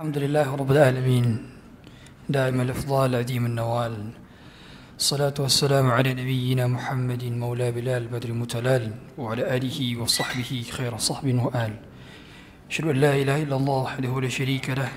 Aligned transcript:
الحمد 0.00 0.18
لله 0.18 0.54
رب 0.56 0.70
العالمين. 0.70 1.50
دائم 2.28 2.60
الإفضال 2.60 3.14
عديم 3.14 3.46
النوال. 3.46 4.10
الصلاة 4.96 5.34
والسلام 5.38 5.90
على 5.90 6.14
نبينا 6.14 6.66
محمد 6.66 7.24
مولى 7.24 7.72
بلال 7.72 8.06
بدر 8.06 8.32
متلال 8.32 8.94
وعلى 9.18 9.56
آله 9.56 10.00
وصحبه 10.00 10.64
خير 10.70 10.98
صحب 10.98 11.34
وآل. 11.34 11.72
أشهد 12.70 12.86
أن 12.86 12.96
لا 12.96 13.12
إله 13.16 13.42
إلا 13.42 13.56
الله 13.56 13.78
وحده 13.82 14.20
لا 14.20 14.28
شريك 14.28 14.70
له 14.70 14.90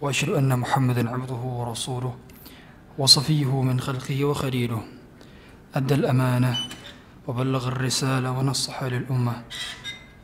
وأشهد 0.00 0.28
أن 0.28 0.58
محمدا 0.58 1.10
عبده 1.10 1.42
ورسوله 1.58 2.14
وصفيه 2.98 3.62
من 3.62 3.80
خلقه 3.80 4.24
وخليله. 4.24 4.82
أدى 5.74 5.94
الأمانة 5.94 6.56
وبلغ 7.26 7.68
الرسالة 7.68 8.30
ونصح 8.30 8.84
للأمة. 8.84 9.34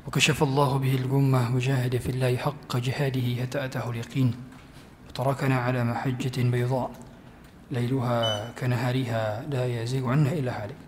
وكشف 0.06 0.42
الله 0.42 0.76
به 0.78 0.94
الغمة 0.94 1.54
وجاهد 1.54 1.96
في 1.96 2.10
الله 2.10 2.36
حق 2.36 2.76
جهاده 2.76 3.42
حتى 3.42 3.64
أتاه 3.64 3.90
اليقين. 3.90 4.34
وتركنا 5.08 5.56
على 5.56 5.84
محجة 5.84 6.42
بيضاء. 6.42 6.90
ليلها 7.70 8.50
كنهارها 8.58 9.46
لا 9.50 9.82
يزيغ 9.82 10.08
عنها 10.08 10.32
إلا 10.32 10.64
هالك. 10.64 10.80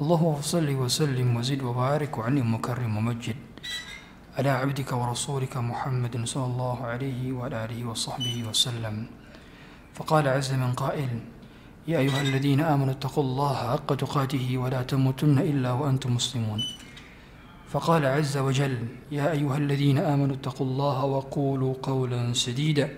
اللهم 0.00 0.36
صل 0.42 0.68
وسلم 0.70 1.36
وزد 1.36 1.62
وبارك 1.62 2.18
وعلم 2.18 2.54
مكرم 2.54 2.96
ومجد. 2.96 3.36
على 4.38 4.50
عبدك 4.50 4.92
ورسولك 4.92 5.56
محمد 5.56 6.24
صلى 6.24 6.44
الله 6.44 6.78
عليه 6.86 7.32
وعلى 7.32 7.64
آله 7.64 7.84
وصحبه 7.84 8.44
وسلم. 8.48 9.06
فقال 9.94 10.28
عز 10.28 10.52
من 10.54 10.72
قائل 10.72 11.20
يا 11.88 11.98
أيها 11.98 12.20
الذين 12.22 12.60
آمنوا 12.60 12.94
اتقوا 12.94 13.24
الله 13.24 13.54
حق 13.54 13.94
تقاته 13.94 14.58
ولا 14.58 14.82
تموتن 14.82 15.38
إلا 15.38 15.72
وأنتم 15.72 16.14
مسلمون. 16.14 16.60
فقال 17.68 18.00
عز 18.06 18.36
وجل 18.36 19.12
يا 19.12 19.30
أيها 19.36 19.56
الذين 19.56 19.98
آمنوا 20.00 20.40
اتقوا 20.40 20.66
الله 20.66 21.04
وقولوا 21.04 21.74
قولا 21.82 22.32
سديدا. 22.32 22.88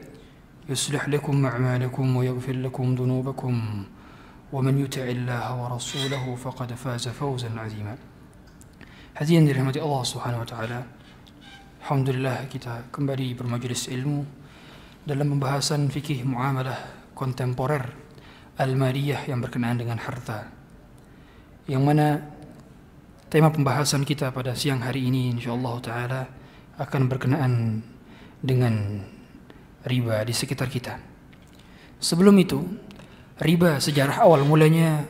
يصلح 0.70 1.08
لكم 1.08 1.46
أعمالكم 1.46 2.16
ويغفر 2.16 2.52
لكم 2.52 2.94
ذنوبكم. 2.94 3.54
ومن 4.52 4.74
يطع 4.78 5.02
الله 5.02 5.46
ورسوله 5.62 6.24
فقد 6.34 6.74
فاز 6.78 7.08
فوزا 7.08 7.50
عظيما. 7.50 7.98
هذه 9.14 9.52
رحمه 9.52 9.74
الله 9.76 10.02
سبحانه 10.02 10.38
وتعالى 10.40 10.80
الحمد 11.82 12.08
لله 12.14 12.38
كتاب 12.54 12.82
كمبري 12.94 13.34
bermajlis 13.34 13.90
ilmu 13.90 14.22
dalam 15.02 15.34
pembahasan 15.34 15.90
fikih 15.90 16.22
muamalah 16.22 16.78
kontemporer 17.18 17.90
al-maliyah 18.54 19.26
yang 19.26 19.42
berkenaan 19.42 19.82
dengan 19.82 19.98
harta. 19.98 20.46
Tema 23.30 23.46
pembahasan 23.54 24.02
kita 24.02 24.34
pada 24.34 24.58
siang 24.58 24.82
hari 24.82 25.06
ini 25.06 25.30
insyaallah 25.38 25.74
taala 25.78 26.22
akan 26.82 27.02
berkenaan 27.06 27.78
dengan 28.42 29.06
riba 29.86 30.26
di 30.26 30.34
sekitar 30.34 30.66
kita. 30.66 30.98
Sebelum 32.02 32.34
itu, 32.42 32.58
riba 33.38 33.78
sejarah 33.78 34.26
awal 34.26 34.42
mulanya 34.42 35.06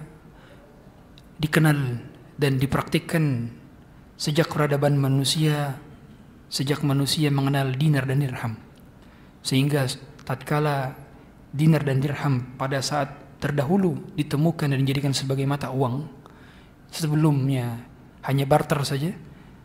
dikenal 1.41 1.97
dan 2.37 2.61
dipraktikkan 2.61 3.57
sejak 4.21 4.53
peradaban 4.53 5.01
manusia, 5.01 5.81
sejak 6.53 6.85
manusia 6.85 7.33
mengenal 7.33 7.73
dinar 7.73 8.05
dan 8.05 8.21
dirham. 8.21 8.53
Sehingga 9.41 9.89
tatkala 10.29 10.93
dinar 11.57 11.89
dan 11.89 12.05
dirham 12.05 12.53
pada 12.61 12.85
saat 12.85 13.17
terdahulu 13.41 14.13
ditemukan 14.13 14.77
dan 14.77 14.85
dijadikan 14.85 15.17
sebagai 15.17 15.49
mata 15.49 15.73
uang, 15.73 16.05
sebelumnya 16.93 17.90
hanya 18.27 18.45
barter 18.45 18.81
saja, 18.85 19.13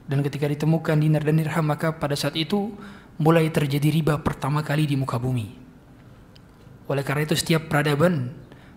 dan 0.06 0.22
ketika 0.22 0.46
ditemukan 0.46 1.02
dinar 1.02 1.26
dan 1.26 1.42
dirham 1.42 1.66
maka 1.66 1.98
pada 1.98 2.14
saat 2.14 2.38
itu 2.38 2.72
mulai 3.18 3.50
terjadi 3.50 3.90
riba 3.90 4.22
pertama 4.22 4.62
kali 4.62 4.86
di 4.86 4.96
muka 5.00 5.18
bumi. 5.18 5.48
Oleh 6.86 7.02
karena 7.02 7.26
itu 7.26 7.34
setiap 7.34 7.66
peradaban 7.66 8.30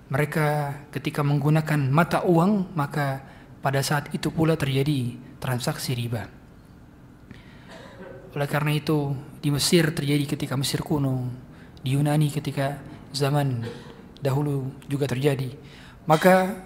mereka 0.09 0.73
ketika 0.89 1.21
menggunakan 1.21 1.93
mata 1.93 2.25
uang 2.25 2.73
maka 2.73 3.21
pada 3.61 3.85
saat 3.85 4.09
itu 4.17 4.33
pula 4.33 4.57
terjadi 4.57 5.21
transaksi 5.37 5.93
riba. 5.93 6.25
Oleh 8.33 8.49
karena 8.49 8.73
itu 8.73 9.13
di 9.45 9.53
Mesir 9.53 9.93
terjadi 9.93 10.25
ketika 10.25 10.57
Mesir 10.57 10.81
kuno, 10.81 11.29
di 11.85 11.93
Yunani 11.93 12.33
ketika 12.33 12.81
zaman 13.13 13.69
dahulu 14.25 14.73
juga 14.89 15.05
terjadi. 15.05 15.53
Maka 16.09 16.57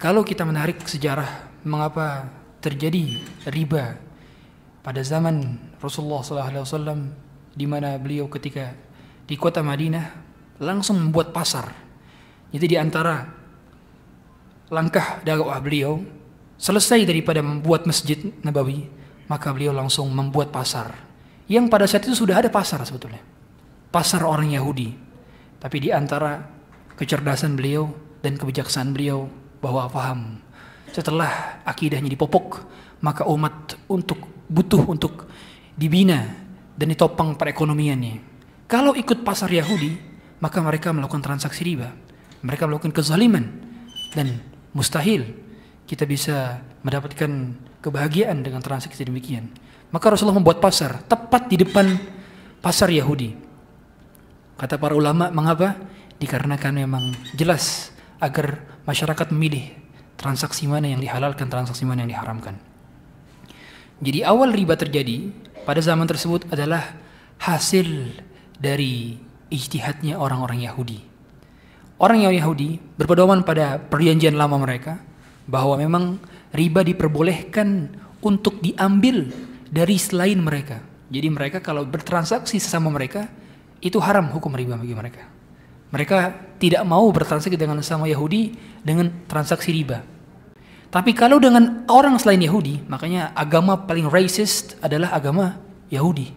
kalau 0.00 0.24
kita 0.24 0.48
menarik 0.48 0.80
sejarah 0.80 1.51
mengapa 1.62 2.30
terjadi 2.62 3.18
riba 3.50 3.98
pada 4.82 5.02
zaman 5.02 5.58
Rasulullah 5.78 6.22
SAW 6.22 7.10
di 7.54 7.66
mana 7.66 7.94
beliau 7.98 8.26
ketika 8.26 8.74
di 9.26 9.38
kota 9.38 9.62
Madinah 9.62 10.06
langsung 10.58 10.98
membuat 10.98 11.30
pasar. 11.30 11.70
Jadi 12.52 12.66
di 12.66 12.76
antara 12.76 13.24
langkah 14.68 15.22
dakwah 15.22 15.62
beliau 15.62 16.02
selesai 16.58 17.06
daripada 17.06 17.40
membuat 17.40 17.86
masjid 17.86 18.18
Nabawi, 18.42 18.90
maka 19.30 19.54
beliau 19.54 19.72
langsung 19.72 20.10
membuat 20.10 20.50
pasar. 20.50 20.94
Yang 21.46 21.64
pada 21.70 21.86
saat 21.86 22.04
itu 22.06 22.14
sudah 22.18 22.42
ada 22.42 22.50
pasar 22.50 22.82
sebetulnya. 22.82 23.22
Pasar 23.92 24.24
orang 24.26 24.50
Yahudi. 24.50 24.94
Tapi 25.62 25.76
di 25.78 25.90
antara 25.94 26.42
kecerdasan 26.98 27.54
beliau 27.54 27.90
dan 28.22 28.34
kebijaksanaan 28.34 28.90
beliau 28.94 29.30
bahwa 29.62 29.86
paham 29.86 30.41
setelah 30.92 31.64
akidahnya 31.64 32.12
dipopok, 32.12 32.68
maka 33.00 33.24
umat 33.26 33.80
untuk 33.88 34.46
butuh 34.46 34.84
untuk 34.84 35.26
dibina 35.72 36.28
dan 36.76 36.92
ditopang 36.92 37.34
perekonomiannya. 37.34 38.20
Kalau 38.68 38.92
ikut 38.92 39.24
pasar 39.24 39.48
Yahudi, 39.48 39.96
maka 40.40 40.60
mereka 40.60 40.92
melakukan 40.92 41.24
transaksi 41.24 41.64
riba. 41.64 41.92
Mereka 42.44 42.68
melakukan 42.68 42.92
kezaliman 42.92 43.44
dan 44.12 44.42
mustahil 44.76 45.32
kita 45.86 46.04
bisa 46.08 46.60
mendapatkan 46.82 47.30
kebahagiaan 47.82 48.40
dengan 48.42 48.60
transaksi 48.64 49.02
demikian. 49.04 49.50
Maka 49.92 50.12
Rasulullah 50.12 50.40
membuat 50.40 50.62
pasar 50.62 51.04
tepat 51.04 51.52
di 51.52 51.60
depan 51.60 52.00
pasar 52.64 52.88
Yahudi. 52.88 53.36
Kata 54.56 54.78
para 54.78 54.96
ulama, 54.96 55.28
mengapa? 55.28 55.76
Dikarenakan 56.16 56.86
memang 56.86 57.04
jelas 57.34 57.90
agar 58.22 58.62
masyarakat 58.86 59.34
memilih 59.34 59.81
transaksi 60.22 60.70
mana 60.70 60.86
yang 60.86 61.02
dihalalkan, 61.02 61.50
transaksi 61.50 61.82
mana 61.82 62.06
yang 62.06 62.14
diharamkan. 62.14 62.54
Jadi 64.02 64.22
awal 64.22 64.54
riba 64.54 64.78
terjadi 64.78 65.34
pada 65.66 65.82
zaman 65.82 66.06
tersebut 66.06 66.46
adalah 66.50 66.94
hasil 67.42 68.14
dari 68.58 69.18
ijtihadnya 69.50 70.18
orang-orang 70.18 70.62
Yahudi. 70.66 71.02
Orang 71.98 72.22
yang 72.22 72.34
Yahudi 72.34 72.82
berpedoman 72.98 73.46
pada 73.46 73.78
perjanjian 73.78 74.34
lama 74.34 74.58
mereka 74.58 74.98
bahwa 75.46 75.78
memang 75.78 76.18
riba 76.54 76.82
diperbolehkan 76.82 77.94
untuk 78.22 78.58
diambil 78.58 79.30
dari 79.70 79.96
selain 79.98 80.38
mereka. 80.38 80.82
Jadi 81.12 81.28
mereka 81.30 81.58
kalau 81.62 81.86
bertransaksi 81.86 82.58
sesama 82.58 82.90
mereka 82.90 83.30
itu 83.82 83.98
haram 83.98 84.30
hukum 84.30 84.54
riba 84.54 84.78
bagi 84.78 84.94
mereka. 84.94 85.31
Mereka 85.92 86.16
tidak 86.56 86.82
mau 86.88 87.04
bertransaksi 87.12 87.54
dengan 87.54 87.76
sesama 87.84 88.08
Yahudi 88.08 88.56
dengan 88.80 89.12
transaksi 89.28 89.70
riba. 89.76 90.00
Tapi 90.92 91.16
kalau 91.16 91.40
dengan 91.40 91.84
orang 91.88 92.16
selain 92.20 92.40
Yahudi, 92.40 92.84
makanya 92.88 93.32
agama 93.32 93.76
paling 93.76 94.08
racist 94.08 94.76
adalah 94.84 95.12
agama 95.12 95.60
Yahudi. 95.88 96.32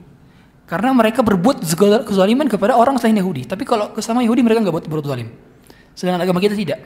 Karena 0.66 0.92
mereka 0.92 1.22
berbuat 1.22 1.62
kezaliman 2.08 2.48
kepada 2.50 2.76
orang 2.76 3.00
selain 3.00 3.16
Yahudi. 3.20 3.48
Tapi 3.48 3.64
kalau 3.68 3.92
kesama 3.92 4.24
Yahudi 4.24 4.42
mereka 4.44 4.64
nggak 4.64 4.76
buat 4.76 4.86
berbuat 4.88 5.08
zalim. 5.08 5.30
Sedangkan 5.96 6.24
agama 6.24 6.40
kita 6.44 6.56
tidak. 6.58 6.80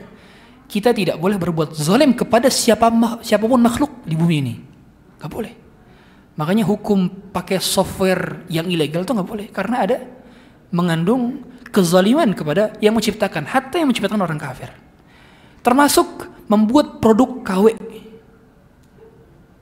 Kita 0.70 0.94
tidak 0.94 1.18
boleh 1.18 1.34
berbuat 1.38 1.74
zalim 1.74 2.14
kepada 2.14 2.46
siapa 2.46 2.86
siapa 3.26 3.46
pun 3.46 3.58
makhluk 3.58 4.06
di 4.06 4.14
bumi 4.14 4.36
ini. 4.38 4.54
Gak 5.18 5.30
boleh. 5.30 5.52
Makanya 6.38 6.64
hukum 6.64 7.10
pakai 7.34 7.58
software 7.58 8.46
yang 8.46 8.70
ilegal 8.70 9.02
itu 9.02 9.12
nggak 9.12 9.28
boleh 9.28 9.46
karena 9.50 9.76
ada 9.84 9.96
mengandung 10.70 11.42
kezaliman 11.70 12.34
kepada 12.34 12.74
yang 12.82 12.94
menciptakan, 12.94 13.46
hatta 13.46 13.78
yang 13.78 13.88
menciptakan 13.88 14.20
orang 14.20 14.38
kafir. 14.38 14.70
Termasuk 15.62 16.28
membuat 16.50 16.98
produk 16.98 17.40
KW. 17.46 17.78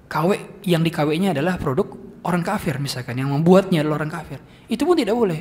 KW 0.08 0.30
yang 0.64 0.80
di 0.80 0.88
KW-nya 0.88 1.36
adalah 1.36 1.60
produk 1.60 1.84
orang 2.24 2.40
kafir 2.40 2.80
misalkan 2.80 3.20
yang 3.20 3.28
membuatnya 3.28 3.84
adalah 3.84 4.04
orang 4.04 4.12
kafir. 4.12 4.40
Itu 4.66 4.88
pun 4.88 4.96
tidak 4.96 5.14
boleh. 5.14 5.40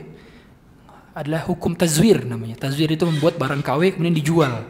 Adalah 1.15 1.47
hukum 1.47 1.73
tazwir 1.73 2.21
namanya. 2.27 2.59
Tazwir 2.59 2.91
itu 2.91 3.07
membuat 3.07 3.39
barang 3.39 3.63
KW 3.63 3.95
kemudian 3.95 4.13
dijual. 4.13 4.67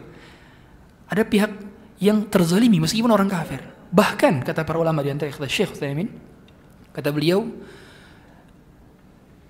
Ada 1.10 1.26
pihak 1.26 1.50
yang 1.98 2.30
terzalimi 2.30 2.78
meskipun 2.78 3.10
orang 3.10 3.26
kafir. 3.26 3.60
Bahkan 3.90 4.46
kata 4.46 4.62
para 4.62 4.78
ulama 4.78 5.02
di 5.02 5.10
antara 5.10 5.32
Syekh 5.48 5.74
Utsaimin, 5.74 6.08
kata 6.94 7.10
beliau 7.10 7.48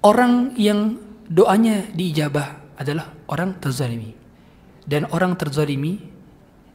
orang 0.00 0.54
yang 0.54 1.07
doanya 1.28 1.86
diijabah 1.92 2.76
adalah 2.80 3.12
orang 3.28 3.60
terzalimi. 3.60 4.16
Dan 4.88 5.04
orang 5.12 5.36
terzalimi 5.36 6.00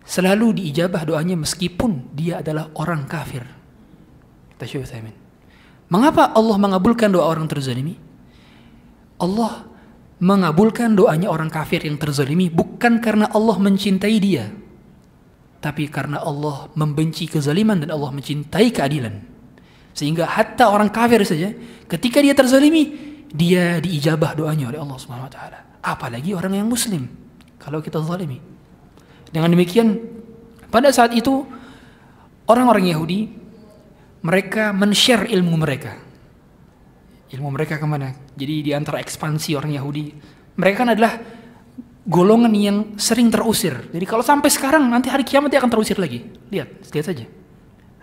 selalu 0.05 0.61
diijabah 0.61 1.01
doanya 1.03 1.33
meskipun 1.33 2.13
dia 2.13 2.45
adalah 2.45 2.69
orang 2.77 3.09
kafir. 3.09 3.41
Mengapa 5.89 6.31
Allah 6.31 6.57
mengabulkan 6.61 7.09
doa 7.11 7.27
orang 7.27 7.49
terzalimi? 7.49 7.97
Allah 9.19 9.67
mengabulkan 10.23 10.95
doanya 10.95 11.27
orang 11.27 11.51
kafir 11.51 11.83
yang 11.83 11.99
terzalimi 11.99 12.47
bukan 12.47 13.03
karena 13.03 13.27
Allah 13.33 13.59
mencintai 13.59 14.15
dia, 14.23 14.47
tapi 15.59 15.91
karena 15.91 16.23
Allah 16.23 16.71
membenci 16.79 17.27
kezaliman 17.27 17.83
dan 17.83 17.91
Allah 17.91 18.11
mencintai 18.15 18.71
keadilan. 18.71 19.15
Sehingga 19.93 20.25
hatta 20.25 20.71
orang 20.71 20.89
kafir 20.89 21.21
saja 21.27 21.51
ketika 21.91 22.23
dia 22.23 22.33
terzalimi, 22.33 23.12
dia 23.33 23.81
diijabah 23.81 24.37
doanya 24.37 24.69
oleh 24.69 24.79
Allah 24.79 24.97
Subhanahu 25.01 25.27
wa 25.27 25.33
taala. 25.33 25.59
Apalagi 25.81 26.37
orang 26.37 26.53
yang 26.61 26.69
muslim 26.69 27.09
kalau 27.57 27.81
kita 27.81 27.99
zalimi. 28.05 28.37
Dengan 29.33 29.49
demikian 29.49 29.97
pada 30.69 30.93
saat 30.93 31.17
itu 31.17 31.41
orang-orang 32.45 32.93
Yahudi 32.93 33.33
mereka 34.21 34.69
men-share 34.71 35.25
ilmu 35.27 35.57
mereka 35.57 36.03
ilmu 37.33 37.49
mereka 37.49 37.81
ke 37.81 37.85
mana? 37.89 38.13
Jadi 38.37 38.69
di 38.69 38.71
antara 38.71 39.01
ekspansi 39.01 39.57
orang 39.57 39.73
Yahudi, 39.73 40.05
mereka 40.61 40.85
kan 40.85 40.89
adalah 40.93 41.17
golongan 42.05 42.53
yang 42.53 42.77
sering 43.01 43.33
terusir. 43.33 43.89
Jadi 43.89 44.05
kalau 44.05 44.21
sampai 44.21 44.53
sekarang 44.53 44.85
nanti 44.85 45.09
hari 45.09 45.25
kiamat 45.25 45.49
dia 45.49 45.57
akan 45.57 45.71
terusir 45.73 45.97
lagi. 45.97 46.21
Lihat, 46.53 46.93
lihat 46.93 47.05
saja. 47.09 47.25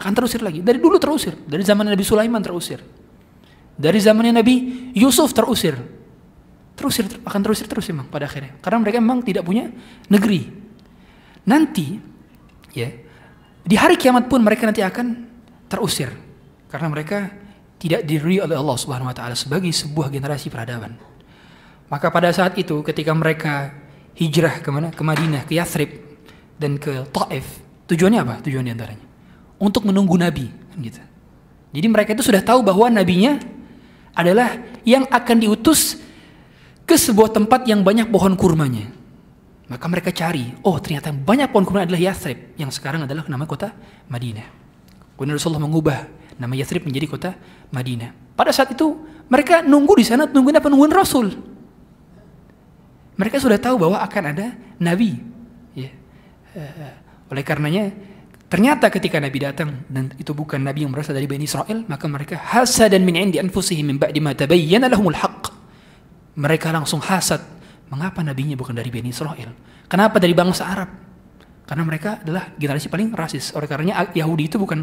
Akan 0.01 0.13
terusir 0.17 0.43
lagi. 0.43 0.65
Dari 0.65 0.83
dulu 0.83 0.99
terusir. 0.99 1.39
Dari 1.47 1.63
zaman 1.63 1.87
Nabi 1.87 2.03
Sulaiman 2.03 2.43
terusir. 2.43 2.83
Dari 3.81 3.97
zamannya 3.97 4.37
Nabi 4.37 4.55
Yusuf 4.93 5.33
terusir. 5.33 5.73
Terusir 6.77 7.09
akan 7.25 7.41
terusir 7.41 7.65
terus 7.65 7.89
memang 7.89 8.13
pada 8.13 8.29
akhirnya. 8.29 8.61
Karena 8.61 8.79
mereka 8.85 9.01
memang 9.01 9.25
tidak 9.25 9.49
punya 9.49 9.73
negeri. 10.13 10.45
Nanti 11.49 11.97
ya 12.77 12.93
di 13.65 13.77
hari 13.81 13.97
kiamat 13.97 14.29
pun 14.29 14.45
mereka 14.45 14.69
nanti 14.69 14.85
akan 14.85 15.29
terusir 15.73 16.13
karena 16.69 16.89
mereka 16.93 17.33
tidak 17.81 18.05
diri 18.05 18.45
oleh 18.45 18.57
Allah 18.57 18.77
Subhanahu 18.77 19.09
wa 19.09 19.17
taala 19.17 19.33
sebagai 19.33 19.73
sebuah 19.73 20.13
generasi 20.13 20.53
peradaban. 20.53 21.01
Maka 21.89 22.13
pada 22.13 22.29
saat 22.31 22.61
itu 22.61 22.85
ketika 22.85 23.17
mereka 23.17 23.73
hijrah 24.15 24.61
ke 24.61 24.69
mana? 24.69 24.93
Ke 24.93 25.01
Madinah, 25.01 25.49
ke 25.49 25.57
Yathrib 25.57 25.91
dan 26.61 26.77
ke 26.77 27.09
Taif. 27.09 27.65
Tujuannya 27.89 28.21
apa? 28.21 28.35
Tujuan 28.45 28.69
di 28.69 28.73
antaranya 28.77 29.11
untuk 29.61 29.85
menunggu 29.85 30.17
nabi 30.17 30.49
gitu. 30.81 30.99
Jadi 31.71 31.87
mereka 31.87 32.17
itu 32.17 32.25
sudah 32.25 32.41
tahu 32.41 32.65
bahwa 32.65 32.89
nabinya 32.89 33.39
adalah 34.15 34.59
yang 34.83 35.07
akan 35.07 35.37
diutus 35.39 36.01
ke 36.85 36.99
sebuah 36.99 37.31
tempat 37.31 37.67
yang 37.71 37.87
banyak 37.87 38.11
pohon 38.11 38.35
kurmanya. 38.35 38.91
Maka 39.71 39.87
mereka 39.87 40.11
cari, 40.11 40.51
oh 40.67 40.83
ternyata 40.83 41.15
banyak 41.15 41.47
pohon 41.55 41.63
kurma 41.63 41.87
adalah 41.87 42.03
Yathrib 42.03 42.59
yang 42.59 42.75
sekarang 42.75 43.07
adalah 43.07 43.23
nama 43.31 43.47
kota 43.47 43.71
Madinah. 44.11 44.47
Kemudian 45.15 45.39
Rasulullah 45.39 45.63
mengubah 45.63 46.11
nama 46.35 46.51
Yathrib 46.59 46.83
menjadi 46.83 47.07
kota 47.07 47.31
Madinah. 47.71 48.35
Pada 48.35 48.51
saat 48.51 48.75
itu 48.75 48.99
mereka 49.31 49.63
nunggu 49.63 49.95
di 49.95 50.05
sana 50.09 50.27
nungguin 50.27 50.59
apa 50.59 50.67
nungguin 50.67 50.91
Rasul. 50.91 51.31
Mereka 53.15 53.37
sudah 53.39 53.61
tahu 53.63 53.79
bahwa 53.87 54.03
akan 54.03 54.23
ada 54.35 54.57
Nabi. 54.81 55.21
Ya. 55.77 55.93
Uh, 56.51 56.99
oleh 57.31 57.45
karenanya 57.47 57.95
ternyata 58.51 58.91
ketika 58.91 59.23
Nabi 59.23 59.39
datang 59.39 59.87
dan 59.87 60.11
itu 60.19 60.35
bukan 60.35 60.59
Nabi 60.59 60.83
yang 60.83 60.91
berasal 60.91 61.15
dari 61.15 61.31
Bani 61.31 61.47
Israel, 61.47 61.87
maka 61.87 62.11
mereka 62.11 62.35
hasad 62.35 62.91
dan 62.91 63.07
min 63.07 63.15
indi 63.15 63.39
anfusihim 63.39 63.87
min 63.87 63.97
ba'di 63.97 64.19
ma 64.19 64.35
tabayyana 64.35 64.91
lahumul 64.91 65.15
haqq. 65.15 65.55
Mereka 66.35 66.75
langsung 66.75 66.99
hasad. 66.99 67.39
Mengapa 67.91 68.23
nabinya 68.27 68.59
bukan 68.59 68.75
dari 68.75 68.91
Bani 68.91 69.15
Israel? 69.15 69.55
Kenapa 69.87 70.19
dari 70.19 70.35
bangsa 70.35 70.67
Arab? 70.67 70.91
Karena 71.67 71.83
mereka 71.87 72.19
adalah 72.19 72.51
generasi 72.59 72.91
paling 72.91 73.15
rasis. 73.15 73.55
Oleh 73.55 73.71
karenanya 73.71 74.11
Yahudi 74.11 74.51
itu 74.51 74.59
bukan 74.59 74.83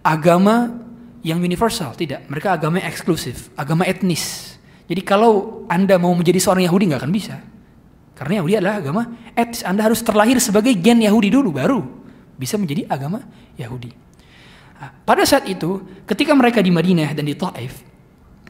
agama 0.00 0.72
yang 1.20 1.40
universal, 1.40 1.92
tidak. 1.92 2.24
Mereka 2.32 2.56
agama 2.56 2.80
eksklusif, 2.80 3.52
agama 3.56 3.84
etnis. 3.84 4.56
Jadi 4.88 5.00
kalau 5.04 5.64
Anda 5.68 6.00
mau 6.00 6.12
menjadi 6.16 6.40
seorang 6.40 6.64
Yahudi 6.64 6.92
nggak 6.92 7.00
akan 7.04 7.12
bisa. 7.12 7.36
Karena 8.16 8.40
Yahudi 8.40 8.54
adalah 8.60 8.74
agama 8.80 9.02
etnis. 9.32 9.64
Anda 9.64 9.88
harus 9.88 10.00
terlahir 10.00 10.36
sebagai 10.40 10.72
gen 10.76 11.00
Yahudi 11.04 11.28
dulu, 11.32 11.52
baru 11.52 12.01
bisa 12.36 12.56
menjadi 12.56 12.88
agama 12.88 13.24
Yahudi. 13.56 13.92
Nah, 14.82 14.90
pada 15.06 15.22
saat 15.22 15.46
itu, 15.46 15.78
ketika 16.04 16.34
mereka 16.34 16.58
di 16.58 16.74
Madinah 16.74 17.14
dan 17.14 17.22
di 17.22 17.38
Taif, 17.38 17.86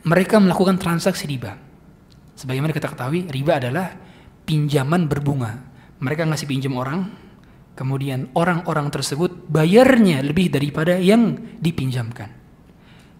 mereka 0.02 0.40
melakukan 0.40 0.80
transaksi 0.80 1.28
riba. 1.28 1.54
Sebagaimana 2.34 2.72
kita 2.72 2.88
ketahui, 2.88 3.28
riba 3.28 3.60
adalah 3.60 3.92
pinjaman 4.48 5.06
berbunga. 5.06 5.60
Mereka 6.02 6.26
ngasih 6.26 6.48
pinjam 6.48 6.74
orang, 6.74 7.06
kemudian 7.78 8.32
orang-orang 8.34 8.90
tersebut 8.90 9.46
bayarnya 9.46 10.24
lebih 10.24 10.50
daripada 10.50 10.98
yang 10.98 11.38
dipinjamkan. 11.60 12.32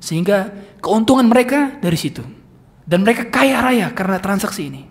Sehingga 0.03 0.51
keuntungan 0.83 1.31
mereka 1.31 1.79
dari 1.79 1.95
situ. 1.95 2.27
Dan 2.83 3.07
mereka 3.07 3.31
kaya 3.31 3.63
raya 3.63 3.95
karena 3.95 4.19
transaksi 4.19 4.67
ini. 4.67 4.83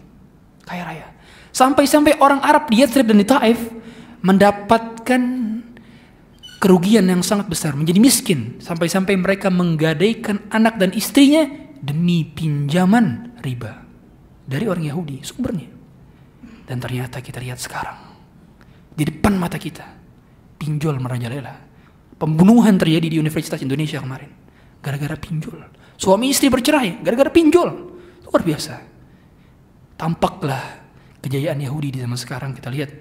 Kaya 0.63 0.87
raya. 0.87 1.07
Sampai-sampai 1.51 2.23
orang 2.23 2.39
Arab 2.39 2.71
di 2.71 2.79
Yathrib 2.79 3.11
dan 3.11 3.19
di 3.19 3.27
Taif 3.27 3.59
mendapatkan 4.23 5.21
kerugian 6.61 7.09
yang 7.09 7.25
sangat 7.25 7.49
besar, 7.49 7.73
menjadi 7.73 7.97
miskin. 7.97 8.61
Sampai-sampai 8.61 9.17
mereka 9.17 9.49
menggadaikan 9.49 10.45
anak 10.53 10.77
dan 10.77 10.93
istrinya 10.93 11.49
demi 11.81 12.21
pinjaman 12.21 13.33
riba. 13.41 13.81
Dari 14.45 14.69
orang 14.69 14.85
Yahudi, 14.85 15.25
sumbernya. 15.25 15.65
Dan 16.69 16.77
ternyata 16.77 17.17
kita 17.19 17.41
lihat 17.41 17.57
sekarang. 17.57 17.97
Di 18.93 19.01
depan 19.09 19.41
mata 19.41 19.57
kita. 19.57 19.97
Pinjol 20.61 21.01
merajalela. 21.01 21.57
Pembunuhan 22.21 22.77
terjadi 22.77 23.09
di 23.09 23.17
Universitas 23.17 23.65
Indonesia 23.65 23.97
kemarin 23.97 24.29
gara-gara 24.81 25.17
pinjol. 25.17 25.57
Suami 25.97 26.33
istri 26.33 26.49
bercerai 26.49 27.01
gara-gara 27.01 27.33
pinjol. 27.33 27.69
Luar 28.29 28.41
biasa. 28.45 28.75
Tampaklah 29.97 30.85
kejayaan 31.21 31.61
Yahudi 31.61 31.97
di 31.97 31.99
zaman 32.01 32.17
sekarang 32.17 32.51
kita 32.53 32.69
lihat 32.73 32.93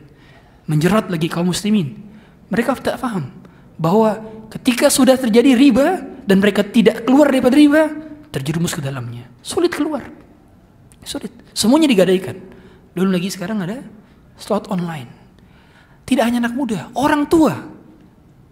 menjerat 0.68 1.12
lagi 1.12 1.28
kaum 1.28 1.52
muslimin. 1.52 2.08
Mereka 2.48 2.80
tidak 2.80 3.00
paham 3.00 3.40
bahwa 3.80 4.20
ketika 4.52 4.92
sudah 4.92 5.16
terjadi 5.16 5.56
riba 5.56 6.04
dan 6.28 6.36
mereka 6.36 6.60
tidak 6.60 7.08
keluar 7.08 7.32
daripada 7.32 7.56
riba, 7.56 7.88
terjerumus 8.28 8.76
ke 8.76 8.84
dalamnya. 8.84 9.24
Sulit 9.40 9.72
keluar. 9.72 10.04
Sulit. 11.00 11.32
Semuanya 11.56 11.88
digadaikan. 11.88 12.36
Dulu 12.92 13.08
lagi 13.08 13.32
sekarang 13.32 13.64
ada 13.64 13.80
slot 14.36 14.68
online. 14.68 15.08
Tidak 16.04 16.20
hanya 16.20 16.44
anak 16.44 16.52
muda, 16.52 16.92
orang 16.92 17.24
tua. 17.24 17.56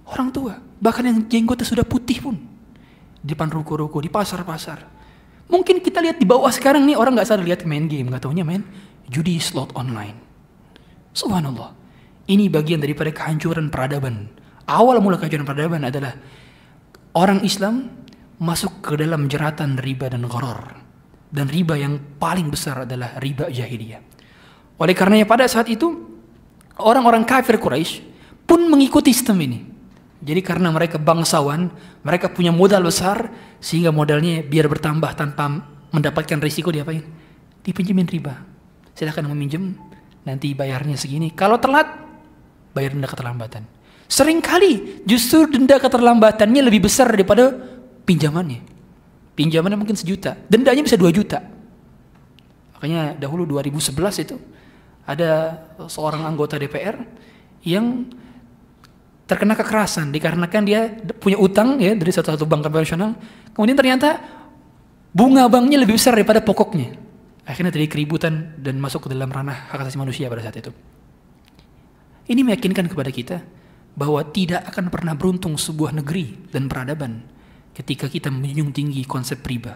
Orang 0.08 0.32
tua. 0.32 0.56
Bahkan 0.80 1.04
yang 1.04 1.18
jenggotnya 1.28 1.68
sudah 1.68 1.84
putih 1.84 2.24
pun 2.24 2.36
di 3.18 3.36
depan 3.36 3.52
ruko-ruko, 3.52 4.00
di 4.00 4.08
pasar-pasar. 4.08 4.96
Mungkin 5.50 5.84
kita 5.84 6.00
lihat 6.00 6.16
di 6.16 6.24
bawah 6.24 6.48
sekarang 6.48 6.88
nih 6.88 6.96
orang 6.96 7.18
nggak 7.18 7.28
sadar 7.28 7.44
lihat 7.44 7.68
main 7.68 7.84
game, 7.90 8.08
nggak 8.08 8.24
taunya 8.24 8.46
main 8.46 8.64
judi 9.10 9.36
slot 9.42 9.74
online. 9.76 10.16
Subhanallah. 11.12 11.74
Ini 12.28 12.52
bagian 12.52 12.78
daripada 12.78 13.08
kehancuran 13.08 13.72
peradaban. 13.72 14.37
Awal 14.68 15.00
mula 15.00 15.16
kehancuran 15.16 15.48
peradaban 15.48 15.88
adalah 15.88 16.12
orang 17.16 17.40
Islam 17.40 17.88
masuk 18.36 18.84
ke 18.84 19.00
dalam 19.00 19.24
jeratan 19.26 19.80
riba 19.80 20.12
dan 20.12 20.28
gharar. 20.28 20.84
Dan 21.28 21.48
riba 21.48 21.76
yang 21.76 22.20
paling 22.20 22.52
besar 22.52 22.84
adalah 22.84 23.16
riba 23.20 23.48
jahiliyah. 23.48 24.00
Oleh 24.80 24.94
karenanya 24.96 25.24
pada 25.24 25.44
saat 25.48 25.68
itu 25.72 25.88
orang-orang 26.80 27.24
kafir 27.24 27.56
Quraisy 27.56 28.04
pun 28.44 28.64
mengikuti 28.68 29.12
sistem 29.12 29.40
ini. 29.44 29.60
Jadi 30.18 30.40
karena 30.42 30.72
mereka 30.72 30.98
bangsawan, 30.98 31.70
mereka 32.02 32.32
punya 32.32 32.50
modal 32.50 32.84
besar 32.84 33.30
sehingga 33.60 33.94
modalnya 33.94 34.42
biar 34.42 34.66
bertambah 34.66 35.14
tanpa 35.14 35.62
mendapatkan 35.94 36.38
risiko 36.42 36.74
diapain? 36.74 37.04
Dipinjemin 37.62 38.08
riba. 38.08 38.34
Silahkan 38.98 39.22
meminjam, 39.30 39.78
nanti 40.26 40.52
bayarnya 40.58 40.98
segini. 40.98 41.30
Kalau 41.30 41.60
telat, 41.62 41.86
bayar 42.74 42.98
denda 42.98 43.06
keterlambatan. 43.06 43.77
Seringkali 44.08 45.04
justru 45.04 45.44
denda 45.52 45.76
keterlambatannya 45.76 46.64
lebih 46.64 46.88
besar 46.88 47.12
daripada 47.12 47.52
pinjamannya. 48.08 48.64
Pinjamannya 49.36 49.78
mungkin 49.78 49.94
sejuta, 49.94 50.34
dendanya 50.48 50.80
bisa 50.80 50.96
dua 50.96 51.12
juta. 51.12 51.44
Makanya 52.74 53.20
dahulu 53.20 53.44
2011 53.44 54.24
itu 54.24 54.36
ada 55.04 55.60
seorang 55.86 56.24
anggota 56.24 56.56
DPR 56.56 56.96
yang 57.68 58.08
terkena 59.28 59.52
kekerasan 59.52 60.08
dikarenakan 60.08 60.62
dia 60.64 60.88
punya 61.20 61.36
utang 61.36 61.76
ya 61.76 61.92
dari 61.92 62.08
satu 62.08 62.32
satu 62.32 62.48
bank 62.48 62.64
konvensional. 62.64 63.12
Kemudian 63.52 63.76
ternyata 63.76 64.24
bunga 65.12 65.44
banknya 65.52 65.84
lebih 65.84 66.00
besar 66.00 66.16
daripada 66.16 66.40
pokoknya. 66.40 66.96
Akhirnya 67.44 67.72
terjadi 67.72 67.92
keributan 67.92 68.56
dan 68.56 68.80
masuk 68.80 69.04
ke 69.04 69.08
dalam 69.12 69.28
ranah 69.28 69.68
hak 69.68 69.84
asasi 69.84 70.00
manusia 70.00 70.32
pada 70.32 70.40
saat 70.48 70.56
itu. 70.64 70.72
Ini 72.28 72.40
meyakinkan 72.44 72.88
kepada 72.88 73.08
kita 73.12 73.40
bahwa 73.98 74.22
tidak 74.30 74.62
akan 74.70 74.94
pernah 74.94 75.18
beruntung 75.18 75.58
sebuah 75.58 75.90
negeri 75.98 76.38
dan 76.54 76.70
peradaban 76.70 77.26
ketika 77.74 78.06
kita 78.06 78.30
menjunjung 78.30 78.70
tinggi 78.70 79.02
konsep 79.02 79.42
riba. 79.42 79.74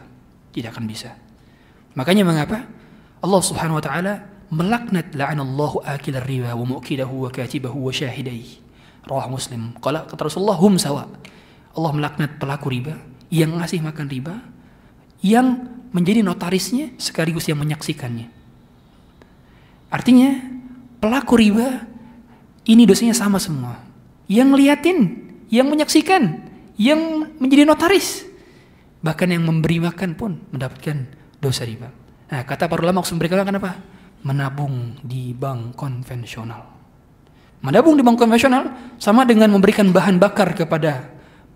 Tidak 0.55 0.71
akan 0.71 0.87
bisa. 0.87 1.19
Makanya 1.99 2.23
mengapa 2.23 2.63
Allah 3.19 3.43
Subhanahu 3.43 3.83
wa 3.83 3.85
taala 3.85 4.15
melaknat 4.55 5.11
la'anallahu 5.11 5.83
akil 5.83 6.23
riba 6.23 6.55
wa 6.55 6.79
mu'kilahu 6.79 7.27
wa 7.27 7.31
katibahu 7.35 7.91
wa 7.91 7.93
syahidaihi 7.93 8.63
Rawah 9.03 9.27
Muslim. 9.27 9.75
Kalau 9.83 10.07
kata 10.07 10.31
Rasulullah 10.31 10.59
hum 10.63 10.79
sawa. 10.79 11.11
Allah 11.73 11.91
melaknat 11.97 12.39
pelaku 12.39 12.71
riba 12.71 12.95
yang 13.33 13.57
ngasih 13.59 13.81
makan 13.81 14.07
riba, 14.07 14.45
yang 15.25 15.67
menjadi 15.91 16.21
notarisnya 16.21 16.93
sekaligus 17.01 17.49
yang 17.49 17.59
menyaksikannya. 17.59 18.29
Artinya 19.89 20.31
pelaku 21.01 21.35
riba 21.41 21.89
ini 22.69 22.85
dosanya 22.85 23.17
sama 23.17 23.41
semua. 23.41 23.92
Yang 24.31 24.49
ngeliatin, 24.55 24.99
yang 25.53 25.67
menyaksikan, 25.69 26.43
yang 26.79 27.31
menjadi 27.39 27.69
notaris. 27.69 28.27
Bahkan 29.03 29.29
yang 29.35 29.43
memberi 29.43 29.83
makan 29.83 30.15
pun 30.15 30.39
mendapatkan 30.55 31.07
dosa 31.43 31.67
riba. 31.67 31.91
Nah, 32.31 32.43
kata 32.47 32.71
para 32.71 32.81
ulama 32.81 33.03
maksud 33.03 33.19
mereka 33.19 33.43
kenapa? 33.43 33.77
Menabung 34.23 34.97
di 35.03 35.35
bank 35.35 35.75
konvensional. 35.75 36.63
Menabung 37.61 37.99
di 37.99 38.03
bank 38.07 38.19
konvensional 38.19 38.95
sama 38.97 39.27
dengan 39.27 39.51
memberikan 39.51 39.91
bahan 39.91 40.23
bakar 40.23 40.55
kepada 40.55 41.13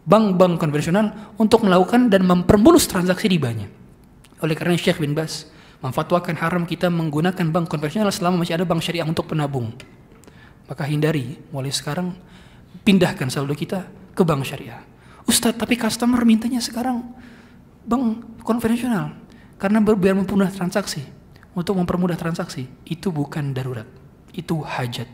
bank-bank 0.06 0.62
konvensional 0.62 1.34
untuk 1.34 1.66
melakukan 1.66 2.06
dan 2.06 2.22
mempermulus 2.22 2.86
transaksi 2.86 3.26
ribanya. 3.26 3.66
Oleh 4.38 4.54
karena 4.54 4.78
Syekh 4.78 5.02
bin 5.02 5.18
Bas 5.18 5.50
memfatwakan 5.82 6.38
haram 6.38 6.62
kita 6.62 6.86
menggunakan 6.88 7.50
bank 7.50 7.66
konvensional 7.66 8.14
selama 8.14 8.46
masih 8.46 8.54
ada 8.54 8.64
bank 8.64 8.80
syariah 8.80 9.04
untuk 9.04 9.26
penabung. 9.26 9.74
Maka 10.66 10.86
hindari 10.86 11.38
mulai 11.50 11.74
sekarang 11.74 12.14
pindahkan 12.86 13.26
saldo 13.26 13.58
kita 13.58 13.90
ke 14.14 14.22
bank 14.22 14.46
syariah. 14.46 14.78
Ustadz, 15.26 15.58
tapi 15.58 15.74
customer 15.74 16.22
mintanya 16.22 16.62
sekarang 16.62 17.02
bank 17.82 18.38
konvensional 18.46 19.18
karena 19.58 19.82
biar 19.82 20.14
mempermudah 20.14 20.54
transaksi. 20.54 21.02
Untuk 21.56 21.72
mempermudah 21.80 22.20
transaksi 22.20 22.68
itu 22.84 23.08
bukan 23.08 23.56
darurat, 23.56 23.88
itu 24.36 24.60
hajat. 24.60 25.08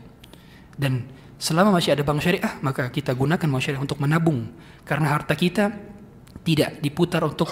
Dan 0.75 1.07
selama 1.39 1.79
masih 1.79 1.95
ada 1.95 2.03
bank 2.03 2.19
syariah, 2.19 2.59
maka 2.59 2.91
kita 2.91 3.15
gunakan 3.15 3.47
bank 3.47 3.63
syariah 3.63 3.81
untuk 3.81 3.97
menabung 3.97 4.51
karena 4.83 5.07
harta 5.09 5.33
kita 5.39 5.71
tidak 6.43 6.83
diputar 6.83 7.23
untuk 7.23 7.47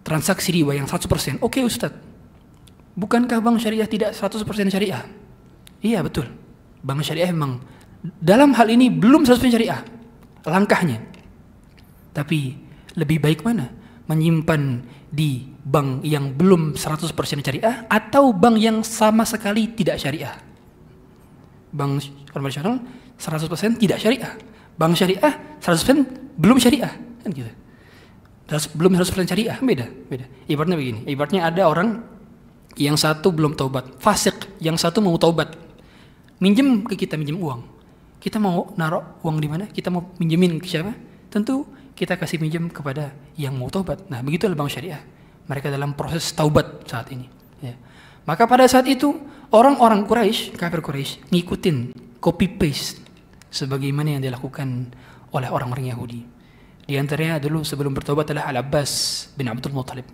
transaksi 0.00 0.48
riba 0.56 0.72
yang 0.74 0.88
100%. 0.88 1.44
Oke 1.44 1.60
Ustadz, 1.60 2.00
bukankah 2.96 3.38
bank 3.44 3.60
syariah 3.60 3.86
tidak 3.86 4.16
100% 4.16 4.72
syariah? 4.72 5.04
Iya 5.84 6.00
betul. 6.00 6.32
Bank 6.80 7.04
syariah 7.04 7.28
memang 7.36 7.60
dalam 8.20 8.54
hal 8.54 8.68
ini 8.70 8.92
belum 8.92 9.26
100% 9.26 9.54
syariah 9.54 9.80
langkahnya. 10.46 11.02
Tapi 12.14 12.54
lebih 12.96 13.18
baik 13.20 13.44
mana? 13.44 13.68
Menyimpan 14.06 14.86
di 15.10 15.42
bank 15.66 16.06
yang 16.06 16.32
belum 16.38 16.78
100% 16.78 17.10
syariah 17.42 17.84
atau 17.90 18.30
bank 18.30 18.56
yang 18.56 18.80
sama 18.86 19.26
sekali 19.26 19.74
tidak 19.74 19.98
syariah? 19.98 20.32
Bank 21.74 22.00
konvensional 22.30 22.78
100% 23.18 23.82
tidak 23.82 23.98
syariah. 23.98 24.32
Bank 24.78 24.94
syariah 24.94 25.58
100% 25.58 26.38
belum 26.38 26.56
syariah. 26.62 26.92
Kan 27.24 27.30
gitu. 27.34 27.50
Belum 28.78 28.94
100% 28.94 29.26
syariah, 29.26 29.58
beda, 29.58 29.90
beda. 30.06 30.26
Ibaratnya 30.46 30.78
begini, 30.78 31.00
ibaratnya 31.10 31.50
ada 31.50 31.66
orang 31.66 31.98
yang 32.78 32.94
satu 32.94 33.34
belum 33.34 33.58
taubat, 33.58 33.98
fasik, 33.98 34.54
yang 34.62 34.78
satu 34.78 35.02
mau 35.02 35.18
taubat. 35.18 35.50
Minjem 36.38 36.86
ke 36.86 36.94
kita, 36.94 37.18
minjem 37.18 37.42
uang. 37.42 37.75
Kita 38.20 38.40
mau 38.40 38.72
naruh 38.74 39.20
uang 39.22 39.38
di 39.38 39.48
mana? 39.48 39.64
Kita 39.68 39.92
mau 39.92 40.12
minjemin 40.16 40.58
ke 40.58 40.66
siapa? 40.66 40.92
Tentu 41.30 41.68
kita 41.96 42.20
kasih 42.20 42.36
minjem 42.36 42.68
kepada 42.68 43.16
yang 43.40 43.56
mau 43.56 43.72
taubat. 43.72 44.08
Nah, 44.12 44.20
begitu 44.20 44.48
bank 44.52 44.68
syariah. 44.68 45.00
Mereka 45.48 45.72
dalam 45.72 45.96
proses 45.96 46.28
taubat 46.36 46.84
saat 46.84 47.08
ini. 47.14 47.24
Ya. 47.64 47.72
Maka 48.28 48.44
pada 48.44 48.66
saat 48.66 48.84
itu 48.90 49.14
orang-orang 49.54 50.04
Quraisy, 50.04 50.58
kafir 50.58 50.82
Quraisy, 50.82 51.30
ngikutin 51.30 51.94
copy 52.18 52.58
paste 52.58 53.00
sebagaimana 53.48 54.18
yang 54.18 54.22
dilakukan 54.26 54.92
oleh 55.32 55.48
orang-orang 55.48 55.88
Yahudi. 55.94 56.20
Di 56.86 56.94
antaranya 56.98 57.42
dulu 57.42 57.66
sebelum 57.66 57.94
bertobat 57.94 58.30
adalah 58.30 58.50
Al 58.50 58.62
Abbas 58.62 58.92
bin 59.34 59.48
Abdul 59.50 59.74
Muttalib. 59.74 60.06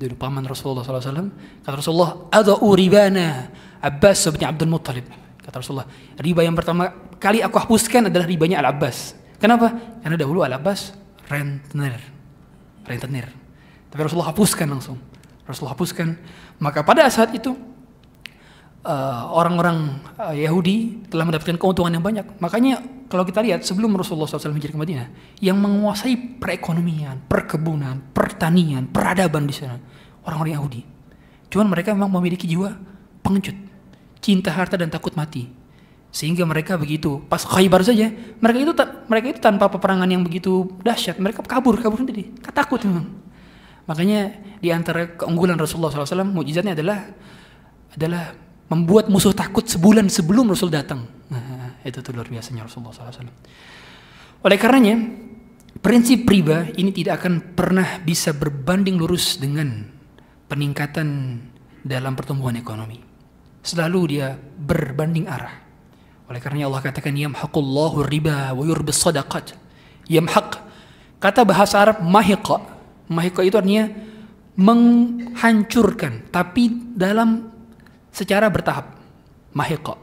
Dulu 0.00 0.16
paman 0.16 0.44
Rasulullah 0.48 0.84
SAW. 0.84 1.28
Kata 1.60 1.76
Rasulullah, 1.76 2.32
ada 2.32 2.56
ribana 2.56 3.52
Abbas 3.80 4.28
bin 4.32 4.42
Abdul 4.44 4.72
Muttalib. 4.72 5.06
Kata 5.40 5.64
Rasulullah, 5.64 5.88
riba 6.20 6.44
yang 6.44 6.54
pertama 6.54 6.92
kali 7.16 7.40
aku 7.40 7.56
hapuskan 7.56 8.12
adalah 8.12 8.28
ribanya 8.28 8.60
Al 8.60 8.76
Abbas. 8.76 9.16
Kenapa? 9.40 9.72
Karena 10.04 10.16
dahulu 10.20 10.44
Al 10.44 10.56
Abbas 10.56 10.92
rentenir. 11.28 12.00
Rentenir. 12.84 13.26
Tapi 13.88 14.00
Rasulullah 14.00 14.30
hapuskan 14.30 14.66
langsung. 14.68 14.98
Rasulullah 15.48 15.74
hapuskan. 15.74 16.14
Maka 16.62 16.84
pada 16.84 17.08
saat 17.08 17.32
itu 17.34 17.56
uh, 18.84 19.22
orang-orang 19.32 19.98
uh, 20.16 20.34
Yahudi 20.36 21.08
telah 21.08 21.26
mendapatkan 21.26 21.56
keuntungan 21.56 21.92
yang 21.92 22.04
banyak. 22.04 22.26
Makanya 22.38 22.84
kalau 23.10 23.26
kita 23.26 23.42
lihat 23.42 23.66
sebelum 23.66 23.90
Rasulullah 23.98 24.30
SAW 24.30 24.54
hijrah 24.54 24.70
ke 24.70 24.78
Madinah, 24.78 25.08
yang 25.42 25.58
menguasai 25.58 26.38
perekonomian, 26.38 27.26
perkebunan, 27.26 28.14
pertanian, 28.14 28.86
peradaban 28.86 29.50
di 29.50 29.54
sana 29.54 29.82
orang-orang 30.22 30.54
Yahudi. 30.54 30.82
Cuman 31.50 31.66
mereka 31.66 31.90
memang 31.90 32.14
memiliki 32.14 32.46
jiwa 32.46 32.70
pengecut, 33.26 33.56
cinta 34.20 34.52
harta 34.54 34.76
dan 34.76 34.92
takut 34.92 35.12
mati. 35.16 35.48
Sehingga 36.10 36.42
mereka 36.42 36.74
begitu 36.74 37.22
pas 37.30 37.38
Khaybar 37.46 37.86
saja 37.86 38.10
mereka 38.42 38.58
itu 38.58 38.74
mereka 39.06 39.26
itu 39.30 39.40
tanpa 39.40 39.70
peperangan 39.70 40.10
yang 40.10 40.26
begitu 40.26 40.66
dahsyat 40.82 41.18
mereka 41.22 41.42
kabur 41.46 41.78
kabur 41.78 42.02
sendiri. 42.02 42.34
Takut 42.50 42.82
memang. 42.82 43.06
Makanya 43.86 44.34
di 44.58 44.70
antara 44.70 45.18
keunggulan 45.18 45.58
Rasulullah 45.58 45.90
SAW 45.90 46.26
mujizatnya 46.26 46.74
adalah 46.74 46.98
adalah 47.94 48.34
membuat 48.70 49.10
musuh 49.10 49.34
takut 49.34 49.66
sebulan 49.66 50.06
sebelum 50.06 50.46
Rasul 50.46 50.70
datang. 50.70 51.02
Nah, 51.30 51.78
itu 51.82 51.98
tuh 51.98 52.14
luar 52.14 52.26
biasanya 52.26 52.66
Rasulullah 52.66 52.94
SAW 52.94 53.30
oleh 54.40 54.56
karenanya 54.56 54.96
prinsip 55.84 56.24
riba 56.24 56.72
ini 56.80 56.96
tidak 56.96 57.20
akan 57.24 57.52
pernah 57.52 58.00
bisa 58.00 58.32
berbanding 58.32 58.96
lurus 58.96 59.36
dengan 59.36 59.84
peningkatan 60.48 61.08
dalam 61.84 62.16
pertumbuhan 62.16 62.56
ekonomi 62.56 63.09
selalu 63.60 64.16
dia 64.16 64.34
berbanding 64.38 65.28
arah 65.28 65.70
oleh 66.30 66.38
karena 66.38 66.70
Allah 66.70 66.78
katakan 66.78 67.10
yamhaqullahu 67.10 68.06
riba 68.06 68.54
wa 68.54 68.62
yurbis 68.62 69.02
sadaqat. 69.02 69.58
Yamhaq 70.06 70.62
kata 71.18 71.42
bahasa 71.42 71.82
Arab 71.82 71.98
mahiqa. 72.06 72.62
Mahiqa 73.10 73.42
itu 73.42 73.58
artinya 73.58 73.90
menghancurkan 74.54 76.30
tapi 76.30 76.70
dalam 76.94 77.50
secara 78.14 78.46
bertahap. 78.46 78.94
Mahiqa. 79.50 79.98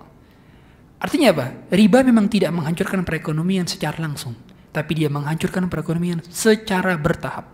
Artinya 0.99 1.31
apa? 1.31 1.71
Riba 1.71 2.03
memang 2.03 2.27
tidak 2.27 2.51
menghancurkan 2.51 3.07
perekonomian 3.07 3.63
secara 3.63 3.95
langsung, 4.03 4.35
tapi 4.75 4.99
dia 4.99 5.07
menghancurkan 5.07 5.71
perekonomian 5.71 6.19
secara 6.27 6.99
bertahap. 6.99 7.47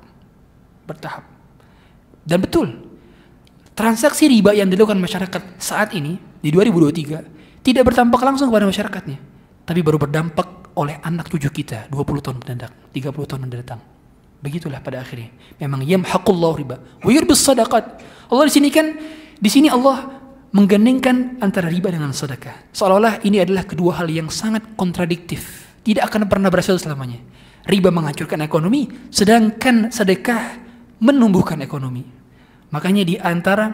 Bertahap. 0.89 1.29
Dan 2.25 2.41
betul, 2.41 2.92
transaksi 3.73 4.29
riba 4.29 4.53
yang 4.53 4.69
dilakukan 4.69 4.97
masyarakat 4.97 5.57
saat 5.57 5.93
ini 5.97 6.17
di 6.41 6.49
2023 6.53 7.61
tidak 7.65 7.83
berdampak 7.89 8.21
langsung 8.21 8.49
kepada 8.49 8.69
masyarakatnya, 8.69 9.17
tapi 9.65 9.79
baru 9.81 9.97
berdampak 9.97 10.75
oleh 10.77 10.97
anak 11.05 11.29
cucu 11.29 11.49
kita 11.63 11.89
20 11.89 12.25
tahun 12.25 12.37
mendatang, 12.41 12.73
30 12.91 13.29
tahun 13.29 13.41
mendatang. 13.45 13.81
Begitulah 14.43 14.83
pada 14.83 14.99
akhirnya. 14.99 15.31
Memang 15.55 15.87
yamhaqullahu 15.87 16.55
riba 16.59 16.75
wa 16.99 17.11
yurbis 17.13 17.39
sadaqat. 17.39 18.03
Allah 18.27 18.45
di 18.49 18.53
sini 18.53 18.67
kan 18.67 18.91
di 19.39 19.49
sini 19.49 19.71
Allah 19.71 20.19
menggandengkan 20.51 21.39
antara 21.39 21.71
riba 21.71 21.87
dengan 21.87 22.11
sedekah. 22.11 22.75
Seolah-olah 22.75 23.23
ini 23.23 23.39
adalah 23.39 23.63
kedua 23.63 24.03
hal 24.03 24.11
yang 24.11 24.27
sangat 24.27 24.75
kontradiktif. 24.75 25.71
Tidak 25.87 26.03
akan 26.03 26.27
pernah 26.27 26.51
berhasil 26.51 26.75
selamanya. 26.75 27.23
Riba 27.63 27.95
menghancurkan 27.95 28.43
ekonomi, 28.43 28.91
sedangkan 29.07 29.87
sedekah 29.87 30.59
menumbuhkan 30.99 31.63
ekonomi. 31.63 32.22
Makanya 32.73 33.05
di 33.05 33.15
antara 33.21 33.69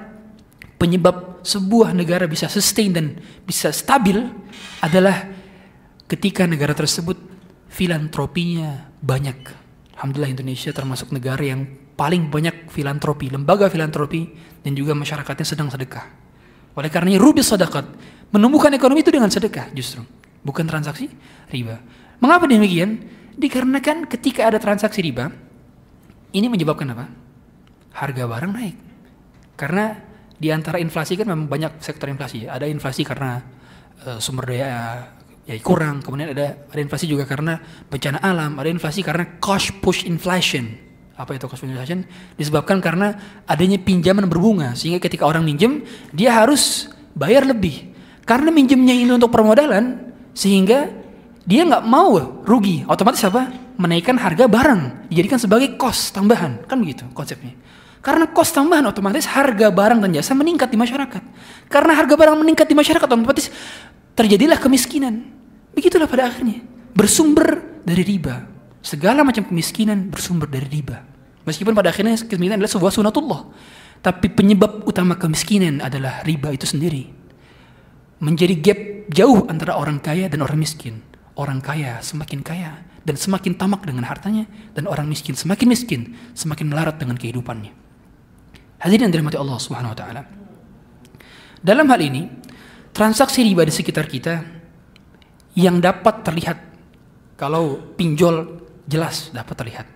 penyebab 0.76 1.40
sebuah 1.44 1.96
negara 1.96 2.28
bisa 2.28 2.52
sustain 2.52 2.92
dan 2.92 3.16
bisa 3.48 3.72
stabil 3.72 4.20
adalah 4.84 5.28
ketika 6.12 6.44
negara 6.44 6.76
tersebut 6.76 7.16
filantropinya 7.72 8.92
banyak. 9.00 9.40
Alhamdulillah 9.96 10.36
Indonesia 10.36 10.76
termasuk 10.76 11.16
negara 11.16 11.40
yang 11.40 11.64
paling 11.96 12.28
banyak 12.28 12.72
filantropi, 12.72 13.32
lembaga 13.32 13.72
filantropi 13.72 14.32
dan 14.64 14.76
juga 14.76 14.96
masyarakatnya 14.96 15.48
sedang 15.48 15.72
sedekah. 15.72 16.08
Oleh 16.76 16.92
karenanya 16.92 17.20
rubi 17.20 17.44
sedekah 17.44 17.88
menumbuhkan 18.32 18.72
ekonomi 18.76 19.04
itu 19.04 19.12
dengan 19.12 19.32
sedekah 19.32 19.72
justru, 19.76 20.04
bukan 20.44 20.64
transaksi 20.68 21.08
riba. 21.52 21.80
Mengapa 22.20 22.48
demikian? 22.48 23.20
Dikarenakan 23.40 24.12
ketika 24.12 24.52
ada 24.52 24.60
transaksi 24.60 25.00
riba, 25.00 25.32
ini 26.36 26.52
menyebabkan 26.52 26.92
apa? 26.92 27.08
Harga 27.96 28.28
barang 28.28 28.52
naik. 28.52 28.89
Karena 29.60 29.92
di 30.40 30.48
antara 30.56 30.80
inflasi 30.80 31.20
kan 31.20 31.28
memang 31.28 31.52
banyak 31.52 31.84
sektor 31.84 32.08
inflasi. 32.08 32.48
Ada 32.48 32.64
inflasi 32.72 33.04
karena 33.04 33.44
uh, 34.08 34.16
sumber 34.24 34.56
daya 34.56 35.04
ya 35.44 35.54
kurang, 35.60 36.00
kemudian 36.00 36.32
ada 36.32 36.64
ada 36.72 36.80
inflasi 36.80 37.12
juga 37.12 37.28
karena 37.28 37.60
bencana 37.92 38.24
alam, 38.24 38.56
ada 38.56 38.72
inflasi 38.72 39.04
karena 39.04 39.36
cost 39.44 39.76
push 39.84 40.08
inflation. 40.08 40.80
Apa 41.20 41.36
itu 41.36 41.52
cost 41.52 41.60
push 41.60 41.76
inflation? 41.76 42.08
Disebabkan 42.40 42.80
karena 42.80 43.20
adanya 43.44 43.76
pinjaman 43.84 44.32
berbunga 44.32 44.80
sehingga 44.80 45.04
ketika 45.04 45.28
orang 45.28 45.44
minjem 45.44 45.84
dia 46.16 46.40
harus 46.40 46.88
bayar 47.12 47.44
lebih. 47.44 47.92
Karena 48.24 48.54
minjemnya 48.54 48.96
ini 48.96 49.12
untuk 49.12 49.34
permodalan 49.34 50.14
sehingga 50.32 50.88
dia 51.44 51.66
nggak 51.66 51.84
mau 51.84 52.16
rugi, 52.46 52.86
otomatis 52.86 53.26
apa? 53.26 53.50
Menaikkan 53.76 54.16
harga 54.22 54.46
barang, 54.46 55.10
dijadikan 55.10 55.40
sebagai 55.42 55.76
cost 55.76 56.14
tambahan, 56.14 56.62
kan 56.70 56.78
begitu 56.78 57.10
konsepnya. 57.12 57.58
Karena 58.00 58.32
kos 58.32 58.56
tambahan 58.56 58.88
otomatis 58.88 59.28
harga 59.28 59.68
barang 59.68 60.00
dan 60.00 60.16
jasa 60.16 60.32
meningkat 60.32 60.72
di 60.72 60.80
masyarakat. 60.80 61.24
Karena 61.68 61.92
harga 62.00 62.16
barang 62.16 62.38
meningkat 62.40 62.72
di 62.72 62.76
masyarakat 62.76 63.04
otomatis 63.04 63.52
terjadilah 64.16 64.56
kemiskinan. 64.56 65.28
Begitulah 65.76 66.08
pada 66.08 66.32
akhirnya. 66.32 66.64
Bersumber 66.96 67.60
dari 67.84 68.08
riba. 68.08 68.48
Segala 68.80 69.28
macam 69.28 69.44
kemiskinan 69.44 70.08
bersumber 70.08 70.48
dari 70.48 70.68
riba. 70.72 71.04
Meskipun 71.44 71.76
pada 71.76 71.92
akhirnya 71.92 72.16
kemiskinan 72.16 72.64
adalah 72.64 72.72
sebuah 72.72 72.92
sunatullah. 72.96 73.42
Tapi 74.00 74.32
penyebab 74.32 74.88
utama 74.88 75.20
kemiskinan 75.20 75.84
adalah 75.84 76.24
riba 76.24 76.56
itu 76.56 76.64
sendiri. 76.64 77.12
Menjadi 78.24 78.56
gap 78.64 78.80
jauh 79.12 79.44
antara 79.52 79.76
orang 79.76 80.00
kaya 80.00 80.32
dan 80.32 80.40
orang 80.40 80.56
miskin. 80.56 81.04
Orang 81.36 81.60
kaya 81.60 82.00
semakin 82.00 82.40
kaya 82.44 82.84
dan 83.04 83.16
semakin 83.16 83.56
tamak 83.60 83.84
dengan 83.84 84.08
hartanya 84.08 84.48
dan 84.76 84.88
orang 84.88 85.08
miskin 85.08 85.36
semakin 85.36 85.68
miskin, 85.72 86.02
semakin 86.36 86.68
melarat 86.68 87.00
dengan 87.00 87.16
kehidupannya. 87.16 87.89
Hadirin 88.80 89.12
dirahmati 89.12 89.36
Allah 89.36 89.60
Subhanahu 89.60 89.92
wa 89.92 89.98
taala. 89.98 90.22
Dalam 91.60 91.86
hal 91.92 92.00
ini, 92.00 92.24
transaksi 92.96 93.44
riba 93.44 93.68
di 93.68 93.74
sekitar 93.76 94.08
kita 94.08 94.40
yang 95.60 95.84
dapat 95.84 96.24
terlihat 96.24 96.58
kalau 97.36 97.96
pinjol 98.00 98.64
jelas 98.88 99.30
dapat 99.36 99.56
terlihat 99.60 99.88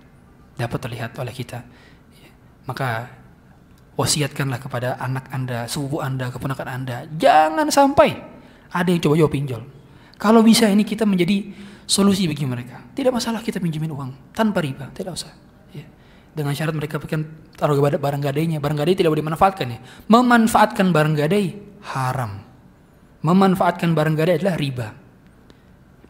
dapat 0.59 0.79
terlihat 0.81 1.11
oleh 1.17 1.33
kita 1.33 1.65
maka 2.67 3.09
wasiatkanlah 3.95 4.59
kepada 4.59 4.99
anak 4.99 5.29
anda 5.31 5.65
sepupu 5.69 6.01
anda 6.03 6.29
keponakan 6.29 6.67
anda 6.67 7.05
jangan 7.15 7.69
sampai 7.69 8.17
ada 8.69 8.89
yang 8.89 9.01
coba-coba 9.01 9.29
pinjol 9.29 9.61
kalau 10.17 10.41
bisa 10.45 10.67
ini 10.67 10.83
kita 10.83 11.03
menjadi 11.03 11.53
solusi 11.83 12.27
bagi 12.31 12.47
mereka. 12.47 12.79
Tidak 12.95 13.11
masalah 13.11 13.43
kita 13.43 13.59
pinjemin 13.59 13.91
uang 13.91 14.31
tanpa 14.31 14.63
riba, 14.63 14.89
tidak 14.95 15.19
usah. 15.19 15.31
Dengan 16.33 16.57
syarat 16.57 16.73
mereka 16.73 16.97
berikan 16.97 17.25
taruh 17.53 17.77
barang 17.77 18.21
gadainya. 18.21 18.57
Barang 18.57 18.77
gadai 18.77 18.97
tidak 18.97 19.13
boleh 19.13 19.21
dimanfaatkan 19.21 19.67
ya. 19.69 19.79
Memanfaatkan 20.09 20.89
barang 20.89 21.15
gadai 21.17 21.45
haram. 21.93 22.41
Memanfaatkan 23.21 23.93
barang 23.93 24.15
gadai 24.17 24.41
adalah 24.41 24.55
riba. 24.57 24.87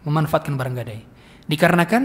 Memanfaatkan 0.08 0.56
barang 0.56 0.76
gadai. 0.80 1.00
Dikarenakan 1.44 2.04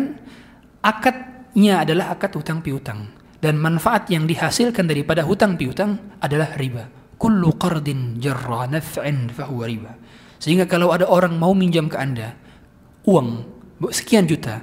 akadnya 0.82 1.86
adalah 1.86 2.18
akad 2.18 2.34
hutang 2.34 2.58
piutang 2.58 3.06
dan 3.38 3.54
manfaat 3.54 4.10
yang 4.10 4.26
dihasilkan 4.26 4.90
daripada 4.90 5.22
hutang 5.22 5.54
piutang 5.54 6.18
adalah 6.18 6.58
riba. 6.58 6.90
Kullu 7.18 7.54
qardin 7.58 8.18
jarra 8.18 8.66
naf'in 8.66 9.30
fahuwa 9.30 9.64
riba. 9.66 9.92
Sehingga 10.38 10.70
kalau 10.70 10.94
ada 10.94 11.06
orang 11.06 11.34
mau 11.34 11.50
minjam 11.54 11.90
ke 11.90 11.98
Anda 11.98 12.34
uang 13.06 13.42
sekian 13.90 14.26
juta, 14.26 14.62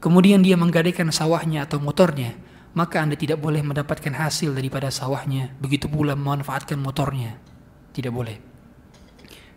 kemudian 0.00 0.44
dia 0.44 0.56
menggadaikan 0.56 1.08
sawahnya 1.08 1.64
atau 1.64 1.80
motornya, 1.80 2.36
maka 2.74 2.98
Anda 2.98 3.14
tidak 3.14 3.38
boleh 3.38 3.62
mendapatkan 3.62 4.10
hasil 4.10 4.50
daripada 4.50 4.90
sawahnya, 4.90 5.54
begitu 5.62 5.86
pula 5.86 6.18
memanfaatkan 6.18 6.74
motornya. 6.78 7.38
Tidak 7.94 8.10
boleh. 8.10 8.36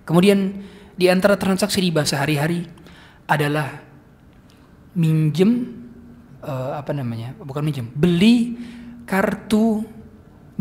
Kemudian 0.05 0.61
di 0.93 1.09
antara 1.09 1.35
transaksi 1.35 1.81
riba 1.81 2.05
sehari-hari 2.05 2.63
adalah 3.25 3.81
minjem 4.93 5.65
uh, 6.45 6.77
apa 6.77 6.93
namanya? 6.93 7.33
Bukan 7.41 7.65
minjem, 7.65 7.89
beli 7.89 8.53
kartu 9.09 9.81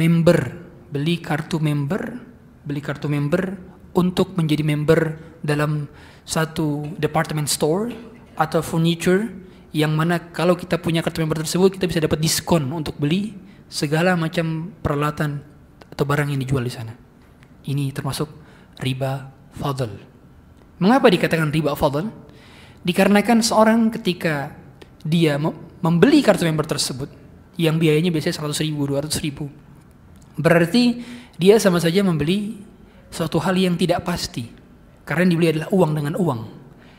member, 0.00 0.38
beli 0.88 1.20
kartu 1.20 1.60
member, 1.60 2.16
beli 2.64 2.80
kartu 2.80 3.06
member 3.12 3.42
untuk 3.92 4.32
menjadi 4.36 4.64
member 4.64 5.00
dalam 5.44 5.88
satu 6.24 6.96
department 6.96 7.48
store 7.48 7.92
atau 8.36 8.60
furniture 8.60 9.45
yang 9.76 9.92
mana 9.92 10.32
kalau 10.32 10.56
kita 10.56 10.80
punya 10.80 11.04
kartu 11.04 11.20
member 11.20 11.44
tersebut 11.44 11.76
kita 11.76 11.84
bisa 11.84 12.00
dapat 12.00 12.16
diskon 12.16 12.72
untuk 12.72 12.96
beli 12.96 13.36
segala 13.68 14.16
macam 14.16 14.72
peralatan 14.80 15.44
atau 15.92 16.04
barang 16.08 16.32
yang 16.32 16.40
dijual 16.40 16.64
di 16.64 16.72
sana. 16.72 16.96
Ini 17.68 17.92
termasuk 17.92 18.28
riba 18.80 19.28
fadl. 19.52 19.92
Mengapa 20.80 21.12
dikatakan 21.12 21.52
riba 21.52 21.76
fadl? 21.76 22.08
Dikarenakan 22.86 23.44
seorang 23.44 23.92
ketika 23.92 24.56
dia 25.04 25.36
membeli 25.84 26.24
kartu 26.24 26.48
member 26.48 26.64
tersebut 26.64 27.12
yang 27.60 27.76
biayanya 27.76 28.08
biasanya 28.08 28.48
100 28.48 28.64
ribu, 28.64 28.88
200 28.88 29.12
ribu. 29.20 29.44
Berarti 30.40 31.04
dia 31.36 31.60
sama 31.60 31.82
saja 31.84 32.00
membeli 32.00 32.64
suatu 33.12 33.40
hal 33.44 33.56
yang 33.60 33.76
tidak 33.76 34.04
pasti. 34.08 34.48
Karena 35.04 35.28
yang 35.28 35.32
dibeli 35.36 35.48
adalah 35.52 35.68
uang 35.72 35.92
dengan 35.92 36.14
uang. 36.16 36.40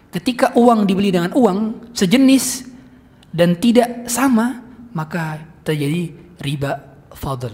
Ketika 0.07 0.55
uang 0.55 0.87
dibeli 0.87 1.11
dengan 1.11 1.35
uang 1.35 1.91
sejenis 1.91 2.63
dan 3.31 3.59
tidak 3.59 4.07
sama, 4.07 4.63
maka 4.95 5.43
terjadi 5.67 6.15
riba 6.39 6.79
fadl. 7.11 7.51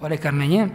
Oleh 0.00 0.16
karenanya, 0.16 0.72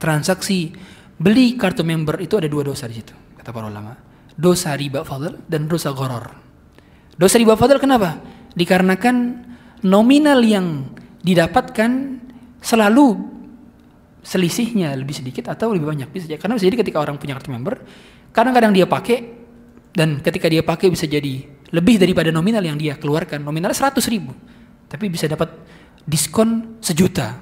transaksi 0.00 0.72
beli 1.20 1.60
kartu 1.60 1.84
member 1.84 2.18
itu 2.24 2.40
ada 2.40 2.48
dua 2.48 2.64
dosa 2.64 2.88
di 2.88 2.96
situ, 2.96 3.12
kata 3.36 3.52
para 3.52 3.68
ulama. 3.68 3.92
Dosa 4.34 4.74
riba 4.74 5.04
fadl 5.04 5.44
dan 5.46 5.68
dosa 5.68 5.92
goror. 5.92 6.32
Dosa 7.14 7.36
riba 7.38 7.54
fadl 7.54 7.78
kenapa? 7.78 8.18
Dikarenakan 8.56 9.16
nominal 9.84 10.40
yang 10.40 10.88
didapatkan 11.20 11.90
selalu 12.64 13.34
selisihnya 14.24 14.96
lebih 14.96 15.12
sedikit 15.12 15.52
atau 15.52 15.76
lebih 15.76 15.92
banyak 15.92 16.08
bisa 16.08 16.32
karena 16.40 16.56
bisa 16.56 16.64
jadi 16.64 16.80
ketika 16.80 16.96
orang 16.96 17.20
punya 17.20 17.36
kartu 17.36 17.52
member 17.52 17.76
kadang-kadang 18.32 18.72
dia 18.72 18.88
pakai 18.88 19.43
dan 19.94 20.18
ketika 20.18 20.50
dia 20.50 20.60
pakai 20.66 20.90
bisa 20.90 21.06
jadi 21.06 21.46
lebih 21.70 22.02
daripada 22.02 22.34
nominal 22.34 22.62
yang 22.62 22.74
dia 22.74 22.98
keluarkan. 22.98 23.42
Nominalnya 23.42 23.78
100 23.78 24.02
ribu. 24.10 24.34
Tapi 24.90 25.06
bisa 25.06 25.30
dapat 25.30 25.54
diskon 26.02 26.78
sejuta. 26.82 27.38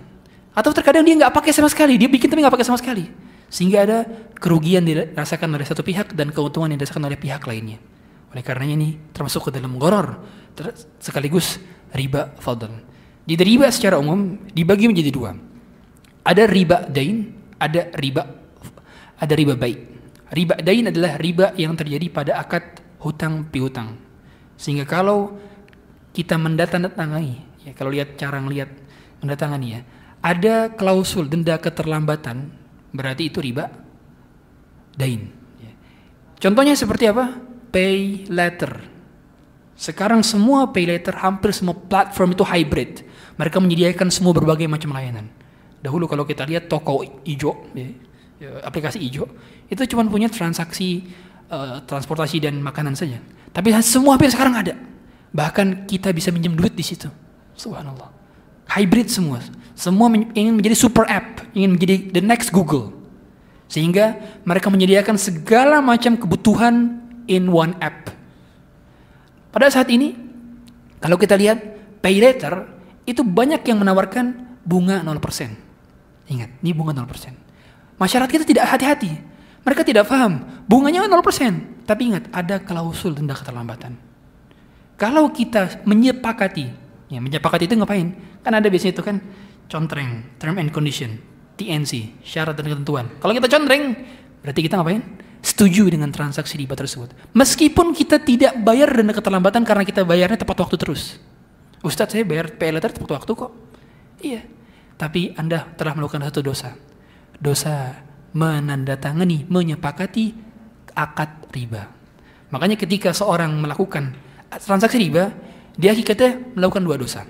Atau 0.52 0.76
terkadang 0.76 1.04
dia 1.04 1.16
nggak 1.16 1.32
pakai 1.32 1.52
sama 1.52 1.72
sekali. 1.72 1.96
Dia 1.96 2.12
bikin 2.12 2.28
tapi 2.28 2.44
nggak 2.44 2.54
pakai 2.54 2.68
sama 2.68 2.76
sekali. 2.76 3.08
Sehingga 3.48 3.78
ada 3.84 3.98
kerugian 4.36 4.84
dirasakan 4.84 5.56
oleh 5.56 5.64
satu 5.64 5.80
pihak 5.84 6.12
dan 6.12 6.32
keuntungan 6.32 6.72
yang 6.72 6.80
dirasakan 6.80 7.08
oleh 7.08 7.16
pihak 7.16 7.44
lainnya. 7.48 7.80
Oleh 8.32 8.44
karenanya 8.44 8.76
ini 8.76 8.90
termasuk 9.12 9.48
ke 9.48 9.50
dalam 9.52 9.76
goror. 9.80 10.20
Sekaligus 11.00 11.60
riba 11.92 12.36
fadl. 12.40 12.72
Di 13.24 13.36
riba 13.36 13.68
secara 13.72 13.96
umum 13.96 14.40
dibagi 14.52 14.88
menjadi 14.88 15.10
dua. 15.12 15.30
Ada 16.24 16.48
riba 16.48 16.88
dain, 16.88 17.32
ada 17.56 17.92
riba 17.96 18.42
ada 19.22 19.34
riba 19.38 19.54
baik. 19.54 19.78
Riba 20.32 20.56
dain 20.64 20.88
adalah 20.88 21.20
riba 21.20 21.52
yang 21.60 21.76
terjadi 21.76 22.08
pada 22.08 22.40
akad 22.40 22.80
hutang 23.04 23.44
piutang. 23.52 24.00
Sehingga 24.56 24.88
kalau 24.88 25.36
kita 26.16 26.40
mendatangani, 26.40 27.44
ya 27.68 27.76
kalau 27.76 27.92
lihat 27.92 28.16
cara 28.16 28.40
ngelihat 28.40 28.72
mendatangani 29.20 29.68
ya, 29.76 29.80
ada 30.24 30.72
klausul 30.72 31.28
denda 31.28 31.60
keterlambatan, 31.60 32.48
berarti 32.96 33.28
itu 33.28 33.44
riba 33.44 33.68
dain. 34.96 35.28
Ya. 35.60 35.72
Contohnya 36.40 36.80
seperti 36.80 37.12
apa? 37.12 37.36
Pay 37.68 38.28
letter. 38.32 38.88
Sekarang 39.76 40.24
semua 40.24 40.70
pay 40.72 40.88
letter, 40.88 41.12
hampir 41.18 41.52
semua 41.52 41.76
platform 41.76 42.32
itu 42.32 42.44
hybrid. 42.46 42.92
Mereka 43.36 43.60
menyediakan 43.60 44.08
semua 44.08 44.32
berbagai 44.32 44.64
macam 44.64 44.96
layanan. 44.96 45.28
Dahulu 45.82 46.06
kalau 46.08 46.22
kita 46.22 46.46
lihat 46.46 46.70
toko 46.70 47.02
hijau, 47.26 47.66
ya, 47.74 47.90
aplikasi 48.62 48.98
hijau, 49.02 49.26
itu 49.68 49.82
cuma 49.90 50.06
punya 50.06 50.26
transaksi 50.30 51.06
uh, 51.52 51.82
transportasi 51.84 52.42
dan 52.42 52.58
makanan 52.58 52.96
saja. 52.96 53.20
Tapi 53.52 53.74
semua 53.84 54.16
hampir 54.16 54.32
sekarang 54.32 54.56
ada. 54.56 54.74
Bahkan 55.32 55.88
kita 55.88 56.12
bisa 56.12 56.32
minjem 56.32 56.56
duit 56.56 56.72
di 56.72 56.84
situ. 56.84 57.08
Subhanallah. 57.56 58.08
Hybrid 58.72 59.08
semua. 59.12 59.44
Semua 59.76 60.08
ingin 60.12 60.56
menjadi 60.56 60.76
super 60.76 61.04
app, 61.08 61.44
ingin 61.52 61.76
menjadi 61.76 61.96
the 62.12 62.22
next 62.24 62.52
Google. 62.52 62.92
Sehingga 63.68 64.20
mereka 64.44 64.68
menyediakan 64.68 65.16
segala 65.16 65.80
macam 65.80 66.16
kebutuhan 66.16 67.00
in 67.28 67.48
one 67.48 67.72
app. 67.80 68.12
Pada 69.52 69.68
saat 69.68 69.88
ini, 69.92 70.16
kalau 71.00 71.16
kita 71.20 71.36
lihat 71.36 71.60
pay 72.00 72.20
later, 72.20 72.68
itu 73.04 73.20
banyak 73.24 73.60
yang 73.64 73.80
menawarkan 73.80 74.56
bunga 74.64 75.00
0%. 75.04 76.30
Ingat, 76.32 76.50
ini 76.64 76.70
bunga 76.72 76.96
0%. 76.96 77.41
Masyarakat 78.02 78.30
kita 78.34 78.42
tidak 78.42 78.66
hati-hati. 78.66 79.14
Mereka 79.62 79.86
tidak 79.86 80.10
paham. 80.10 80.42
Bunganya 80.66 81.06
0%. 81.06 81.86
Tapi 81.86 82.02
ingat, 82.10 82.26
ada 82.34 82.58
klausul 82.58 83.14
denda 83.14 83.38
keterlambatan. 83.38 83.94
Kalau 84.98 85.30
kita 85.30 85.86
menyepakati, 85.86 86.66
ya 87.10 87.22
menyepakati 87.22 87.70
itu 87.70 87.78
ngapain? 87.78 88.10
Kan 88.42 88.58
ada 88.58 88.66
biasanya 88.66 88.98
itu 88.98 89.02
kan 89.06 89.22
contreng, 89.70 90.34
term 90.42 90.58
and 90.58 90.74
condition, 90.74 91.18
TNC, 91.54 92.22
syarat 92.26 92.58
dan 92.58 92.66
ketentuan. 92.66 93.06
Kalau 93.22 93.30
kita 93.34 93.46
contreng, 93.46 93.94
berarti 94.42 94.60
kita 94.66 94.82
ngapain? 94.82 95.02
Setuju 95.42 95.90
dengan 95.90 96.10
transaksi 96.14 96.54
riba 96.58 96.74
tersebut. 96.74 97.10
Meskipun 97.34 97.94
kita 97.94 98.22
tidak 98.22 98.54
bayar 98.62 98.90
denda 98.94 99.14
keterlambatan 99.14 99.62
karena 99.62 99.82
kita 99.82 100.02
bayarnya 100.06 100.42
tepat 100.42 100.58
waktu 100.58 100.74
terus. 100.78 101.18
Ustadz 101.82 102.14
saya 102.14 102.22
bayar 102.22 102.50
PL 102.54 102.78
tepat 102.78 103.10
waktu 103.10 103.30
kok. 103.34 103.50
Iya. 104.22 104.42
Tapi 104.98 105.34
Anda 105.34 105.66
telah 105.74 105.98
melakukan 105.98 106.22
satu 106.30 106.46
dosa. 106.46 106.91
Dosa 107.42 107.98
menandatangani, 108.32 109.50
menyepakati 109.50 110.30
akad 110.94 111.50
riba. 111.50 111.90
Makanya 112.54 112.78
ketika 112.78 113.10
seorang 113.10 113.50
melakukan 113.58 114.14
transaksi 114.62 115.02
riba, 115.02 115.34
dia 115.74 115.90
hakikatnya 115.90 116.54
melakukan 116.54 116.84
dua 116.86 116.96
dosa. 117.00 117.26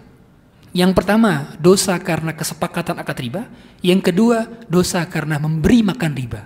Yang 0.73 0.93
pertama, 0.93 1.53
dosa 1.57 1.97
karena 1.97 2.37
kesepakatan 2.37 3.01
akad 3.01 3.19
riba. 3.25 3.49
Yang 3.81 4.13
kedua, 4.13 4.45
dosa 4.69 5.05
karena 5.09 5.41
memberi 5.41 5.81
makan 5.81 6.13
riba. 6.13 6.45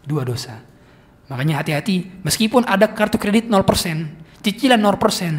Dua 0.00 0.24
dosa. 0.24 0.58
Makanya 1.30 1.62
hati-hati, 1.62 2.24
meskipun 2.26 2.66
ada 2.66 2.90
kartu 2.90 3.14
kredit 3.14 3.46
0%, 3.46 4.42
cicilan 4.42 4.82
0%, 4.82 5.38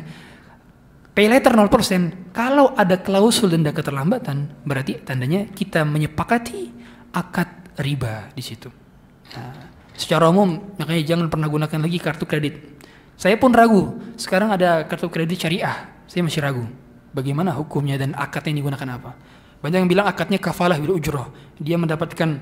pay 1.11 1.27
later 1.27 1.51
0%, 1.51 2.31
kalau 2.31 2.71
ada 2.79 2.95
klausul 2.95 3.51
denda 3.51 3.75
keterlambatan, 3.75 4.63
berarti 4.63 5.03
tandanya 5.03 5.43
kita 5.51 5.83
menyepakati 5.83 6.80
akad 7.11 7.75
riba 7.79 8.31
di 8.35 8.43
situ. 8.43 8.67
Nah, 9.35 9.71
secara 9.95 10.27
umum, 10.27 10.75
makanya 10.75 11.15
jangan 11.15 11.27
pernah 11.31 11.47
gunakan 11.47 11.79
lagi 11.79 11.97
kartu 11.99 12.25
kredit. 12.27 12.55
Saya 13.15 13.37
pun 13.37 13.53
ragu, 13.53 14.01
sekarang 14.17 14.49
ada 14.49 14.83
kartu 14.89 15.07
kredit 15.07 15.45
syariah, 15.45 15.87
saya 16.09 16.25
masih 16.25 16.41
ragu 16.41 16.65
bagaimana 17.11 17.55
hukumnya 17.55 17.99
dan 17.99 18.15
akad 18.15 18.47
yang 18.49 18.63
digunakan 18.63 18.87
apa. 18.97 19.11
Banyak 19.61 19.85
yang 19.85 19.91
bilang 19.91 20.07
akadnya 20.09 20.41
kafalah 20.41 20.79
bil 20.81 20.97
ujroh. 20.97 21.29
Dia 21.61 21.77
mendapatkan 21.77 22.39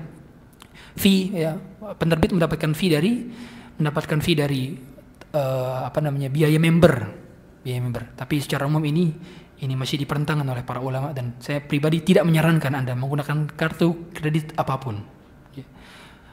fee 0.96 1.36
ya, 1.36 1.52
penerbit 2.00 2.32
mendapatkan 2.32 2.72
fee 2.72 2.90
dari 2.90 3.12
mendapatkan 3.76 4.18
fee 4.24 4.36
dari 4.38 4.62
uh, 5.36 5.84
apa 5.84 6.00
namanya 6.00 6.32
biaya 6.32 6.56
member, 6.56 6.94
biaya 7.60 7.80
member. 7.82 8.16
Tapi 8.16 8.40
secara 8.40 8.64
umum 8.64 8.80
ini 8.88 9.12
ini 9.60 9.76
masih 9.76 10.00
diperentangkan 10.00 10.44
oleh 10.48 10.64
para 10.64 10.80
ulama 10.80 11.12
dan 11.12 11.36
saya 11.36 11.60
pribadi 11.60 12.00
tidak 12.00 12.24
menyarankan 12.24 12.72
Anda 12.72 12.96
menggunakan 12.96 13.52
kartu 13.52 14.08
kredit 14.16 14.56
apa 14.56 14.80
pun. 14.80 15.04
Ya. 15.52 15.68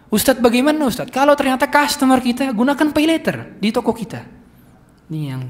Ustadz 0.08 0.40
bagaimana 0.40 0.88
Ustadz? 0.88 1.12
Kalau 1.12 1.36
ternyata 1.36 1.68
customer 1.68 2.24
kita 2.24 2.56
gunakan 2.56 2.88
pay 2.96 3.04
later 3.04 3.60
di 3.60 3.70
toko 3.76 3.92
kita. 3.92 4.24
Ini 5.12 5.20
yang 5.36 5.44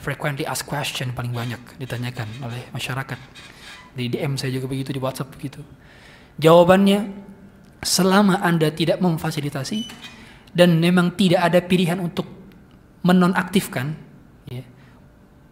frequently 0.00 0.48
asked 0.48 0.64
question 0.64 1.12
paling 1.12 1.36
banyak 1.36 1.60
ditanyakan 1.76 2.28
oleh 2.40 2.72
masyarakat. 2.72 3.18
Di 3.92 4.08
DM 4.08 4.40
saya 4.40 4.56
juga 4.56 4.70
begitu, 4.70 4.96
di 4.96 5.00
WhatsApp 5.02 5.34
begitu. 5.36 5.60
Jawabannya, 6.40 7.12
selama 7.84 8.40
Anda 8.40 8.72
tidak 8.72 9.00
memfasilitasi 9.04 9.84
dan 10.56 10.80
memang 10.80 11.12
tidak 11.20 11.44
ada 11.52 11.60
pilihan 11.60 12.00
untuk 12.00 12.24
menonaktifkan 13.04 14.09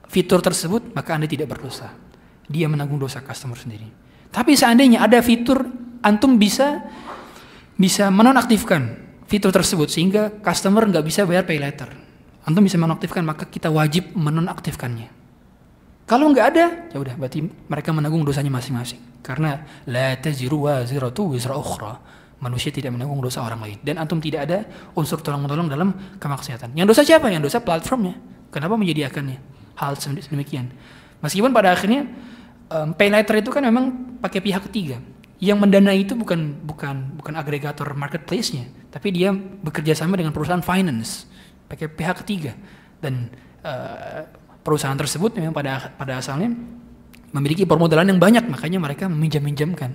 fitur 0.08 0.40
tersebut, 0.42 0.96
maka 0.96 1.14
Anda 1.14 1.28
tidak 1.28 1.52
berdosa. 1.52 1.92
Dia 2.48 2.66
menanggung 2.66 2.98
dosa 2.98 3.20
customer 3.20 3.56
sendiri. 3.56 3.86
Tapi 4.32 4.56
seandainya 4.56 5.04
ada 5.04 5.20
fitur, 5.20 5.68
antum 6.00 6.40
bisa 6.40 6.84
bisa 7.78 8.10
menonaktifkan 8.10 8.96
fitur 9.30 9.54
tersebut 9.54 9.86
sehingga 9.86 10.42
customer 10.42 10.88
nggak 10.88 11.04
bisa 11.06 11.22
bayar 11.22 11.46
pay 11.46 11.62
later 11.62 12.08
antum 12.48 12.64
bisa 12.64 12.80
menonaktifkan 12.80 13.20
maka 13.20 13.44
kita 13.44 13.68
wajib 13.68 14.16
menonaktifkannya. 14.16 15.12
Kalau 16.08 16.32
nggak 16.32 16.46
ada, 16.56 16.64
ya 16.88 16.96
udah 16.96 17.14
berarti 17.20 17.44
mereka 17.44 17.92
menanggung 17.92 18.24
dosanya 18.24 18.48
masing-masing. 18.48 19.20
Karena 19.20 19.60
la 19.84 20.16
taziru 20.16 20.64
waziratu 20.64 21.36
wizra 21.36 21.52
ukhra. 21.52 22.00
Manusia 22.38 22.70
tidak 22.70 22.94
menanggung 22.94 23.18
dosa 23.18 23.42
orang 23.42 23.66
lain 23.66 23.78
dan 23.82 23.98
antum 23.98 24.22
tidak 24.22 24.46
ada 24.46 24.62
unsur 24.94 25.18
tolong-menolong 25.18 25.68
dalam 25.68 25.90
kemaksiatan. 26.22 26.70
Yang 26.72 26.96
dosa 26.96 27.02
siapa? 27.04 27.28
Yang 27.28 27.50
dosa 27.50 27.58
platformnya. 27.60 28.14
Kenapa 28.48 28.78
menyediakannya? 28.78 29.57
Hal 29.78 29.94
demikian. 30.02 30.74
Meskipun 31.22 31.54
pada 31.54 31.70
akhirnya 31.70 32.10
um, 32.70 32.90
pay 32.98 33.08
later 33.08 33.38
itu 33.38 33.50
kan 33.54 33.62
memang 33.62 34.18
pakai 34.18 34.42
pihak 34.42 34.66
ketiga. 34.70 34.98
Yang 35.38 35.58
mendanai 35.62 36.02
itu 36.02 36.18
bukan 36.18 36.66
bukan 36.66 37.14
bukan 37.14 37.34
agregator 37.38 37.86
marketplace-nya, 37.94 38.66
tapi 38.90 39.14
dia 39.14 39.30
bekerja 39.30 39.94
sama 39.94 40.18
dengan 40.18 40.34
perusahaan 40.34 40.58
finance 40.58 41.30
pakai 41.68 41.86
pihak 41.86 42.24
ketiga 42.24 42.56
dan 42.98 43.28
uh, 43.62 44.24
perusahaan 44.64 44.96
tersebut 44.96 45.36
memang 45.36 45.54
pada 45.54 45.92
pada 45.94 46.18
asalnya 46.18 46.50
memiliki 47.30 47.68
permodalan 47.68 48.08
yang 48.08 48.20
banyak 48.20 48.44
makanya 48.48 48.78
mereka 48.80 49.04
meminjam-minjamkan. 49.06 49.92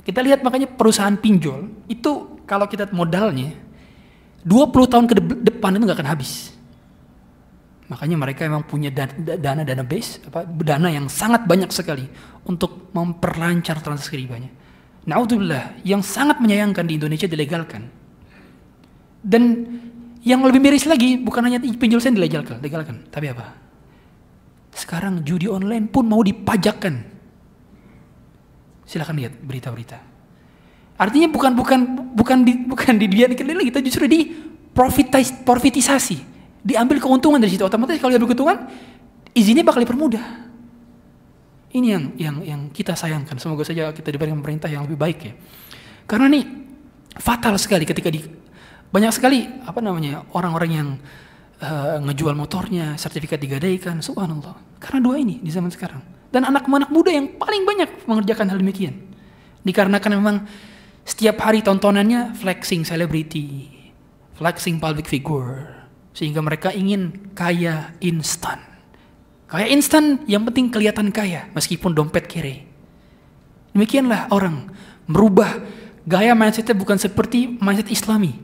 Kita 0.00 0.24
lihat 0.24 0.40
makanya 0.40 0.72
perusahaan 0.72 1.14
pinjol 1.14 1.86
itu 1.92 2.40
kalau 2.48 2.64
kita 2.64 2.88
modalnya 2.90 3.52
20 4.48 4.72
tahun 4.88 5.04
ke 5.04 5.14
depan 5.44 5.76
itu 5.76 5.84
nggak 5.84 5.98
akan 6.00 6.10
habis. 6.10 6.56
Makanya 7.88 8.16
mereka 8.20 8.44
memang 8.44 8.68
punya 8.68 8.92
dana 8.92 9.64
dana 9.64 9.84
base 9.84 10.20
apa 10.28 10.44
dana 10.44 10.92
yang 10.92 11.08
sangat 11.08 11.48
banyak 11.48 11.72
sekali 11.72 12.04
untuk 12.44 12.92
memperlancar 12.92 13.80
transaksi 13.80 14.20
ribanya. 14.20 14.52
Naudzubillah 15.08 15.80
yang 15.88 16.04
sangat 16.04 16.36
menyayangkan 16.36 16.84
di 16.84 17.00
Indonesia 17.00 17.24
dilegalkan. 17.24 17.88
Dan 19.24 19.64
yang 20.20 20.44
lebih 20.44 20.60
miris 20.60 20.84
lagi 20.84 21.16
bukan 21.16 21.48
hanya 21.48 21.64
pinjol 21.64 21.96
saya 21.96 22.12
dilegalkan, 22.12 22.60
legalkan, 22.60 23.08
tapi 23.08 23.32
apa? 23.32 23.56
Sekarang 24.76 25.24
judi 25.24 25.48
online 25.48 25.88
pun 25.88 26.04
mau 26.04 26.20
dipajakkan. 26.20 26.92
Silahkan 28.84 29.16
lihat 29.16 29.32
berita-berita. 29.40 29.98
Artinya 31.00 31.32
bukan 31.32 31.56
bukan 31.56 31.80
bukan 32.12 32.38
di 32.44 32.52
bukan 32.68 32.94
di 33.00 33.06
dia 33.08 33.32
lagi, 33.32 33.72
kita 33.72 33.80
justru 33.80 34.04
di 34.04 34.28
profitis, 34.76 35.32
profitisasi, 35.40 36.37
diambil 36.68 37.00
keuntungan 37.00 37.40
dari 37.40 37.56
situ. 37.56 37.64
Otomatis 37.64 37.96
kalau 37.96 38.12
diambil 38.12 38.36
keuntungan, 38.36 38.68
izinnya 39.32 39.64
bakal 39.64 39.80
dipermudah. 39.80 40.44
Ini 41.72 41.86
yang 41.88 42.04
yang 42.20 42.36
yang 42.44 42.60
kita 42.68 42.92
sayangkan. 42.92 43.40
Semoga 43.40 43.64
saja 43.64 43.88
kita 43.96 44.12
diberikan 44.12 44.36
pemerintah 44.44 44.68
yang 44.68 44.84
lebih 44.84 45.00
baik 45.00 45.18
ya. 45.24 45.32
Karena 46.04 46.28
ini 46.28 46.44
fatal 47.16 47.56
sekali 47.56 47.88
ketika 47.88 48.12
di 48.12 48.20
banyak 48.88 49.12
sekali 49.12 49.44
apa 49.64 49.80
namanya 49.80 50.24
orang-orang 50.32 50.70
yang 50.72 50.88
uh, 51.60 52.00
ngejual 52.04 52.36
motornya, 52.36 52.96
sertifikat 53.00 53.40
digadaikan, 53.40 54.00
subhanallah. 54.04 54.56
Karena 54.80 55.00
dua 55.00 55.20
ini 55.20 55.40
di 55.40 55.48
zaman 55.52 55.72
sekarang. 55.72 56.00
Dan 56.28 56.44
anak-anak 56.44 56.92
muda 56.92 57.08
yang 57.08 57.36
paling 57.40 57.64
banyak 57.64 58.04
mengerjakan 58.04 58.52
hal 58.52 58.60
demikian. 58.60 58.96
Dikarenakan 59.64 60.12
memang 60.20 60.36
setiap 61.04 61.40
hari 61.40 61.64
tontonannya 61.64 62.36
flexing 62.36 62.84
celebrity, 62.84 63.68
flexing 64.36 64.80
public 64.80 65.08
figure, 65.08 65.77
sehingga 66.18 66.42
mereka 66.42 66.74
ingin 66.74 67.30
kaya 67.38 67.94
instan. 68.02 68.58
Kaya 69.46 69.70
instan 69.70 70.26
yang 70.26 70.42
penting 70.42 70.66
kelihatan 70.66 71.14
kaya 71.14 71.46
meskipun 71.54 71.94
dompet 71.94 72.26
kere. 72.26 72.66
Demikianlah 73.70 74.26
orang 74.34 74.66
merubah 75.06 75.62
gaya 76.02 76.34
mindsetnya 76.34 76.74
bukan 76.74 76.98
seperti 76.98 77.54
mindset 77.62 77.86
islami 77.94 78.34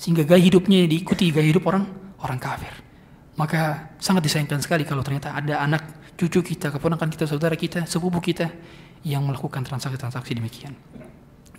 sehingga 0.00 0.24
gaya 0.24 0.40
hidupnya 0.40 0.88
diikuti 0.88 1.28
gaya 1.28 1.44
hidup 1.44 1.68
orang 1.68 1.84
orang 2.24 2.40
kafir. 2.40 2.72
Maka 3.36 3.92
sangat 4.00 4.24
disayangkan 4.24 4.64
sekali 4.64 4.88
kalau 4.88 5.04
ternyata 5.04 5.36
ada 5.36 5.60
anak 5.60 6.16
cucu 6.16 6.40
kita, 6.40 6.72
keponakan 6.72 7.12
kita, 7.12 7.28
saudara 7.28 7.52
kita, 7.52 7.84
sepupu 7.84 8.22
kita 8.24 8.48
yang 9.04 9.28
melakukan 9.28 9.60
transaksi-transaksi 9.60 10.32
demikian. 10.40 10.72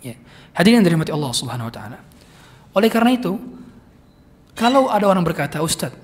Ya. 0.02 0.18
Hadirin 0.58 0.82
dari 0.82 0.98
mati 0.98 1.14
Allah 1.14 1.30
Subhanahu 1.30 1.70
wa 1.70 1.74
taala. 1.74 1.98
Oleh 2.74 2.90
karena 2.90 3.14
itu, 3.14 3.55
kalau 4.56 4.88
ada 4.88 5.04
orang 5.04 5.22
berkata, 5.22 5.60
"Ustadz, 5.60 5.94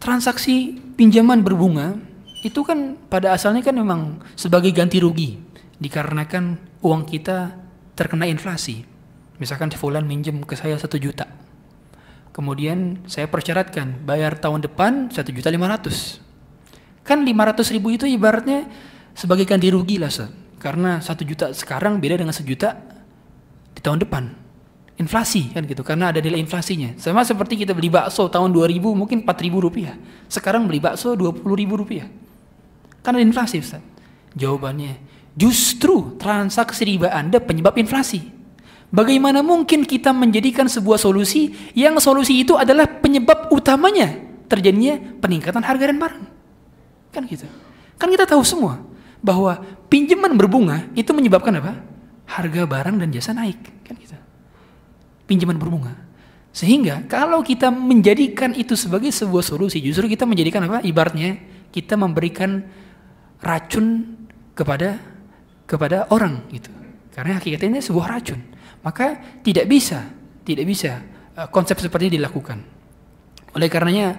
transaksi 0.00 0.80
pinjaman 0.96 1.44
berbunga 1.44 1.96
itu 2.44 2.60
kan 2.60 3.00
pada 3.08 3.32
asalnya 3.32 3.64
kan 3.64 3.72
memang 3.72 4.20
sebagai 4.36 4.68
ganti 4.68 5.00
rugi 5.00 5.40
dikarenakan 5.80 6.60
uang 6.84 7.02
kita 7.08 7.56
terkena 7.96 8.28
inflasi. 8.28 8.84
Misalkan 9.40 9.72
Fulan 9.74 10.04
minjem 10.04 10.44
ke 10.44 10.54
saya 10.54 10.76
satu 10.76 11.00
juta. 11.00 11.26
Kemudian 12.36 13.02
saya 13.08 13.30
persyaratkan 13.30 14.04
bayar 14.04 14.36
tahun 14.36 14.66
depan 14.66 15.08
satu 15.08 15.30
juta 15.32 15.48
lima 15.48 15.72
ratus. 15.72 16.20
Kan 17.00 17.24
lima 17.24 17.48
ratus 17.48 17.72
ribu 17.72 17.94
itu 17.94 18.04
ibaratnya 18.04 18.68
sebagai 19.16 19.48
ganti 19.48 19.72
rugi 19.72 19.96
lah 19.96 20.12
Sir. 20.12 20.28
Karena 20.60 21.00
satu 21.00 21.24
juta 21.24 21.48
sekarang 21.52 21.96
beda 21.96 22.20
dengan 22.20 22.36
sejuta 22.36 22.76
di 23.72 23.80
tahun 23.80 24.04
depan. 24.04 24.43
Inflasi 24.94 25.50
kan 25.50 25.66
gitu, 25.66 25.82
karena 25.82 26.14
ada 26.14 26.22
nilai 26.22 26.38
inflasinya. 26.38 26.94
Sama 27.02 27.26
seperti 27.26 27.58
kita 27.66 27.74
beli 27.74 27.90
bakso 27.90 28.30
tahun 28.30 28.54
2000 28.54 28.78
mungkin 28.94 29.26
4000 29.26 29.58
rupiah. 29.58 29.98
Sekarang 30.30 30.70
beli 30.70 30.78
bakso 30.78 31.18
20 31.18 31.42
ribu 31.58 31.74
rupiah. 31.74 32.06
Karena 33.02 33.18
inflasi 33.18 33.58
Ustaz. 33.58 33.82
Jawabannya, 34.38 34.94
justru 35.34 36.14
transaksi 36.14 36.86
riba 36.86 37.10
Anda 37.10 37.42
penyebab 37.42 37.74
inflasi. 37.74 38.30
Bagaimana 38.94 39.42
mungkin 39.42 39.82
kita 39.82 40.14
menjadikan 40.14 40.70
sebuah 40.70 41.02
solusi 41.02 41.50
yang 41.74 41.98
solusi 41.98 42.46
itu 42.46 42.54
adalah 42.54 42.86
penyebab 42.86 43.50
utamanya 43.50 44.14
terjadinya 44.46 44.94
peningkatan 45.18 45.66
harga 45.66 45.84
dan 45.90 45.98
barang? 45.98 46.24
Kan 47.10 47.26
gitu. 47.26 47.50
Kan 47.98 48.14
kita 48.14 48.30
tahu 48.30 48.46
semua 48.46 48.78
bahwa 49.18 49.58
pinjaman 49.90 50.38
berbunga 50.38 50.86
itu 50.94 51.10
menyebabkan 51.10 51.58
apa? 51.58 51.82
Harga 52.30 52.62
barang 52.62 53.02
dan 53.02 53.10
jasa 53.10 53.34
naik, 53.34 53.58
kan 53.82 53.98
gitu. 53.98 54.14
Pinjaman 55.24 55.56
berbunga. 55.56 55.94
Sehingga 56.54 57.02
kalau 57.10 57.42
kita 57.42 57.72
menjadikan 57.72 58.54
itu 58.54 58.78
sebagai 58.78 59.10
sebuah 59.10 59.42
solusi, 59.42 59.82
justru 59.82 60.06
kita 60.06 60.22
menjadikan 60.22 60.62
apa? 60.70 60.84
Ibaratnya 60.86 61.40
kita 61.74 61.98
memberikan 61.98 62.62
racun 63.42 64.14
kepada 64.54 65.02
kepada 65.66 66.06
orang 66.14 66.46
gitu. 66.54 66.70
Karena 67.10 67.42
hakikatnya 67.42 67.82
sebuah 67.82 68.06
racun. 68.06 68.40
Maka 68.86 69.40
tidak 69.42 69.66
bisa, 69.66 70.06
tidak 70.46 70.68
bisa 70.68 71.02
uh, 71.34 71.48
konsep 71.50 71.80
seperti 71.80 72.12
ini 72.12 72.22
dilakukan. 72.22 72.58
Oleh 73.54 73.70
karenanya 73.70 74.18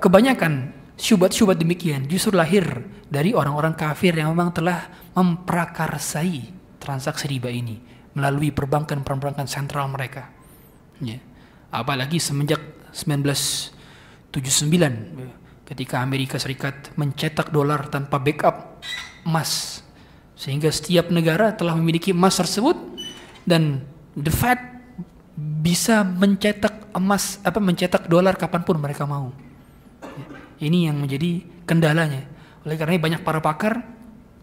kebanyakan 0.00 0.72
syubhat-syubhat 0.96 1.60
demikian 1.60 2.08
justru 2.08 2.34
lahir 2.34 2.64
dari 3.06 3.36
orang-orang 3.36 3.76
kafir 3.76 4.16
yang 4.16 4.32
memang 4.32 4.50
telah 4.50 5.12
memprakarsai 5.14 6.50
transaksi 6.80 7.28
riba 7.28 7.52
ini 7.52 7.97
melalui 8.16 8.52
perbankan-perbankan 8.52 9.48
sentral 9.50 9.88
mereka. 9.90 10.30
Ya. 11.02 11.20
Apalagi 11.68 12.16
semenjak 12.16 12.60
1979 12.96 14.32
ketika 15.68 16.00
Amerika 16.00 16.40
Serikat 16.40 16.96
mencetak 16.96 17.52
dolar 17.52 17.92
tanpa 17.92 18.16
backup 18.16 18.80
emas 19.28 19.84
sehingga 20.32 20.72
setiap 20.72 21.12
negara 21.12 21.52
telah 21.52 21.76
memiliki 21.76 22.16
emas 22.16 22.40
tersebut 22.40 22.78
dan 23.44 23.84
the 24.16 24.32
Fed 24.32 24.56
bisa 25.38 26.02
mencetak 26.02 26.88
emas 26.96 27.38
apa 27.44 27.60
mencetak 27.60 28.08
dolar 28.08 28.34
kapan 28.34 28.62
pun 28.64 28.80
mereka 28.80 29.04
mau. 29.04 29.30
Ini 30.58 30.90
yang 30.90 30.98
menjadi 30.98 31.44
kendalanya. 31.68 32.26
Oleh 32.66 32.74
karena 32.74 32.98
banyak 32.98 33.22
para 33.22 33.38
pakar 33.38 33.84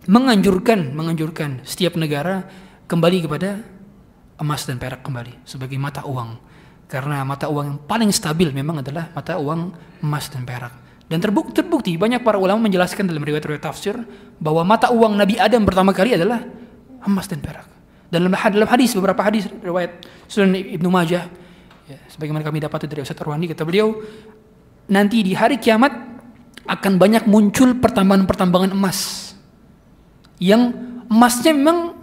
menganjurkan 0.06 0.94
menganjurkan 0.94 1.66
setiap 1.66 1.98
negara 1.98 2.46
kembali 2.86 3.18
kepada 3.26 3.62
emas 4.42 4.62
dan 4.66 4.78
perak 4.78 5.02
kembali 5.02 5.46
sebagai 5.46 5.78
mata 5.78 6.06
uang. 6.06 6.38
Karena 6.86 7.26
mata 7.26 7.50
uang 7.50 7.66
yang 7.66 7.80
paling 7.82 8.14
stabil 8.14 8.54
memang 8.54 8.86
adalah 8.86 9.10
mata 9.14 9.42
uang 9.42 9.74
emas 10.06 10.30
dan 10.30 10.46
perak. 10.46 10.74
Dan 11.06 11.22
terbukti, 11.22 11.54
terbukti 11.62 11.98
banyak 11.98 12.22
para 12.26 12.38
ulama 12.38 12.66
menjelaskan 12.66 13.06
dalam 13.06 13.22
riwayat-riwayat 13.22 13.62
tafsir 13.62 13.94
bahwa 14.42 14.66
mata 14.66 14.90
uang 14.90 15.18
Nabi 15.18 15.38
Adam 15.38 15.66
pertama 15.66 15.94
kali 15.94 16.18
adalah 16.18 16.42
emas 17.06 17.26
dan 17.30 17.42
perak. 17.42 17.66
Dalam 18.10 18.34
dalam 18.34 18.70
hadis 18.70 18.94
beberapa 18.94 19.22
hadis 19.26 19.50
riwayat 19.50 20.06
Sunan 20.30 20.54
Ibnu 20.54 20.90
Majah 20.94 21.26
ya, 21.90 21.98
sebagaimana 22.10 22.46
kami 22.46 22.62
dapat 22.62 22.86
dari 22.86 23.02
Ustaz 23.02 23.18
Arwani 23.22 23.50
kata 23.50 23.66
beliau 23.66 23.98
nanti 24.90 25.26
di 25.26 25.34
hari 25.34 25.58
kiamat 25.58 25.94
akan 26.66 26.94
banyak 26.98 27.30
muncul 27.30 27.78
pertambangan-pertambangan 27.78 28.74
emas 28.74 29.34
yang 30.42 30.74
emasnya 31.10 31.54
memang 31.54 31.95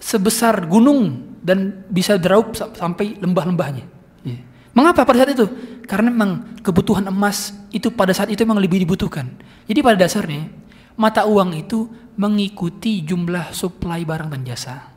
sebesar 0.00 0.68
gunung 0.68 1.36
dan 1.40 1.86
bisa 1.88 2.18
deraup 2.18 2.56
sampai 2.56 3.16
lembah-lembahnya. 3.22 3.84
Ya. 4.26 4.38
Mengapa 4.76 5.06
pada 5.06 5.22
saat 5.22 5.32
itu? 5.32 5.46
Karena 5.86 6.10
memang 6.10 6.60
kebutuhan 6.60 7.06
emas 7.06 7.54
itu 7.70 7.88
pada 7.94 8.10
saat 8.10 8.28
itu 8.28 8.42
memang 8.42 8.58
lebih 8.58 8.82
dibutuhkan. 8.82 9.30
Jadi 9.70 9.78
pada 9.80 9.96
dasarnya 10.02 10.50
mata 10.98 11.24
uang 11.24 11.54
itu 11.54 11.86
mengikuti 12.16 13.04
jumlah 13.04 13.52
suplai 13.52 14.02
barang 14.02 14.32
dan 14.32 14.42
jasa. 14.42 14.90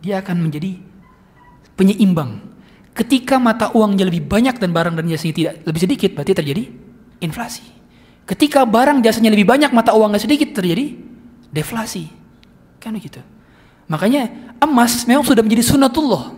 Dia 0.00 0.24
akan 0.24 0.36
menjadi 0.40 0.72
penyeimbang. 1.76 2.50
Ketika 2.90 3.38
mata 3.38 3.70
uangnya 3.72 4.08
lebih 4.08 4.26
banyak 4.26 4.58
dan 4.58 4.74
barang 4.74 4.98
dan 4.98 5.04
jasanya 5.06 5.34
tidak 5.36 5.54
lebih 5.64 5.80
sedikit, 5.80 6.10
berarti 6.16 6.32
terjadi 6.34 6.64
inflasi. 7.22 7.64
Ketika 8.26 8.66
barang 8.66 9.00
jasanya 9.04 9.30
lebih 9.32 9.46
banyak, 9.46 9.70
mata 9.70 9.94
uangnya 9.94 10.20
sedikit, 10.20 10.52
terjadi 10.52 10.98
deflasi. 11.54 12.10
Kan 12.82 12.96
begitu. 12.96 13.22
Makanya 13.90 14.54
emas 14.62 15.02
memang 15.02 15.26
sudah 15.26 15.42
menjadi 15.42 15.66
sunatullah. 15.66 16.30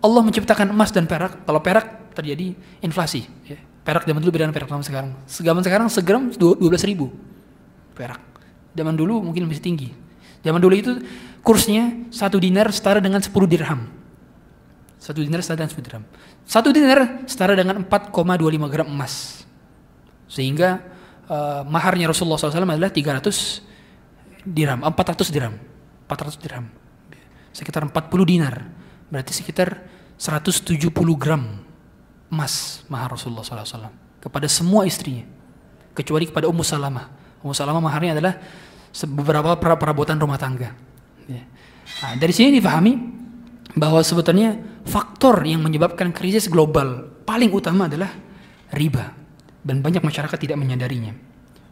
Allah 0.00 0.22
menciptakan 0.24 0.72
emas 0.72 0.88
dan 0.88 1.04
perak. 1.04 1.44
Kalau 1.44 1.60
perak 1.60 2.16
terjadi 2.16 2.56
inflasi. 2.80 3.28
Ya. 3.44 3.60
Perak 3.84 4.08
zaman 4.08 4.18
dulu 4.24 4.32
beda 4.32 4.48
dengan 4.48 4.56
perak 4.56 4.72
zaman 4.72 4.82
sekarang. 4.82 5.10
Zaman 5.28 5.62
sekarang 5.62 5.86
segram 5.92 6.32
12 6.32 6.56
ribu 6.88 7.12
perak. 7.92 8.18
Zaman 8.72 8.96
dulu 8.96 9.20
mungkin 9.20 9.44
masih 9.44 9.60
tinggi. 9.60 9.88
Zaman 10.40 10.56
dulu 10.56 10.74
itu 10.74 10.92
kursnya 11.44 12.08
satu 12.08 12.40
dinar 12.40 12.72
setara 12.72 12.98
dengan 12.98 13.20
10 13.20 13.28
dirham. 13.44 13.92
Satu 14.96 15.20
dinar 15.20 15.44
setara 15.44 15.62
dengan 15.64 15.72
10 15.76 15.84
dirham. 15.84 16.04
Satu 16.48 16.68
dinar 16.72 17.28
setara 17.28 17.52
dengan 17.52 17.84
4,25 17.84 18.72
gram 18.72 18.88
emas. 18.88 19.44
Sehingga 20.26 20.80
uh, 21.28 21.60
maharnya 21.68 22.08
Rasulullah 22.08 22.40
SAW 22.40 22.66
adalah 22.66 22.90
300 22.90 24.48
dirham, 24.48 24.80
400 24.80 25.28
dirham. 25.28 25.54
400 26.06 26.42
dirham. 26.42 26.66
Sekitar 27.56 27.88
40 27.88 27.96
dinar. 28.28 28.68
Berarti 29.08 29.32
sekitar 29.32 29.88
170 30.20 30.92
gram 31.16 31.64
emas 32.28 32.84
mahar 32.90 33.16
Rasulullah 33.16 33.46
SAW 33.46 33.88
kepada 34.18 34.50
semua 34.50 34.82
istrinya 34.84 35.22
kecuali 35.96 36.28
kepada 36.28 36.50
Ummu 36.52 36.60
Salamah. 36.60 37.08
Ummu 37.40 37.54
Salamah 37.56 37.80
maharnya 37.80 38.18
adalah 38.20 38.34
beberapa 39.08 39.56
perabotan 39.56 40.20
rumah 40.20 40.36
tangga. 40.36 40.76
Ya. 41.24 41.44
Nah, 42.02 42.12
dari 42.20 42.34
sini 42.36 42.60
difahami 42.60 42.92
bahwa 43.76 44.00
sebetulnya 44.04 44.56
faktor 44.84 45.44
yang 45.44 45.64
menyebabkan 45.64 46.12
krisis 46.12 46.48
global 46.52 47.08
paling 47.24 47.52
utama 47.52 47.88
adalah 47.88 48.10
riba 48.72 49.12
dan 49.62 49.80
banyak 49.80 50.02
masyarakat 50.04 50.36
tidak 50.36 50.58
menyadarinya. 50.58 51.12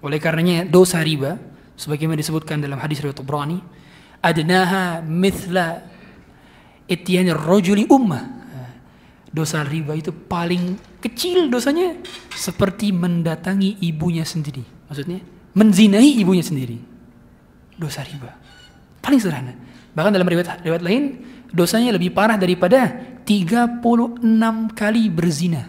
Oleh 0.04 0.20
karenanya 0.20 0.68
dosa 0.68 1.00
riba 1.00 1.40
sebagaimana 1.74 2.20
disebutkan 2.20 2.60
dalam 2.60 2.76
hadis 2.78 3.00
riwayat 3.00 3.18
Tabrani, 3.18 3.58
adnaha 4.20 5.00
mithla 5.02 5.82
ityan 6.90 7.32
rajuli 7.32 7.88
ummah. 7.88 8.44
Dosa 9.34 9.66
riba 9.66 9.98
itu 9.98 10.14
paling 10.14 10.78
kecil 11.02 11.50
dosanya 11.50 11.98
seperti 12.30 12.94
mendatangi 12.94 13.82
ibunya 13.82 14.22
sendiri. 14.22 14.62
Maksudnya 14.86 15.18
menzinahi 15.58 16.22
ibunya 16.22 16.46
sendiri. 16.46 16.78
Dosa 17.74 18.06
riba. 18.06 18.30
Paling 19.02 19.18
sederhana. 19.18 19.58
Bahkan 19.90 20.10
dalam 20.14 20.26
riwayat, 20.30 20.62
riwayat 20.62 20.82
lain 20.86 21.02
dosanya 21.50 21.98
lebih 21.98 22.14
parah 22.14 22.38
daripada 22.38 22.94
36 23.26 23.82
kali 24.70 25.10
berzina. 25.10 25.66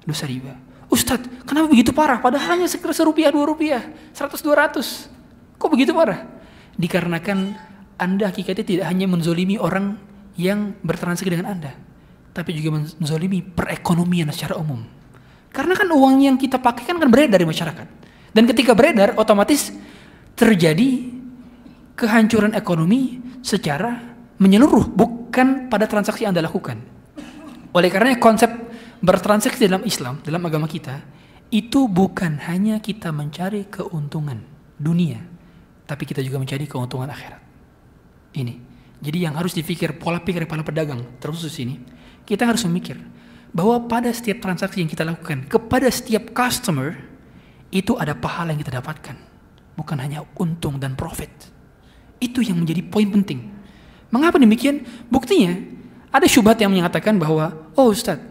Dosa 0.00 0.24
riba. 0.24 0.56
Ustadz, 0.88 1.44
kenapa 1.44 1.68
begitu 1.68 1.92
parah? 1.92 2.16
Padahal 2.16 2.56
hanya 2.56 2.66
sekitar 2.66 2.96
serupiah, 2.96 3.28
dua 3.28 3.44
rupiah, 3.44 3.84
seratus, 4.16 4.40
dua 4.40 4.66
ratus. 4.66 5.06
Kok 5.60 5.68
begitu 5.68 5.92
parah? 5.92 6.39
Dikarenakan 6.80 7.38
Anda 8.00 8.32
hakikatnya 8.32 8.64
tidak 8.64 8.86
hanya 8.88 9.04
menzolimi 9.04 9.60
orang 9.60 10.00
yang 10.40 10.80
bertransaksi 10.80 11.28
dengan 11.28 11.52
Anda, 11.52 11.76
tapi 12.32 12.56
juga 12.56 12.80
menzolimi 12.80 13.44
perekonomian 13.44 14.32
secara 14.32 14.56
umum. 14.56 14.80
Karena 15.52 15.76
kan 15.76 15.92
uang 15.92 16.24
yang 16.24 16.36
kita 16.40 16.56
pakai 16.56 16.88
kan 16.88 16.96
kan 16.96 17.10
beredar 17.12 17.36
di 17.36 17.44
masyarakat. 17.44 17.86
Dan 18.32 18.48
ketika 18.48 18.72
beredar, 18.72 19.18
otomatis 19.20 19.74
terjadi 20.38 21.10
kehancuran 21.98 22.56
ekonomi 22.56 23.20
secara 23.44 24.00
menyeluruh, 24.40 24.88
bukan 24.88 25.68
pada 25.68 25.84
transaksi 25.84 26.24
yang 26.24 26.32
Anda 26.32 26.48
lakukan. 26.48 26.80
Oleh 27.76 27.92
karena 27.92 28.16
konsep 28.16 28.48
bertransaksi 29.04 29.68
dalam 29.68 29.84
Islam, 29.84 30.24
dalam 30.24 30.40
agama 30.48 30.64
kita, 30.64 31.02
itu 31.50 31.90
bukan 31.90 32.40
hanya 32.46 32.78
kita 32.78 33.10
mencari 33.10 33.66
keuntungan 33.68 34.40
dunia, 34.78 35.18
tapi 35.90 36.06
kita 36.06 36.22
juga 36.22 36.38
mencari 36.38 36.70
keuntungan 36.70 37.10
akhirat. 37.10 37.42
Ini. 38.38 38.54
Jadi 39.02 39.18
yang 39.26 39.34
harus 39.34 39.50
dipikir 39.50 39.98
pola 39.98 40.22
pikir 40.22 40.46
para 40.46 40.62
pedagang 40.62 41.02
terkhusus 41.18 41.50
ini, 41.58 41.82
kita 42.22 42.46
harus 42.46 42.62
memikir 42.70 42.94
bahwa 43.50 43.90
pada 43.90 44.06
setiap 44.14 44.38
transaksi 44.38 44.78
yang 44.78 44.86
kita 44.86 45.02
lakukan 45.02 45.50
kepada 45.50 45.90
setiap 45.90 46.30
customer 46.30 46.94
itu 47.74 47.98
ada 47.98 48.14
pahala 48.14 48.54
yang 48.54 48.62
kita 48.62 48.78
dapatkan, 48.78 49.18
bukan 49.74 49.98
hanya 49.98 50.22
untung 50.38 50.78
dan 50.78 50.94
profit. 50.94 51.50
Itu 52.22 52.38
yang 52.38 52.62
menjadi 52.62 52.86
poin 52.86 53.10
penting. 53.10 53.50
Mengapa 54.14 54.38
demikian? 54.38 54.86
Buktinya 55.10 55.58
ada 56.14 56.30
syubhat 56.30 56.62
yang 56.62 56.70
menyatakan 56.70 57.18
bahwa, 57.18 57.50
oh 57.74 57.90
Ustadz, 57.90 58.30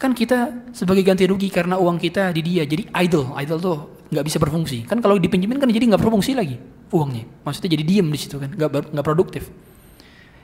kan 0.00 0.16
kita 0.16 0.70
sebagai 0.72 1.04
ganti 1.04 1.28
rugi 1.28 1.52
karena 1.52 1.76
uang 1.76 2.00
kita 2.00 2.32
di 2.32 2.40
dia 2.40 2.64
jadi 2.64 2.88
idle 3.04 3.36
idle 3.36 3.60
tuh 3.60 3.99
nggak 4.10 4.24
bisa 4.26 4.38
berfungsi. 4.42 4.84
Kan 4.84 4.98
kalau 4.98 5.16
dipinjemin 5.16 5.56
kan 5.62 5.70
jadi 5.70 5.86
nggak 5.94 6.02
berfungsi 6.02 6.34
lagi 6.34 6.58
uangnya. 6.90 7.24
Maksudnya 7.46 7.70
jadi 7.78 7.84
diem 7.86 8.08
di 8.10 8.18
situ 8.18 8.36
kan. 8.36 8.50
Nggak 8.50 8.90
nggak 8.90 9.06
produktif. 9.06 9.48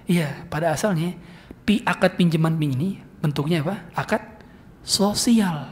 Iya 0.07 0.47
pada 0.47 0.71
asalnya 0.71 1.19
pi 1.67 1.83
akad 1.83 2.15
pinjaman 2.15 2.55
ini 2.63 3.03
bentuknya 3.19 3.67
apa? 3.67 3.91
Akad 3.99 4.23
sosial. 4.87 5.67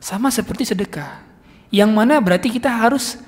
Sama 0.00 0.32
seperti 0.32 0.64
sedekah. 0.64 1.20
Yang 1.68 1.90
mana 1.92 2.16
berarti 2.24 2.48
kita 2.48 2.72
harus 2.72 3.20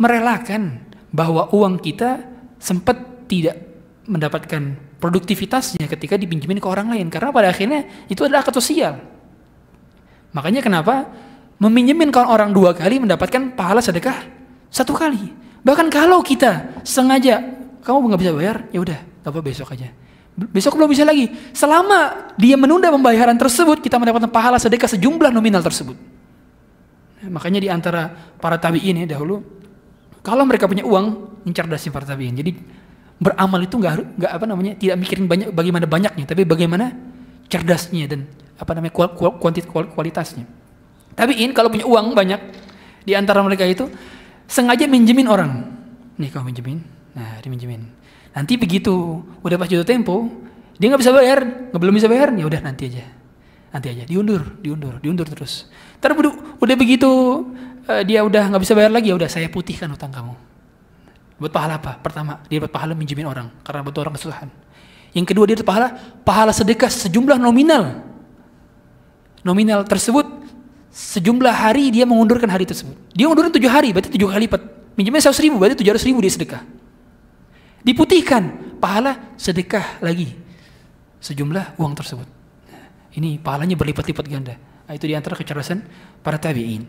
merelakan 0.00 0.80
bahwa 1.12 1.52
uang 1.52 1.78
kita 1.78 2.24
sempat 2.56 3.28
tidak 3.28 3.60
mendapatkan 4.08 4.80
produktivitasnya 4.96 5.84
ketika 5.84 6.16
dipinjemin 6.16 6.56
ke 6.56 6.68
orang 6.68 6.88
lain. 6.88 7.12
Karena 7.12 7.28
pada 7.28 7.52
akhirnya 7.52 7.84
itu 8.08 8.24
adalah 8.24 8.40
akad 8.40 8.56
sosial. 8.56 8.96
Makanya 10.32 10.64
kenapa 10.64 11.12
meminjemin 11.58 12.10
ke 12.10 12.20
orang 12.20 12.50
dua 12.50 12.74
kali 12.74 12.98
mendapatkan 12.98 13.54
pahala 13.54 13.80
sedekah 13.82 14.26
satu 14.70 14.94
kali. 14.94 15.30
Bahkan 15.64 15.86
kalau 15.88 16.20
kita 16.20 16.82
sengaja 16.84 17.40
kamu 17.80 18.10
nggak 18.10 18.20
bisa 18.20 18.32
bayar? 18.34 18.56
Ya 18.74 18.78
udah 18.82 18.98
apa 19.24 19.38
besok 19.40 19.72
aja. 19.72 19.88
Besok 20.34 20.76
belum 20.76 20.90
bisa 20.90 21.06
lagi. 21.06 21.30
Selama 21.54 22.32
dia 22.34 22.58
menunda 22.58 22.90
pembayaran 22.90 23.38
tersebut 23.38 23.78
kita 23.78 23.96
mendapatkan 24.02 24.28
pahala 24.28 24.58
sedekah 24.58 24.90
sejumlah 24.90 25.30
nominal 25.30 25.62
tersebut. 25.62 25.94
Nah, 27.22 27.30
makanya 27.30 27.62
di 27.62 27.70
antara 27.70 28.10
para 28.36 28.58
tabiin 28.58 29.06
ya 29.06 29.16
dahulu 29.16 29.40
kalau 30.26 30.42
mereka 30.44 30.66
punya 30.66 30.82
uang 30.82 31.38
mencerdasin 31.46 31.94
para 31.94 32.04
tabiin. 32.04 32.34
Jadi 32.34 32.50
beramal 33.14 33.62
itu 33.62 33.78
nggak 33.78 34.20
nggak 34.20 34.32
apa 34.34 34.44
namanya 34.44 34.72
tidak 34.74 34.96
mikirin 35.00 35.24
banyak 35.30 35.48
bagaimana 35.54 35.86
banyaknya 35.86 36.24
tapi 36.26 36.42
bagaimana 36.42 36.90
cerdasnya 37.46 38.10
dan 38.10 38.26
apa 38.58 38.70
namanya 38.74 38.92
kuantit 39.38 39.70
kualitasnya 39.70 40.44
Tabiin 41.14 41.54
kalau 41.54 41.70
punya 41.70 41.86
uang 41.86 42.12
banyak 42.12 42.40
di 43.06 43.14
antara 43.14 43.40
mereka 43.42 43.62
itu 43.62 43.86
sengaja 44.50 44.84
minjemin 44.90 45.30
orang. 45.30 45.52
Nih 46.18 46.30
kau 46.30 46.42
minjemin, 46.46 46.78
nah 47.14 47.38
diminjemin. 47.42 47.82
Nanti 48.34 48.58
begitu 48.58 49.22
udah 49.42 49.56
pas 49.58 49.70
jatuh 49.70 49.86
tempo, 49.86 50.26
dia 50.78 50.90
nggak 50.90 51.02
bisa 51.02 51.14
bayar, 51.14 51.70
nggak 51.70 51.80
belum 51.80 51.94
bisa 51.94 52.10
bayar, 52.10 52.34
ya 52.34 52.44
udah 52.46 52.60
nanti 52.62 52.90
aja, 52.90 53.06
nanti 53.70 53.86
aja, 53.94 54.02
diundur, 54.06 54.58
diundur, 54.58 54.98
diundur 54.98 55.26
terus. 55.26 55.70
Terus 56.02 56.14
udah 56.58 56.76
begitu 56.78 57.10
uh, 57.86 58.02
dia 58.02 58.26
udah 58.26 58.50
nggak 58.50 58.62
bisa 58.62 58.74
bayar 58.74 58.90
lagi, 58.90 59.10
ya 59.10 59.16
udah 59.18 59.30
saya 59.30 59.46
putihkan 59.50 59.90
utang 59.90 60.10
kamu. 60.10 60.34
Buat 61.38 61.50
pahala 61.50 61.82
apa? 61.82 61.98
Pertama, 61.98 62.42
dia 62.46 62.62
buat 62.62 62.70
pahala 62.70 62.94
minjemin 62.94 63.26
orang 63.26 63.50
karena 63.66 63.82
buat 63.82 63.98
orang 63.98 64.14
kesusahan. 64.14 64.50
Yang 65.14 65.26
kedua 65.30 65.44
dia 65.46 65.54
dapat 65.58 65.66
pahala 65.70 65.88
pahala 66.22 66.52
sedekah 66.54 66.90
sejumlah 66.90 67.38
nominal. 67.38 68.02
Nominal 69.46 69.86
tersebut 69.86 70.26
sejumlah 70.94 71.50
hari 71.50 71.90
dia 71.90 72.06
mengundurkan 72.06 72.46
hari 72.46 72.62
tersebut. 72.62 72.94
Dia 73.10 73.26
undurin 73.26 73.50
tujuh 73.50 73.66
hari, 73.66 73.90
berarti 73.90 74.14
tujuh 74.14 74.30
kali 74.30 74.46
lipat. 74.46 74.62
Minjemnya 74.94 75.26
seratus 75.26 75.42
ribu, 75.42 75.58
berarti 75.58 75.82
tujuh 75.82 75.90
ratus 75.90 76.06
ribu 76.06 76.22
dia 76.22 76.30
sedekah. 76.30 76.62
Diputihkan 77.82 78.78
pahala 78.78 79.34
sedekah 79.34 79.98
lagi 79.98 80.38
sejumlah 81.18 81.76
uang 81.82 81.94
tersebut. 81.98 82.28
Ini 83.18 83.42
pahalanya 83.42 83.74
berlipat-lipat 83.74 84.26
ganda. 84.30 84.54
Nah, 84.86 84.94
itu 84.94 85.10
di 85.10 85.18
antara 85.18 85.34
kecerdasan 85.34 85.82
para 86.22 86.38
tabiin. 86.38 86.86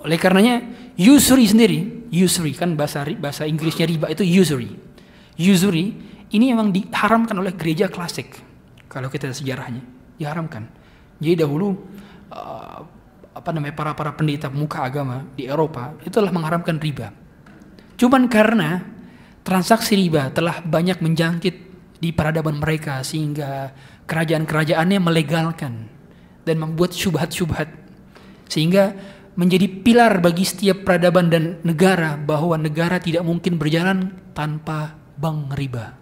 Oleh 0.00 0.16
karenanya 0.16 0.64
usury 0.96 1.44
sendiri, 1.44 2.08
usury 2.08 2.56
kan 2.56 2.78
bahasa 2.78 3.04
bahasa 3.18 3.44
Inggrisnya 3.44 3.84
riba 3.84 4.08
itu 4.08 4.24
usury. 4.24 4.72
Usury 5.36 5.94
ini 6.32 6.44
memang 6.54 6.72
diharamkan 6.72 7.36
oleh 7.36 7.52
gereja 7.52 7.92
klasik. 7.92 8.40
Kalau 8.88 9.12
kita 9.12 9.34
sejarahnya, 9.34 9.84
diharamkan. 10.16 10.64
Jadi 11.20 11.44
dahulu 11.44 11.76
uh, 12.32 12.80
apa 13.38 13.54
namanya 13.54 13.78
para 13.78 13.94
para 13.94 14.10
pendeta 14.18 14.50
muka 14.50 14.82
agama 14.82 15.22
di 15.38 15.46
Eropa 15.46 15.94
itu 16.02 16.10
telah 16.10 16.34
mengharamkan 16.34 16.82
riba. 16.82 17.14
Cuman 17.94 18.26
karena 18.26 18.82
transaksi 19.46 19.94
riba 19.94 20.34
telah 20.34 20.58
banyak 20.58 20.98
menjangkit 20.98 21.54
di 22.02 22.10
peradaban 22.10 22.58
mereka 22.58 23.02
sehingga 23.06 23.70
kerajaan-kerajaannya 24.10 24.98
melegalkan 24.98 25.86
dan 26.42 26.56
membuat 26.58 26.94
syubhat-syubhat 26.94 27.70
sehingga 28.50 28.96
menjadi 29.38 29.70
pilar 29.86 30.18
bagi 30.18 30.42
setiap 30.42 30.82
peradaban 30.82 31.30
dan 31.30 31.62
negara 31.62 32.18
bahwa 32.18 32.58
negara 32.58 32.98
tidak 32.98 33.22
mungkin 33.22 33.54
berjalan 33.54 34.18
tanpa 34.34 34.98
bank 35.14 35.54
riba. 35.54 35.94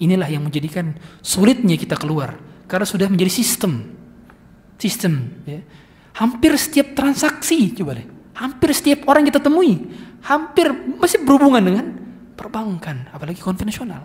Inilah 0.00 0.28
yang 0.28 0.48
menjadikan 0.48 0.96
sulitnya 1.20 1.76
kita 1.76 2.00
keluar 2.00 2.40
karena 2.64 2.88
sudah 2.88 3.12
menjadi 3.12 3.32
sistem. 3.32 3.92
Sistem 4.80 5.44
ya. 5.44 5.60
Hampir 6.16 6.56
setiap 6.56 6.96
transaksi 6.96 7.76
coba 7.76 8.00
deh. 8.00 8.06
Hampir 8.36 8.72
setiap 8.72 9.08
orang 9.08 9.24
kita 9.28 9.40
temui 9.40 9.88
hampir 10.26 10.66
masih 10.98 11.22
berhubungan 11.22 11.62
dengan 11.62 11.86
perbankan, 12.34 13.06
apalagi 13.14 13.38
konvensional. 13.38 14.02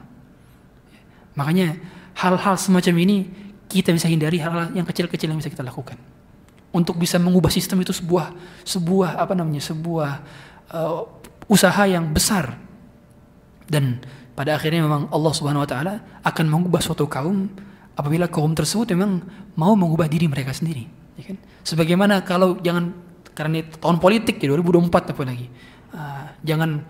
Makanya 1.33 1.75
hal-hal 2.21 2.55
semacam 2.61 2.95
ini 3.01 3.17
kita 3.65 3.89
bisa 3.95 4.05
hindari 4.05 4.37
hal-hal 4.37 4.69
yang 4.75 4.85
kecil-kecil 4.85 5.31
yang 5.31 5.39
bisa 5.41 5.49
kita 5.49 5.65
lakukan. 5.65 5.97
Untuk 6.71 6.95
bisa 6.95 7.19
mengubah 7.19 7.51
sistem 7.51 7.83
itu 7.83 7.91
sebuah 7.91 8.31
sebuah 8.63 9.19
apa 9.19 9.35
namanya? 9.35 9.59
sebuah 9.59 10.09
uh, 10.71 11.01
usaha 11.51 11.83
yang 11.89 12.13
besar. 12.13 12.55
Dan 13.67 13.99
pada 14.37 14.55
akhirnya 14.55 14.83
memang 14.83 15.11
Allah 15.11 15.33
Subhanahu 15.35 15.63
wa 15.63 15.69
taala 15.69 15.95
akan 16.23 16.45
mengubah 16.47 16.79
suatu 16.79 17.07
kaum 17.07 17.51
apabila 17.95 18.31
kaum 18.31 18.55
tersebut 18.55 18.95
memang 18.95 19.23
mau 19.59 19.75
mengubah 19.75 20.07
diri 20.07 20.27
mereka 20.31 20.55
sendiri, 20.55 20.87
ya 21.19 21.23
kan? 21.31 21.37
Sebagaimana 21.65 22.23
kalau 22.23 22.59
jangan 22.61 22.93
karena 23.31 23.59
ini 23.59 23.63
tahun 23.79 23.97
politik 23.97 24.37
ya 24.43 24.51
2024 24.53 25.11
apa 25.15 25.21
lagi. 25.23 25.47
Uh, 25.91 26.25
jangan 26.43 26.83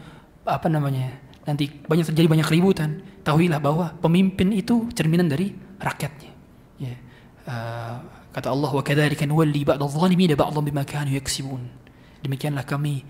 apa 0.45 0.67
namanya? 0.69 1.31
nanti 1.41 1.65
banyak 1.67 2.05
terjadi 2.13 2.27
banyak 2.29 2.47
keributan. 2.47 3.01
Tahuilah 3.25 3.57
bahwa 3.57 3.93
pemimpin 3.97 4.53
itu 4.53 4.89
cerminan 4.93 5.25
dari 5.25 5.53
rakyatnya. 5.81 6.31
Ya. 6.77 6.95
Uh, 7.49 7.95
kata 8.29 8.53
Allah 8.53 8.69
wa 8.69 8.83
kadzalika 8.85 9.25
nuwalli 9.25 9.65
ba'd 9.65 9.81
adh-dhalimin 9.81 10.37
ba'dhan 10.37 10.61
bima 10.61 10.85
kanu 10.85 11.17
yaksibun. 11.17 11.65
Demikianlah 12.21 12.61
kami 12.61 13.01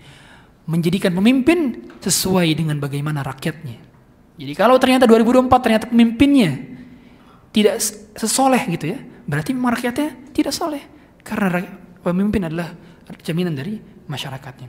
menjadikan 0.64 1.12
pemimpin 1.12 1.92
sesuai 2.00 2.48
dengan 2.56 2.80
bagaimana 2.80 3.20
rakyatnya. 3.20 3.76
Jadi 4.40 4.52
kalau 4.56 4.80
ternyata 4.80 5.04
2024 5.04 5.52
ternyata 5.60 5.84
pemimpinnya 5.92 6.50
tidak 7.52 7.84
sesoleh 8.16 8.64
gitu 8.72 8.96
ya, 8.96 8.98
berarti 9.28 9.52
rakyatnya 9.52 10.32
tidak 10.32 10.56
soleh 10.56 10.80
karena 11.22 11.62
pemimpin 12.02 12.46
adalah 12.46 12.74
jaminan 13.22 13.54
dari 13.54 13.78
masyarakatnya. 14.06 14.68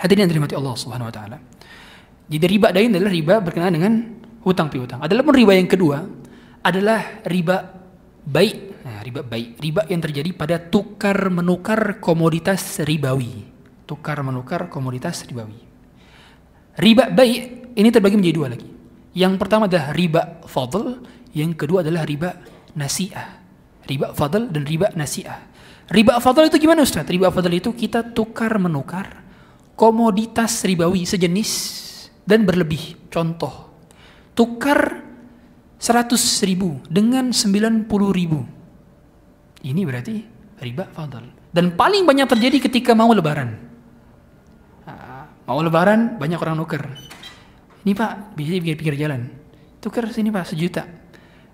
Hadirin 0.00 0.24
yang 0.24 0.30
dirahmati 0.30 0.56
Allah 0.56 0.74
Subhanahu 0.78 1.08
wa 1.10 1.14
taala. 1.14 1.38
Jadi 2.30 2.46
riba 2.46 2.70
dain 2.70 2.94
adalah 2.94 3.10
riba 3.10 3.34
berkenaan 3.42 3.74
dengan 3.74 3.92
hutang 4.46 4.70
piutang. 4.70 5.02
Adalah 5.02 5.26
pun 5.26 5.34
riba 5.34 5.52
yang 5.58 5.66
kedua 5.66 5.98
adalah 6.62 7.24
riba 7.26 7.56
baik. 8.22 8.56
Nah, 8.80 9.00
riba 9.04 9.20
baik, 9.26 9.60
riba 9.60 9.82
yang 9.90 10.00
terjadi 10.00 10.30
pada 10.32 10.56
tukar 10.56 11.28
menukar 11.28 12.00
komoditas 12.00 12.80
ribawi. 12.80 13.44
Tukar 13.84 14.22
menukar 14.22 14.70
komoditas 14.70 15.26
ribawi. 15.26 15.58
Riba 16.80 17.10
baik 17.10 17.74
ini 17.76 17.88
terbagi 17.90 18.16
menjadi 18.16 18.36
dua 18.36 18.48
lagi. 18.54 18.68
Yang 19.10 19.34
pertama 19.42 19.66
adalah 19.66 19.90
riba 19.90 20.46
fadl, 20.46 21.02
yang 21.34 21.52
kedua 21.58 21.82
adalah 21.82 22.06
riba 22.06 22.30
nasi'ah. 22.78 23.42
Riba 23.90 24.14
fadl 24.14 24.48
dan 24.54 24.62
riba 24.62 24.94
nasi'ah. 24.94 25.49
Riba 25.90 26.22
fadl 26.22 26.46
itu 26.46 26.62
gimana 26.62 26.86
Ustaz? 26.86 27.02
Riba 27.04 27.34
fadl 27.34 27.50
itu 27.50 27.74
kita 27.74 28.14
tukar 28.14 28.54
menukar 28.62 29.26
komoditas 29.74 30.62
ribawi 30.62 31.02
sejenis 31.02 31.50
dan 32.22 32.46
berlebih. 32.46 32.94
Contoh, 33.10 33.74
tukar 34.38 35.02
100 35.82 36.14
ribu 36.46 36.78
dengan 36.86 37.34
90 37.34 37.90
ribu. 38.14 38.46
Ini 39.66 39.80
berarti 39.82 40.14
riba 40.62 40.86
fadl. 40.94 41.26
Dan 41.50 41.74
paling 41.74 42.06
banyak 42.06 42.30
terjadi 42.30 42.70
ketika 42.70 42.94
mau 42.94 43.10
lebaran. 43.10 43.58
Nah, 44.86 45.26
mau 45.50 45.58
lebaran 45.58 46.14
banyak 46.22 46.38
orang 46.38 46.54
nuker 46.62 46.86
ini 47.84 47.96
pak 47.96 48.36
bisa 48.36 48.60
pinggir 48.60 48.96
jalan 48.96 49.32
tukar 49.80 50.04
sini 50.12 50.28
pak 50.28 50.52
sejuta 50.52 50.84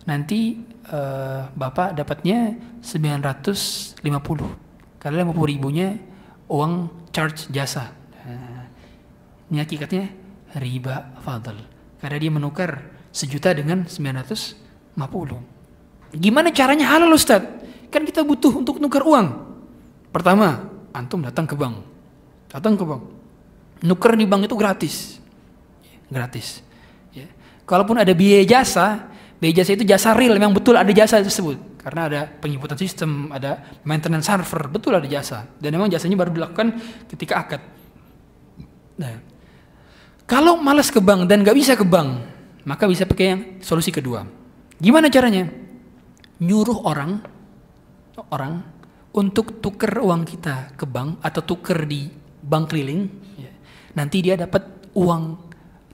nanti 0.07 0.63
uh, 0.91 1.51
bapak 1.53 1.99
dapatnya 1.99 2.55
950 2.81 4.01
karena 5.03 5.27
50 5.27 5.53
ribunya 5.53 5.99
uang 6.47 6.89
charge 7.11 7.51
jasa. 7.51 7.91
Nah, 8.27 8.67
ini 9.51 9.59
hakikatnya 9.59 10.09
riba 10.63 11.19
fadl. 11.23 11.59
Karena 11.99 12.17
dia 12.23 12.31
menukar 12.31 12.71
sejuta 13.11 13.51
dengan 13.51 13.85
950 13.85 15.57
gimana 16.17 16.49
caranya 16.51 16.89
halal 16.89 17.13
Ustaz? 17.13 17.45
Kan 17.93 18.03
kita 18.05 18.23
butuh 18.23 18.53
untuk 18.57 18.81
nukar 18.81 19.05
uang. 19.05 19.29
Pertama 20.11 20.69
antum 20.91 21.23
datang 21.23 21.45
ke 21.49 21.55
bank. 21.55 21.83
Datang 22.51 22.75
ke 22.75 22.85
bank. 22.85 23.03
Nuker 23.85 24.13
di 24.17 24.27
bank 24.27 24.49
itu 24.49 24.57
gratis. 24.57 25.21
Gratis. 26.09 26.65
Ya. 27.13 27.29
Kalaupun 27.69 28.01
ada 28.01 28.11
biaya 28.17 28.43
jasa, 28.47 29.11
biaya 29.37 29.63
jasa 29.63 29.77
itu 29.77 29.85
jasa 29.85 30.17
real, 30.17 30.37
memang 30.37 30.57
betul 30.57 30.77
ada 30.77 30.89
jasa 30.93 31.21
tersebut. 31.21 31.79
Karena 31.81 32.11
ada 32.11 32.21
penginputan 32.27 32.75
sistem, 32.75 33.31
ada 33.31 33.63
maintenance 33.87 34.27
server, 34.27 34.67
betul 34.67 34.97
ada 34.97 35.07
jasa. 35.07 35.47
Dan 35.61 35.79
memang 35.79 35.87
jasanya 35.93 36.19
baru 36.19 36.35
dilakukan 36.35 36.75
ketika 37.15 37.35
akad. 37.47 37.63
Nah, 38.97 39.23
kalau 40.27 40.59
malas 40.59 40.91
ke 40.91 40.99
bank 40.99 41.31
dan 41.31 41.47
nggak 41.47 41.55
bisa 41.55 41.79
ke 41.79 41.87
bank, 41.87 42.27
maka 42.67 42.91
bisa 42.91 43.07
pakai 43.07 43.27
yang 43.31 43.41
solusi 43.63 43.95
kedua. 43.95 44.27
Gimana 44.83 45.07
caranya? 45.07 45.47
Nyuruh 46.43 46.83
orang, 46.83 47.23
orang 48.35 48.55
untuk 49.15 49.63
tuker 49.63 50.03
uang 50.03 50.27
kita 50.27 50.77
ke 50.77 50.85
bank 50.85 51.23
atau 51.23 51.41
tuker 51.47 51.87
di 51.87 52.11
bank 52.43 52.75
keliling, 52.75 53.09
ya. 53.39 53.53
nanti 53.97 54.21
dia 54.21 54.37
dapat 54.37 54.93
uang 54.93 55.39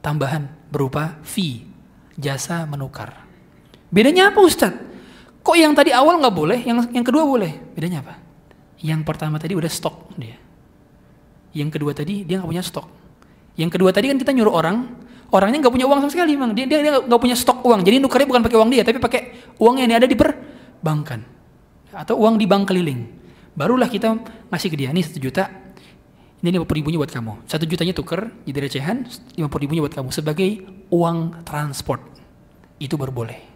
tambahan 0.03 0.49
berupa 0.73 1.21
fee, 1.23 1.69
jasa 2.17 2.67
menukar. 2.67 3.32
Bedanya 3.93 4.33
apa 4.33 4.41
Ustadz? 4.41 4.81
Kok 5.45 5.57
yang 5.59 5.77
tadi 5.77 5.93
awal 5.93 6.17
nggak 6.17 6.33
boleh, 6.33 6.59
yang 6.65 6.81
yang 6.95 7.05
kedua 7.05 7.29
boleh? 7.29 7.77
Bedanya 7.77 8.01
apa? 8.01 8.15
Yang 8.81 9.05
pertama 9.05 9.37
tadi 9.37 9.53
udah 9.53 9.69
stok 9.69 10.17
dia. 10.17 10.41
Yang 11.53 11.77
kedua 11.77 11.93
tadi 11.93 12.25
dia 12.25 12.41
nggak 12.41 12.49
punya 12.49 12.65
stok. 12.65 12.89
Yang 13.61 13.77
kedua 13.77 13.93
tadi 13.93 14.09
kan 14.09 14.17
kita 14.17 14.33
nyuruh 14.33 14.55
orang, 14.55 14.89
orangnya 15.29 15.61
nggak 15.61 15.75
punya 15.77 15.85
uang 15.85 15.99
sama 16.09 16.11
sekali, 16.15 16.33
bang. 16.41 16.51
Dia 16.57 16.65
dia 16.65 16.79
nggak 17.05 17.21
punya 17.21 17.37
stok 17.37 17.61
uang. 17.69 17.85
Jadi 17.85 18.01
nukarnya 18.01 18.27
bukan 18.33 18.43
pakai 18.49 18.57
uang 18.57 18.71
dia, 18.73 18.83
tapi 18.83 18.97
pakai 18.97 19.21
uang 19.61 19.75
yang 19.77 19.93
ada 19.93 20.09
di 20.09 20.17
perbankan 20.17 21.21
atau 21.93 22.17
uang 22.17 22.41
di 22.41 22.49
bank 22.49 22.73
keliling. 22.73 23.05
Barulah 23.53 23.93
kita 23.93 24.17
ngasih 24.49 24.73
ke 24.73 24.77
dia, 24.81 24.89
nih 24.89 25.05
satu 25.05 25.21
juta, 25.21 25.53
ini 26.41 26.57
50 26.57 26.81
ribunya 26.81 26.97
buat 26.97 27.13
kamu. 27.13 27.45
Satu 27.45 27.69
jutanya 27.69 27.93
tuker 27.93 28.33
jadi 28.49 28.59
recehan, 28.65 29.05
50 29.37 29.45
ribunya 29.61 29.85
buat 29.85 29.93
kamu 29.93 30.09
sebagai 30.09 30.65
uang 30.89 31.45
transport. 31.45 32.01
Itu 32.81 32.97
baru 32.97 33.13
boleh. 33.13 33.52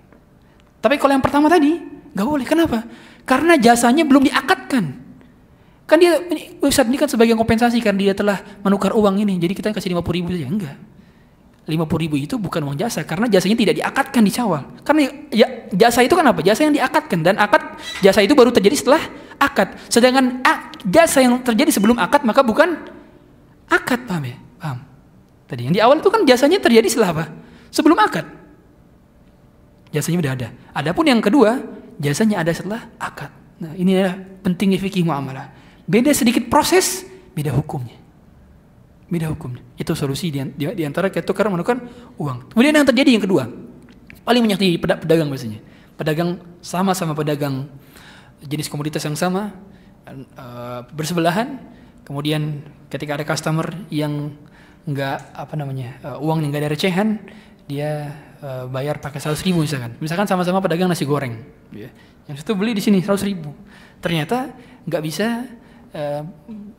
Tapi 0.87 1.03
kalau 1.03 1.18
yang 1.18 1.24
pertama 1.26 1.51
tadi, 1.51 1.82
nggak 2.14 2.26
boleh. 2.26 2.47
Kenapa? 2.47 2.87
Karena 3.26 3.59
jasanya 3.59 4.07
belum 4.07 4.22
diakatkan. 4.30 4.84
Kan 5.87 5.99
dia, 5.99 6.22
Ustaz 6.62 6.87
ini 6.87 6.95
kan 6.95 7.11
sebagai 7.11 7.34
kompensasi 7.34 7.82
karena 7.82 8.11
dia 8.11 8.14
telah 8.14 8.39
menukar 8.62 8.95
uang 8.95 9.18
ini. 9.18 9.34
Jadi 9.43 9.55
kita 9.59 9.74
kasih 9.74 9.99
50 9.99 10.14
ribu 10.14 10.30
saja. 10.30 10.47
Enggak. 10.47 10.78
50 11.66 11.82
ribu 12.07 12.14
itu 12.14 12.39
bukan 12.39 12.62
uang 12.62 12.78
jasa 12.78 13.03
karena 13.03 13.26
jasanya 13.26 13.59
tidak 13.59 13.74
diakatkan 13.82 14.22
di 14.22 14.30
cawal. 14.30 14.62
Karena 14.87 15.11
ya, 15.34 15.66
jasa 15.74 16.07
itu 16.07 16.14
kan 16.14 16.22
apa? 16.30 16.39
Jasa 16.47 16.62
yang 16.62 16.78
diakatkan 16.78 17.26
dan 17.26 17.34
akad 17.43 17.82
jasa 18.07 18.22
itu 18.22 18.39
baru 18.39 18.55
terjadi 18.55 18.78
setelah 18.78 19.03
akad. 19.43 19.74
Sedangkan 19.91 20.47
jasa 20.87 21.26
yang 21.26 21.43
terjadi 21.43 21.74
sebelum 21.74 21.99
akad 21.99 22.22
maka 22.22 22.47
bukan 22.47 22.87
akad, 23.66 24.07
paham 24.07 24.30
ya? 24.30 24.39
Paham? 24.62 24.78
Tadi 25.51 25.61
yang 25.66 25.74
di 25.74 25.82
awal 25.82 25.99
itu 25.99 26.07
kan 26.07 26.22
jasanya 26.22 26.62
terjadi 26.62 26.87
setelah 26.87 27.11
apa? 27.11 27.24
Sebelum 27.74 27.99
akad. 27.99 28.26
Jasanya 29.97 30.18
udah 30.20 30.32
ada. 30.36 30.49
Adapun 30.76 31.09
yang 31.09 31.24
kedua, 31.24 31.57
jasanya 31.97 32.44
ada 32.44 32.53
setelah 32.53 32.84
akad. 33.01 33.32
Nah, 33.57 33.72
ini 33.72 33.97
adalah 33.97 34.20
pentingnya 34.44 34.76
fikih 34.76 35.09
muamalah. 35.09 35.49
Beda 35.88 36.12
sedikit 36.12 36.53
proses, 36.53 37.09
beda 37.32 37.57
hukumnya. 37.57 37.97
Beda 39.09 39.32
hukumnya. 39.32 39.64
Itu 39.80 39.97
solusi 39.97 40.28
di, 40.28 40.44
di, 40.53 40.68
di 40.76 40.84
antara 40.84 41.09
kita 41.09 41.24
tukar 41.24 41.49
menukar 41.49 41.80
uang. 42.20 42.53
Kemudian 42.53 42.76
yang 42.76 42.84
terjadi 42.84 43.16
yang 43.16 43.24
kedua, 43.24 43.49
paling 44.28 44.44
banyak 44.44 44.61
di 44.61 44.70
pedagang 44.76 45.32
biasanya. 45.32 45.64
Pedagang 45.97 46.44
sama-sama 46.61 47.16
pedagang 47.16 47.72
jenis 48.44 48.68
komoditas 48.68 49.01
yang 49.09 49.16
sama, 49.16 49.57
uh, 50.36 50.84
bersebelahan. 50.92 51.57
Kemudian 52.05 52.61
ketika 52.92 53.16
ada 53.16 53.24
customer 53.24 53.72
yang 53.88 54.36
nggak 54.84 55.32
apa 55.32 55.55
namanya 55.57 55.97
uh, 56.05 56.18
uang 56.20 56.44
yang 56.44 56.53
nggak 56.53 56.62
ada 56.68 56.72
recehan, 56.76 57.09
dia 57.64 58.12
uh, 58.43 58.64
bayar 58.68 59.01
pakai 59.01 59.20
seratus 59.20 59.45
ribu 59.45 59.62
misalkan. 59.62 59.97
Misalkan 60.01 60.26
sama-sama 60.28 60.61
pedagang 60.61 60.91
nasi 60.91 61.05
goreng. 61.05 61.41
Ya. 61.72 61.93
Yang 62.26 62.43
satu 62.43 62.59
beli 62.59 62.74
di 62.74 62.82
sini 62.82 63.01
seratus 63.01 63.22
ribu. 63.22 63.55
Ternyata 64.03 64.53
nggak 64.87 65.03
bisa 65.03 65.47
uh, 65.95 66.22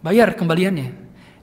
bayar 0.04 0.34
kembaliannya. 0.36 0.94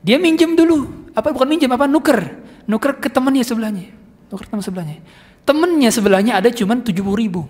Dia 0.05 0.21
minjem 0.21 0.53
dulu. 0.53 1.11
Apa 1.17 1.33
bukan 1.33 1.49
minjem 1.49 1.71
apa 1.73 1.89
nuker. 1.89 2.21
Nuker 2.69 3.01
ke 3.01 3.09
temannya 3.09 3.45
sebelahnya. 3.45 3.89
Nuker 4.29 4.47
teman 4.49 4.65
sebelahnya. 4.65 4.99
Temennya 5.45 5.91
sebelahnya 5.93 6.33
ada 6.41 6.49
cuma 6.53 6.77
tujuh 6.81 7.05
puluh 7.05 7.19
ribu. 7.21 7.43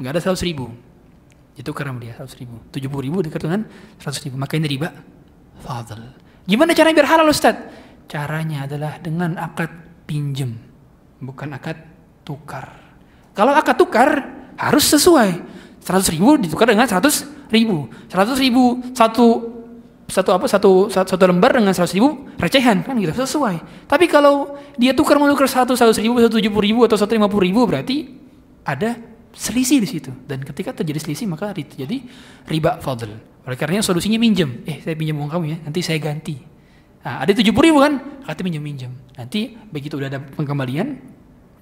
Nggak 0.00 0.12
ada 0.16 0.20
seratus 0.20 0.44
ribu. 0.44 0.72
Itu 1.58 1.74
karena 1.74 1.96
dia 1.98 2.12
seratus 2.14 2.38
ribu. 2.38 2.62
Tujuh 2.70 2.88
puluh 2.88 3.10
ribu 3.10 3.18
dekat 3.24 3.42
dengan 3.42 3.66
seratus 3.98 4.20
ribu. 4.22 4.36
Maka 4.38 4.54
ini 4.56 4.68
riba. 4.68 4.94
Fadl. 5.58 6.00
Gimana 6.48 6.70
caranya 6.72 7.02
biar 7.02 7.08
halal 7.12 7.28
Ustaz? 7.28 7.56
Caranya 8.08 8.64
adalah 8.64 8.96
dengan 9.02 9.36
akad 9.36 9.68
pinjem. 10.08 10.56
Bukan 11.18 11.50
akad 11.52 11.76
tukar. 12.28 12.68
Kalau 13.32 13.56
akad 13.56 13.80
tukar 13.80 14.08
harus 14.60 14.84
sesuai. 14.92 15.56
100 15.80 16.12
ribu 16.12 16.36
ditukar 16.36 16.68
dengan 16.68 16.84
100 16.84 17.48
ribu. 17.48 17.88
100 18.12 18.36
ribu 18.36 18.84
satu 18.92 19.56
satu 20.08 20.32
apa 20.32 20.48
satu 20.48 20.88
satu, 20.88 21.20
lembar 21.28 21.56
dengan 21.56 21.72
100 21.72 21.96
ribu 21.96 22.28
recehan 22.36 22.84
kan 22.84 22.96
gitu 23.00 23.12
sesuai. 23.16 23.88
Tapi 23.88 24.04
kalau 24.08 24.56
dia 24.76 24.92
tukar 24.92 25.16
menukar 25.16 25.48
satu 25.48 25.72
100 25.72 25.96
ribu, 26.04 26.20
satu 26.20 26.36
tujuh 26.36 26.52
ribu 26.52 26.84
atau 26.84 27.00
satu 27.00 27.16
lima 27.16 27.28
ribu 27.28 27.64
berarti 27.64 28.08
ada 28.64 29.00
selisih 29.32 29.80
di 29.80 29.88
situ. 29.88 30.12
Dan 30.28 30.44
ketika 30.44 30.76
terjadi 30.76 31.00
selisih 31.00 31.24
maka 31.28 31.56
terjadi 31.56 32.04
riba 32.48 32.80
fadl. 32.84 33.08
Oleh 33.48 33.56
karenanya 33.56 33.84
solusinya 33.84 34.20
minjem. 34.20 34.64
Eh 34.68 34.84
saya 34.84 34.92
pinjam 34.92 35.16
uang 35.24 35.32
kamu 35.32 35.44
ya, 35.48 35.56
nanti 35.64 35.80
saya 35.80 35.96
ganti. 36.00 36.36
Nah, 36.98 37.24
ada 37.24 37.32
tujuh 37.32 37.52
ribu 37.56 37.80
kan, 37.80 38.20
kata 38.28 38.44
minjem 38.44 38.60
minjem. 38.60 38.92
Nanti 39.16 39.56
begitu 39.72 39.96
udah 39.96 40.12
ada 40.12 40.20
pengembalian, 40.20 41.00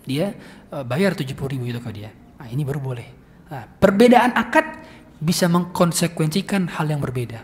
dia 0.07 0.33
uh, 0.71 0.87
bayar 0.87 1.19
tujuh 1.19 1.35
ribu 1.35 1.67
itu 1.67 1.83
ke 1.83 1.91
dia. 1.93 2.11
Nah, 2.39 2.47
ini 2.47 2.63
baru 2.63 2.79
boleh. 2.79 3.09
Nah, 3.51 3.67
perbedaan 3.67 4.33
akad 4.39 4.65
bisa 5.19 5.51
mengkonsekuensikan 5.51 6.71
hal 6.79 6.87
yang 6.87 7.03
berbeda. 7.03 7.43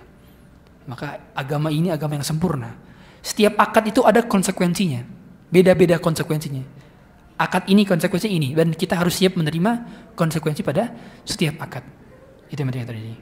Maka 0.86 1.34
agama 1.34 1.70
ini 1.70 1.90
agama 1.90 2.18
yang 2.18 2.26
sempurna. 2.26 2.74
Setiap 3.22 3.58
akad 3.58 3.90
itu 3.90 4.02
ada 4.02 4.22
konsekuensinya. 4.26 5.02
Beda-beda 5.50 5.98
konsekuensinya. 5.98 6.62
Akad 7.38 7.66
ini 7.66 7.82
konsekuensi 7.82 8.30
ini 8.30 8.54
dan 8.54 8.70
kita 8.70 8.94
harus 8.94 9.18
siap 9.18 9.34
menerima 9.34 9.70
konsekuensi 10.14 10.62
pada 10.62 10.90
setiap 11.26 11.58
akad. 11.58 11.82
Itu 12.46 12.62
yang 12.62 12.70
terjadi. 12.70 13.14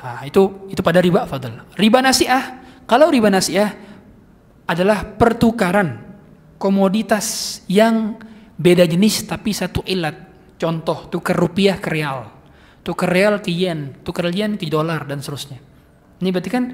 Nah, 0.00 0.20
itu 0.24 0.68
itu 0.68 0.80
pada 0.80 1.00
riba 1.00 1.24
fadl. 1.28 1.52
Riba 1.76 2.00
nasiah. 2.04 2.64
Kalau 2.84 3.08
riba 3.08 3.32
nasiah 3.32 3.72
adalah 4.68 5.16
pertukaran 5.16 6.00
komoditas 6.60 7.60
yang 7.68 8.16
beda 8.58 8.86
jenis 8.86 9.26
tapi 9.26 9.50
satu 9.50 9.82
ilat 9.86 10.34
Contoh, 10.54 11.10
tukar 11.10 11.34
rupiah 11.34 11.76
ke 11.82 11.90
real, 11.90 12.30
tukar 12.86 13.10
real 13.10 13.42
ke 13.42 13.50
yen, 13.50 13.98
tukar 14.06 14.30
yen 14.30 14.54
ke 14.54 14.70
dolar 14.70 15.02
dan 15.02 15.18
seterusnya. 15.18 15.58
Ini 16.22 16.30
berarti 16.30 16.50
kan 16.50 16.64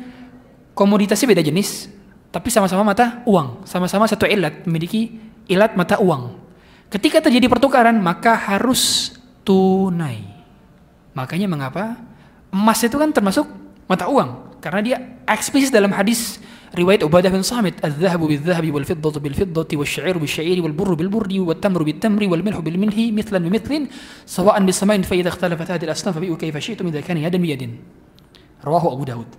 komoditasnya 0.76 1.26
beda 1.32 1.40
jenis, 1.42 1.88
tapi 2.28 2.52
sama-sama 2.52 2.84
mata 2.84 3.24
uang, 3.24 3.64
sama-sama 3.64 4.04
satu 4.04 4.28
ilat, 4.28 4.68
memiliki 4.68 5.16
ilat 5.48 5.74
mata 5.80 5.96
uang. 5.96 6.36
Ketika 6.92 7.24
terjadi 7.24 7.48
pertukaran, 7.48 7.96
maka 7.98 8.36
harus 8.36 9.16
tunai. 9.48 10.28
Makanya 11.16 11.48
mengapa 11.48 11.96
emas 12.52 12.78
itu 12.84 12.94
kan 13.00 13.10
termasuk 13.16 13.48
mata 13.88 14.12
uang, 14.12 14.60
karena 14.60 14.80
dia 14.84 14.96
eksplisit 15.24 15.72
dalam 15.72 15.90
hadis 15.96 16.36
bin 16.70 17.42
Samit 17.42 17.82
al-dhahabu 17.82 18.30
bil-dhahabi 18.30 18.70
wal-fiddatu 18.70 19.18
bil-fiddati 19.18 19.74
wal-sya'iru 19.74 20.22
bil-syairi 20.22 20.62
wal-burru 20.62 20.94
bil-burri 20.94 21.42
wal-tamru 21.42 21.82
bil-tamri 21.82 22.30
wal-milhu 22.30 22.62
bil-milhi 22.62 23.10
mithlan 23.10 23.42
bimithlin 23.42 23.90
sawa'an 24.22 24.62
bis-sama'in 24.62 25.02
fa 25.02 25.18
idza 25.18 25.34
ikhtalafat 25.34 25.74
hadhihi 25.74 25.90
al-asnaf 25.90 26.14
fa 26.14 26.20
bi'u 26.22 26.38
kayfa 26.38 26.62
syi'tum 26.62 26.86
idza 26.94 27.02
kana 27.02 27.26
yadan 27.26 27.42
biyadin 27.42 27.72
rawahu 28.62 28.94
Abu 28.94 29.02
Daud 29.02 29.30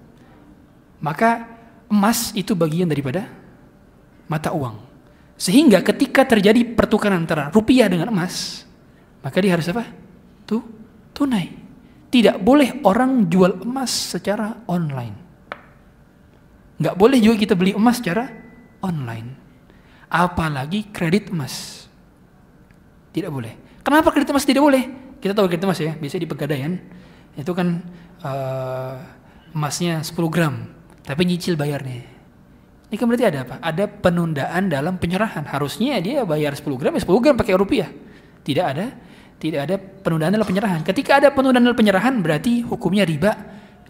maka 0.99 1.47
emas 1.87 2.35
itu 2.35 2.55
bagian 2.55 2.87
daripada 2.87 3.27
mata 4.31 4.55
uang. 4.55 4.79
Sehingga 5.35 5.81
ketika 5.81 6.23
terjadi 6.23 6.63
pertukaran 6.77 7.25
antara 7.25 7.49
rupiah 7.51 7.91
dengan 7.91 8.13
emas 8.13 8.63
maka 9.19 9.37
dia 9.43 9.57
harus 9.57 9.67
apa? 9.67 9.83
tuh 10.47 10.63
tunai. 11.11 11.59
Tidak 12.11 12.43
boleh 12.43 12.83
orang 12.83 13.31
jual 13.31 13.63
emas 13.63 13.91
secara 14.15 14.67
online 14.67 15.20
Nggak 16.81 16.97
boleh 16.97 17.21
juga 17.21 17.37
kita 17.37 17.53
beli 17.53 17.77
emas 17.77 18.01
secara 18.01 18.25
online. 18.81 19.37
Apalagi 20.09 20.89
kredit 20.89 21.29
emas. 21.29 21.85
Tidak 23.13 23.29
boleh. 23.29 23.53
Kenapa 23.85 24.09
kredit 24.09 24.33
emas 24.33 24.49
tidak 24.49 24.65
boleh? 24.65 24.89
Kita 25.21 25.37
tahu 25.37 25.45
kredit 25.45 25.69
emas 25.69 25.77
ya, 25.77 25.93
biasanya 25.93 26.21
di 26.25 26.29
pegadaian. 26.29 26.73
Itu 27.37 27.53
kan 27.53 27.85
uh, 28.25 28.97
emasnya 29.53 30.01
10 30.01 30.17
gram, 30.33 30.73
tapi 31.05 31.21
nyicil 31.29 31.53
bayarnya. 31.53 32.01
Ini 32.91 32.95
kan 32.99 33.05
berarti 33.07 33.25
ada 33.29 33.39
apa? 33.45 33.55
Ada 33.61 33.85
penundaan 33.87 34.67
dalam 34.67 34.97
penyerahan. 34.97 35.47
Harusnya 35.47 36.01
dia 36.01 36.25
bayar 36.25 36.57
10 36.57 36.65
gram, 36.81 36.91
ya 36.91 37.01
10 37.05 37.23
gram 37.23 37.35
pakai 37.37 37.55
rupiah. 37.55 37.87
Tidak 38.41 38.65
ada, 38.65 38.91
tidak 39.37 39.69
ada 39.69 39.75
penundaan 39.77 40.33
dalam 40.33 40.47
penyerahan. 40.49 40.81
Ketika 40.81 41.21
ada 41.21 41.29
penundaan 41.31 41.61
dalam 41.61 41.77
penyerahan, 41.77 42.19
berarti 42.19 42.65
hukumnya 42.65 43.05
riba 43.05 43.31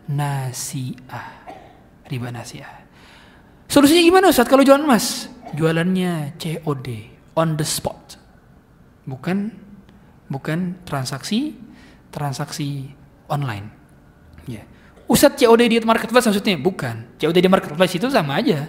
nasiah. 0.06 1.48
Riba 2.06 2.30
nasiah. 2.30 2.81
Solusinya 3.72 4.04
gimana 4.04 4.36
Ustaz 4.36 4.52
kalau 4.52 4.68
jualan 4.68 4.84
emas? 4.84 5.32
Jualannya 5.56 6.36
COD, 6.36 6.88
on 7.40 7.56
the 7.56 7.64
spot. 7.64 8.20
Bukan 9.08 9.56
bukan 10.28 10.76
transaksi 10.84 11.56
transaksi 12.12 12.92
online. 13.32 13.72
Ya. 14.44 14.68
Ustaz 15.08 15.40
COD 15.40 15.72
di 15.72 15.80
marketplace 15.88 16.28
maksudnya? 16.28 16.60
Bukan. 16.60 17.16
COD 17.16 17.38
di 17.40 17.48
marketplace 17.48 17.96
itu 17.96 18.12
sama 18.12 18.44
aja. 18.44 18.68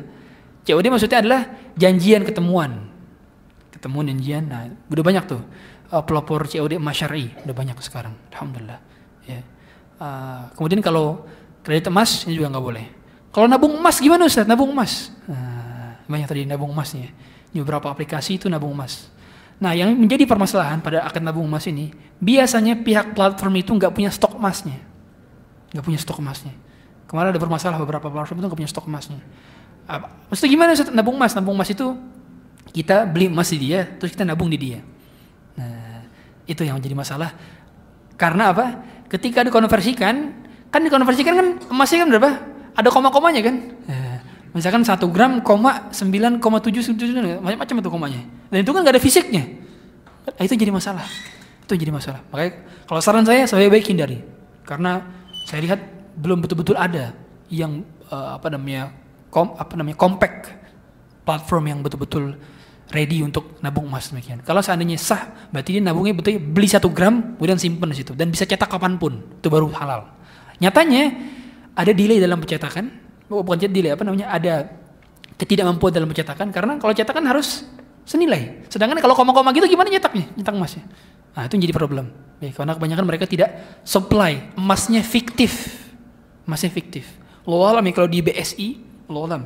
COD 0.62 0.86
maksudnya 0.86 1.18
adalah 1.18 1.50
janjian 1.74 2.22
ketemuan. 2.22 2.86
Ketemuan 3.74 4.06
janjian. 4.06 4.46
Nah, 4.46 4.70
udah 4.86 5.02
banyak 5.02 5.24
tuh 5.26 5.42
uh, 5.90 6.02
pelopor 6.06 6.46
COD 6.46 6.78
emas 6.78 6.94
syar'i, 6.94 7.26
udah 7.42 7.54
banyak 7.58 7.74
sekarang. 7.82 8.14
Alhamdulillah. 8.30 8.78
Ya. 9.26 9.42
Uh, 9.98 10.46
kemudian 10.54 10.78
kalau 10.78 11.26
kredit 11.66 11.90
emas 11.90 12.22
ini 12.22 12.38
juga 12.38 12.54
nggak 12.54 12.66
boleh. 12.70 13.01
Kalau 13.32 13.48
nabung 13.48 13.72
emas 13.80 13.96
gimana 13.96 14.28
Ustaz? 14.28 14.44
Nabung 14.44 14.68
emas. 14.76 15.08
Nah, 15.24 15.96
banyak 16.04 16.28
tadi 16.28 16.44
nabung 16.44 16.68
emasnya. 16.68 17.08
Di 17.48 17.58
beberapa 17.64 17.88
aplikasi 17.88 18.36
itu 18.36 18.52
nabung 18.52 18.76
emas. 18.76 19.08
Nah, 19.56 19.72
yang 19.72 19.96
menjadi 19.96 20.28
permasalahan 20.28 20.84
pada 20.84 21.08
akad 21.08 21.24
nabung 21.24 21.48
emas 21.48 21.64
ini, 21.64 21.96
biasanya 22.20 22.76
pihak 22.84 23.16
platform 23.16 23.64
itu 23.64 23.72
nggak 23.72 23.92
punya 23.96 24.12
stok 24.12 24.36
emasnya. 24.36 24.76
Nggak 25.72 25.84
punya 25.88 25.98
stok 25.98 26.20
emasnya. 26.20 26.52
Kemarin 27.08 27.32
ada 27.32 27.40
bermasalah 27.40 27.80
beberapa 27.80 28.12
platform 28.12 28.36
itu 28.44 28.46
nggak 28.52 28.60
punya 28.60 28.70
stok 28.70 28.84
emasnya. 28.84 29.20
Maksudnya 30.28 30.50
gimana 30.52 30.70
Ustaz? 30.76 30.92
Nabung 30.92 31.16
emas? 31.16 31.32
Nabung 31.32 31.56
emas 31.56 31.72
itu 31.72 31.96
kita 32.76 33.08
beli 33.08 33.32
emas 33.32 33.48
di 33.48 33.58
dia, 33.64 33.88
terus 33.96 34.12
kita 34.12 34.28
nabung 34.28 34.52
di 34.52 34.60
dia. 34.60 34.84
Nah, 35.56 36.04
itu 36.44 36.68
yang 36.68 36.76
menjadi 36.76 36.96
masalah. 36.96 37.32
Karena 38.20 38.52
apa? 38.52 38.76
Ketika 39.08 39.40
dikonversikan, 39.40 40.14
kan 40.68 40.80
dikonversikan 40.84 41.32
kan 41.32 41.46
emasnya 41.72 42.04
kan 42.04 42.08
berapa? 42.12 42.30
Ada 42.72 42.88
koma-komanya 42.88 43.40
kan? 43.44 43.56
Ya. 43.88 44.22
Misalkan 44.52 44.84
satu 44.84 45.08
gram 45.08 45.40
koma 45.40 45.88
sembilan 45.92 46.36
koma 46.36 46.60
tujuh 46.60 46.84
macam-macam 47.40 47.76
itu 47.80 47.90
komanya. 47.90 48.22
Dan 48.52 48.58
itu 48.60 48.70
kan 48.72 48.80
nggak 48.84 48.94
ada 49.00 49.02
fisiknya. 49.02 49.44
Nah, 50.28 50.42
itu 50.44 50.54
jadi 50.54 50.68
masalah. 50.68 51.08
Itu 51.64 51.72
jadi 51.72 51.88
masalah. 51.88 52.20
Makanya 52.28 52.52
kalau 52.84 53.00
saran 53.00 53.24
saya 53.24 53.48
saya 53.48 53.72
baik 53.72 53.88
hindari. 53.88 54.20
Karena 54.68 55.00
saya 55.48 55.64
lihat 55.64 55.80
belum 56.20 56.44
betul-betul 56.44 56.76
ada 56.76 57.16
yang 57.48 57.80
uh, 58.12 58.36
apa 58.36 58.52
namanya 58.52 58.92
kom, 59.32 59.56
apa 59.56 59.72
namanya 59.72 59.96
compact 59.96 60.52
platform 61.24 61.64
yang 61.72 61.78
betul-betul 61.80 62.36
ready 62.92 63.24
untuk 63.24 63.56
nabung 63.64 63.88
emas 63.88 64.12
demikian. 64.12 64.44
Kalau 64.44 64.60
seandainya 64.60 65.00
sah, 65.00 65.48
berarti 65.48 65.80
dia 65.80 65.82
nabungnya 65.82 66.12
betul 66.12 66.36
beli 66.36 66.68
satu 66.68 66.92
gram, 66.92 67.40
kemudian 67.40 67.56
simpan 67.56 67.88
di 67.88 68.04
situ 68.04 68.12
dan 68.12 68.28
bisa 68.28 68.44
cetak 68.44 68.68
kapan 68.68 69.00
pun, 69.00 69.16
itu 69.40 69.48
baru 69.48 69.72
halal. 69.72 70.12
Nyatanya 70.60 71.08
ada 71.72 71.92
delay 71.96 72.20
dalam 72.20 72.38
pencetakan, 72.40 72.84
oh, 73.32 73.40
bukan 73.40 73.68
delay 73.68 73.96
apa 73.96 74.04
namanya, 74.04 74.28
ada 74.28 74.68
ketidakmampuan 75.40 75.90
dalam 75.90 76.08
pencetakan 76.12 76.52
karena 76.52 76.76
kalau 76.76 76.92
cetakan 76.92 77.24
harus 77.24 77.64
senilai. 78.04 78.66
Sedangkan 78.68 79.00
kalau 79.00 79.16
koma-koma 79.16 79.50
gitu 79.56 79.66
gimana 79.66 79.88
nyetaknya, 79.88 80.28
nyetak 80.36 80.54
emasnya? 80.54 80.84
Nah 81.32 81.48
itu 81.48 81.54
menjadi 81.56 81.74
problem. 81.74 82.06
Ya, 82.42 82.50
karena 82.50 82.74
kebanyakan 82.74 83.04
mereka 83.06 83.24
tidak 83.24 83.80
supply. 83.86 84.52
Emasnya 84.58 85.00
fiktif, 85.00 85.80
emasnya 86.44 86.68
fiktif. 86.68 87.06
Lo 87.48 87.64
alam 87.64 87.82
ya 87.82 87.92
kalau 87.94 88.08
di 88.10 88.20
BSI, 88.20 88.68
lo 89.08 89.24
alam. 89.24 89.42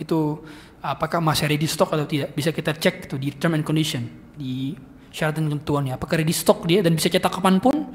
Itu 0.00 0.42
apakah 0.82 1.22
masih 1.22 1.46
ready 1.46 1.68
stock 1.68 1.94
atau 1.94 2.08
tidak? 2.08 2.34
Bisa 2.34 2.50
kita 2.50 2.74
cek 2.74 3.06
tuh 3.06 3.20
di 3.20 3.30
term 3.36 3.54
and 3.54 3.64
condition 3.64 4.08
di 4.34 4.74
syarat 5.12 5.38
dan 5.38 5.46
ketentuannya. 5.46 5.94
Apakah 5.94 6.18
ready 6.18 6.34
stock 6.34 6.66
dia 6.66 6.82
dan 6.82 6.96
bisa 6.98 7.06
cetak 7.06 7.30
kapan 7.30 7.62
pun? 7.62 7.92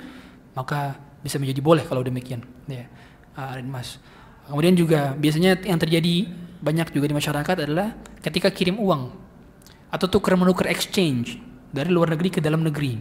Maka 0.53 0.95
bisa 1.19 1.41
menjadi 1.41 1.59
boleh 1.59 1.83
kalau 1.83 2.05
demikian. 2.05 2.45
Ya 2.69 2.87
uh, 3.37 3.57
mas 3.65 3.97
kemudian 4.49 4.75
juga 4.75 5.15
biasanya 5.15 5.61
yang 5.63 5.79
terjadi 5.79 6.27
banyak 6.63 6.91
juga 6.95 7.05
di 7.11 7.15
masyarakat 7.15 7.55
adalah 7.67 7.95
ketika 8.23 8.51
kirim 8.51 8.79
uang 8.79 9.11
atau 9.93 10.07
tukar 10.09 10.39
menukar 10.39 10.67
exchange 10.71 11.37
dari 11.73 11.89
luar 11.91 12.15
negeri 12.15 12.29
ke 12.33 12.39
dalam 12.39 12.63
negeri 12.65 12.99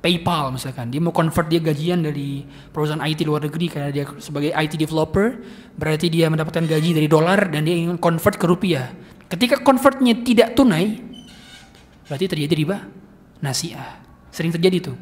PayPal 0.00 0.56
misalkan 0.56 0.88
dia 0.88 1.00
mau 1.00 1.12
convert 1.12 1.48
dia 1.52 1.60
gajian 1.60 2.00
dari 2.00 2.44
perusahaan 2.72 3.04
IT 3.04 3.20
luar 3.28 3.44
negeri 3.44 3.66
karena 3.68 3.92
dia 3.92 4.08
sebagai 4.16 4.52
IT 4.56 4.80
developer 4.80 5.36
berarti 5.76 6.08
dia 6.08 6.32
mendapatkan 6.32 6.64
gaji 6.64 6.96
dari 6.96 7.08
dolar 7.08 7.52
dan 7.52 7.68
dia 7.68 7.76
ingin 7.76 8.00
convert 8.00 8.40
ke 8.40 8.48
rupiah 8.48 8.88
Ketika 9.30 9.62
convertnya 9.62 10.18
tidak 10.26 10.58
tunai, 10.58 10.98
berarti 12.10 12.26
terjadi 12.26 12.54
riba 12.58 12.82
nasiah. 13.38 14.02
Sering 14.34 14.50
terjadi 14.50 14.90
tuh. 14.90 14.98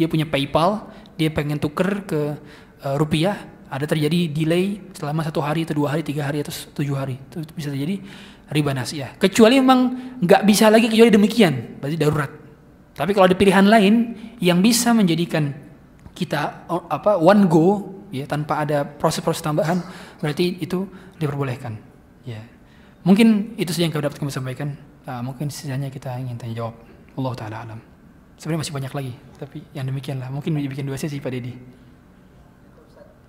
Dia 0.00 0.08
punya 0.08 0.24
PayPal, 0.24 0.88
dia 1.20 1.28
pengen 1.28 1.60
tuker 1.60 2.08
ke 2.08 2.20
uh, 2.80 2.96
rupiah, 2.96 3.36
ada 3.72 3.88
terjadi 3.88 4.28
delay 4.28 4.84
selama 4.92 5.24
satu 5.24 5.40
hari 5.40 5.64
atau 5.64 5.80
dua 5.80 5.96
hari, 5.96 6.04
tiga 6.04 6.28
hari 6.28 6.44
atau 6.44 6.52
tujuh 6.52 6.92
hari. 6.92 7.16
Itu 7.16 7.40
bisa 7.56 7.72
terjadi 7.72 8.04
riba 8.52 8.76
nasiah. 8.76 9.16
Kecuali 9.16 9.56
memang 9.56 9.80
nggak 10.20 10.44
bisa 10.44 10.68
lagi 10.68 10.92
kecuali 10.92 11.08
demikian, 11.08 11.80
berarti 11.80 11.96
darurat. 11.96 12.28
Tapi 12.92 13.16
kalau 13.16 13.32
ada 13.32 13.36
pilihan 13.36 13.64
lain 13.64 13.94
yang 14.44 14.60
bisa 14.60 14.92
menjadikan 14.92 15.56
kita 16.12 16.68
apa 16.68 17.16
one 17.16 17.48
go 17.48 17.88
ya 18.12 18.28
tanpa 18.28 18.68
ada 18.68 18.84
proses-proses 18.84 19.40
tambahan, 19.40 19.80
berarti 20.20 20.60
itu 20.60 20.84
diperbolehkan. 21.16 21.80
Ya. 22.28 22.44
Mungkin 23.08 23.56
itu 23.56 23.72
saja 23.72 23.88
yang 23.88 23.92
kami 23.96 24.04
dapat 24.04 24.20
kami 24.20 24.28
sampaikan. 24.28 24.76
Uh, 25.02 25.24
mungkin 25.24 25.50
sisanya 25.50 25.88
kita 25.88 26.14
ingin 26.20 26.36
tanya 26.36 26.54
jawab. 26.62 26.76
Allah 27.16 27.32
taala 27.34 27.56
alam. 27.64 27.80
Sebenarnya 28.36 28.60
masih 28.68 28.74
banyak 28.76 28.92
lagi, 28.92 29.14
tapi 29.40 29.58
yang 29.72 29.88
demikianlah. 29.88 30.28
Mungkin 30.28 30.60
dibikin 30.60 30.84
dua 30.84 31.00
sesi 31.00 31.18
Pak 31.18 31.32
Dedi. 31.32 31.56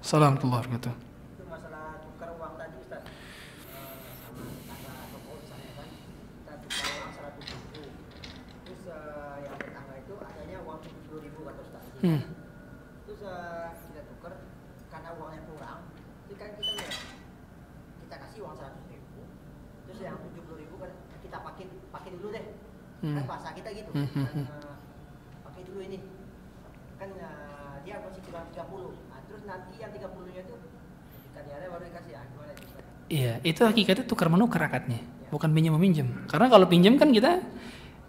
Assalamualaikum 0.04 0.52
warahmatullahi 0.52 1.00
wabarakatuh. 1.00 1.12
Hmm. 12.04 12.20
hmm. 23.04 23.20
kan 23.20 23.24
bahasa 23.28 23.52
kita 23.52 23.70
gitu 23.76 23.92
hmm. 23.92 24.08
kan, 24.16 24.48
uh, 24.48 24.76
pakai 25.44 25.62
dulu 25.68 25.80
ini 25.84 26.00
kan 26.96 27.12
uh, 27.20 27.76
dia 27.84 28.00
masih 28.00 28.24
kurang 28.24 28.48
30 28.56 28.64
nah, 29.12 29.20
terus 29.28 29.44
nanti 29.44 29.76
yang 29.76 29.92
30 29.92 30.08
nya 30.32 30.42
itu 30.48 30.56
kan 31.36 31.44
ya 31.44 31.68
baru 31.68 31.84
dikasih 31.84 32.12
ya 32.16 32.22
gimana 32.32 32.52
itu 32.56 32.66
Iya, 33.14 33.38
itu 33.46 33.62
hakikatnya 33.62 34.10
tukar 34.10 34.26
menukar 34.26 34.66
akadnya, 34.66 34.98
ya. 34.98 35.30
bukan 35.30 35.54
pinjam 35.54 35.78
meminjam. 35.78 36.08
Karena 36.26 36.50
kalau 36.50 36.66
pinjam 36.66 36.98
kan 36.98 37.14
kita 37.14 37.46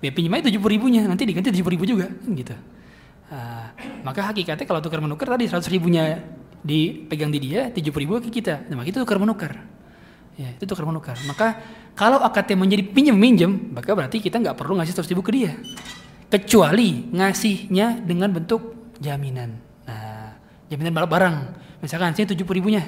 ya 0.00 0.10
pinjam 0.16 0.32
aja 0.32 0.48
tujuh 0.48 0.64
ribunya, 0.64 1.04
nanti 1.04 1.28
diganti 1.28 1.52
tujuh 1.52 1.68
ribu 1.68 1.84
juga, 1.84 2.08
kan 2.08 2.30
gitu. 2.32 2.56
Uh, 3.28 3.68
maka 4.00 4.32
hakikatnya 4.32 4.64
kalau 4.64 4.80
tukar 4.80 5.04
menukar 5.04 5.28
tadi 5.28 5.44
seratus 5.44 5.68
ribunya 5.68 6.24
dipegang 6.64 7.28
di 7.28 7.36
dia, 7.36 7.68
tujuh 7.68 7.92
ribu 7.92 8.16
ke 8.24 8.32
kita, 8.32 8.64
nah, 8.72 8.80
itu 8.80 8.96
tukar 8.96 9.20
menukar. 9.20 9.60
Ya, 10.40 10.56
itu 10.56 10.64
tukar 10.64 10.88
menukar. 10.88 11.20
Maka 11.28 11.60
kalau 11.92 12.24
akadnya 12.24 12.56
menjadi 12.56 12.88
pinjam 12.88 13.14
minjem, 13.14 13.76
maka 13.76 13.92
berarti 13.92 14.24
kita 14.24 14.40
nggak 14.40 14.56
perlu 14.56 14.80
ngasih 14.80 15.04
100 15.04 15.12
ribu 15.12 15.22
ke 15.22 15.30
dia. 15.36 15.52
Kecuali 16.32 17.12
ngasihnya 17.12 18.02
dengan 18.02 18.32
bentuk 18.34 18.96
jaminan. 18.98 19.54
Nah, 19.86 20.34
jaminan 20.72 21.06
barang. 21.06 21.36
Misalkan 21.84 22.16
sini 22.18 22.34
70 22.34 22.50
ribunya. 22.50 22.82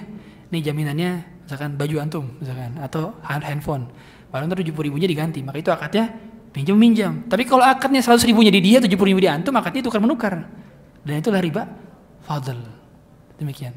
Nih 0.51 0.59
jaminannya 0.59 1.36
misalkan 1.47 1.79
baju 1.79 1.97
antum 2.03 2.27
misalkan 2.43 2.75
atau 2.83 3.15
handphone. 3.23 3.87
Baru 4.35 4.51
ntar 4.51 4.59
70 4.59 4.75
ribunya 4.75 5.07
diganti. 5.07 5.41
Maka 5.47 5.63
itu 5.63 5.71
akadnya 5.71 6.11
pinjam 6.51 6.75
minjam. 6.75 7.23
Tapi 7.31 7.47
kalau 7.47 7.63
akadnya 7.63 8.03
100 8.03 8.27
ribunya 8.27 8.51
di 8.51 8.61
dia, 8.61 8.83
70 8.83 8.99
ribu 9.07 9.23
di 9.23 9.31
antum, 9.31 9.55
akadnya 9.55 9.87
tukar 9.87 10.03
menukar. 10.03 10.45
Dan 11.07 11.23
itulah 11.23 11.39
riba 11.39 11.71
fadl. 12.27 12.59
Demikian. 13.39 13.73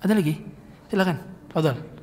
Ada 0.00 0.16
lagi? 0.16 0.40
Silakan. 0.88 1.20
Fadl. 1.52 2.00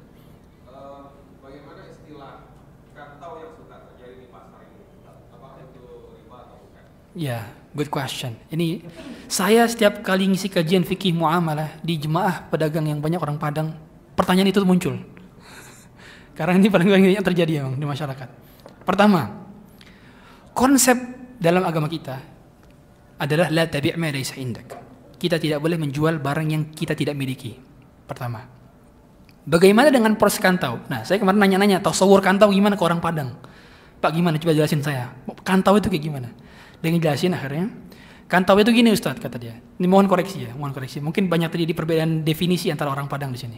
Ya, 7.17 7.49
good 7.73 7.89
question. 7.89 8.37
Ini 8.53 8.85
saya 9.25 9.65
setiap 9.65 10.05
kali 10.05 10.29
ngisi 10.29 10.53
kajian 10.53 10.85
fikih 10.85 11.17
muamalah 11.17 11.81
di 11.81 11.97
jemaah 11.97 12.45
pedagang 12.45 12.85
yang 12.85 13.01
banyak 13.01 13.17
orang 13.17 13.41
Padang, 13.41 13.73
pertanyaan 14.17 14.49
itu 14.49 14.65
muncul. 14.65 14.97
Karena 16.37 16.57
ini 16.57 16.73
paling 16.73 16.89
banyak 16.89 17.13
yang 17.13 17.25
terjadi 17.25 17.61
memang 17.61 17.77
di 17.77 17.85
masyarakat. 17.85 18.29
Pertama, 18.81 19.29
konsep 20.57 20.97
dalam 21.37 21.61
agama 21.61 21.85
kita 21.85 22.17
adalah 23.21 23.53
la 23.53 23.69
tabi' 23.69 23.93
ma 23.93 24.09
laysa 24.09 24.41
indak. 24.41 24.73
Kita 25.17 25.37
tidak 25.37 25.61
boleh 25.61 25.77
menjual 25.77 26.17
barang 26.17 26.47
yang 26.49 26.63
kita 26.73 26.93
tidak 26.97 27.13
miliki. 27.13 27.57
Pertama. 28.09 28.41
Bagaimana 29.47 29.93
dengan 29.93 30.13
proses 30.19 30.41
kantau? 30.41 30.81
Nah, 30.89 31.05
saya 31.05 31.21
kemarin 31.21 31.39
nanya-nanya, 31.39 31.79
tasawur 31.79 32.19
kantau 32.19 32.49
gimana 32.49 32.75
ke 32.75 32.83
orang 32.83 32.99
Padang? 32.99 33.37
Pak 33.97 34.11
gimana? 34.13 34.37
Coba 34.37 34.53
jelasin 34.53 34.83
saya. 34.83 35.09
Kantau 35.41 35.79
itu 35.79 35.87
kayak 35.87 36.03
gimana? 36.03 36.29
dengan 36.81 36.99
jelasin 37.01 37.33
akhirnya 37.33 37.73
kantau 38.29 38.57
itu 38.61 38.69
gini 38.69 38.93
Ustadz 38.93 39.21
kata 39.21 39.37
dia 39.41 39.57
ini 39.57 39.87
mohon 39.89 40.05
koreksi 40.05 40.45
ya 40.45 40.51
mohon 40.53 40.73
koreksi 40.73 41.01
mungkin 41.01 41.31
banyak 41.31 41.49
terjadi 41.49 41.73
perbedaan 41.73 42.21
definisi 42.21 42.69
antara 42.69 42.93
orang 42.93 43.09
Padang 43.09 43.33
di 43.33 43.39
sini 43.39 43.57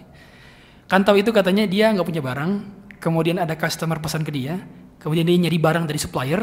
kantau 0.90 1.16
itu 1.16 1.30
katanya 1.30 1.70
dia 1.70 1.94
nggak 1.94 2.04
punya 2.04 2.20
barang 2.20 2.52
kemudian 2.98 3.38
ada 3.38 3.54
customer 3.54 4.02
pesan 4.02 4.26
ke 4.26 4.34
dia 4.34 4.58
kemudian 5.00 5.24
dia 5.24 5.38
nyari 5.38 5.60
barang 5.62 5.86
dari 5.86 6.00
supplier 6.02 6.42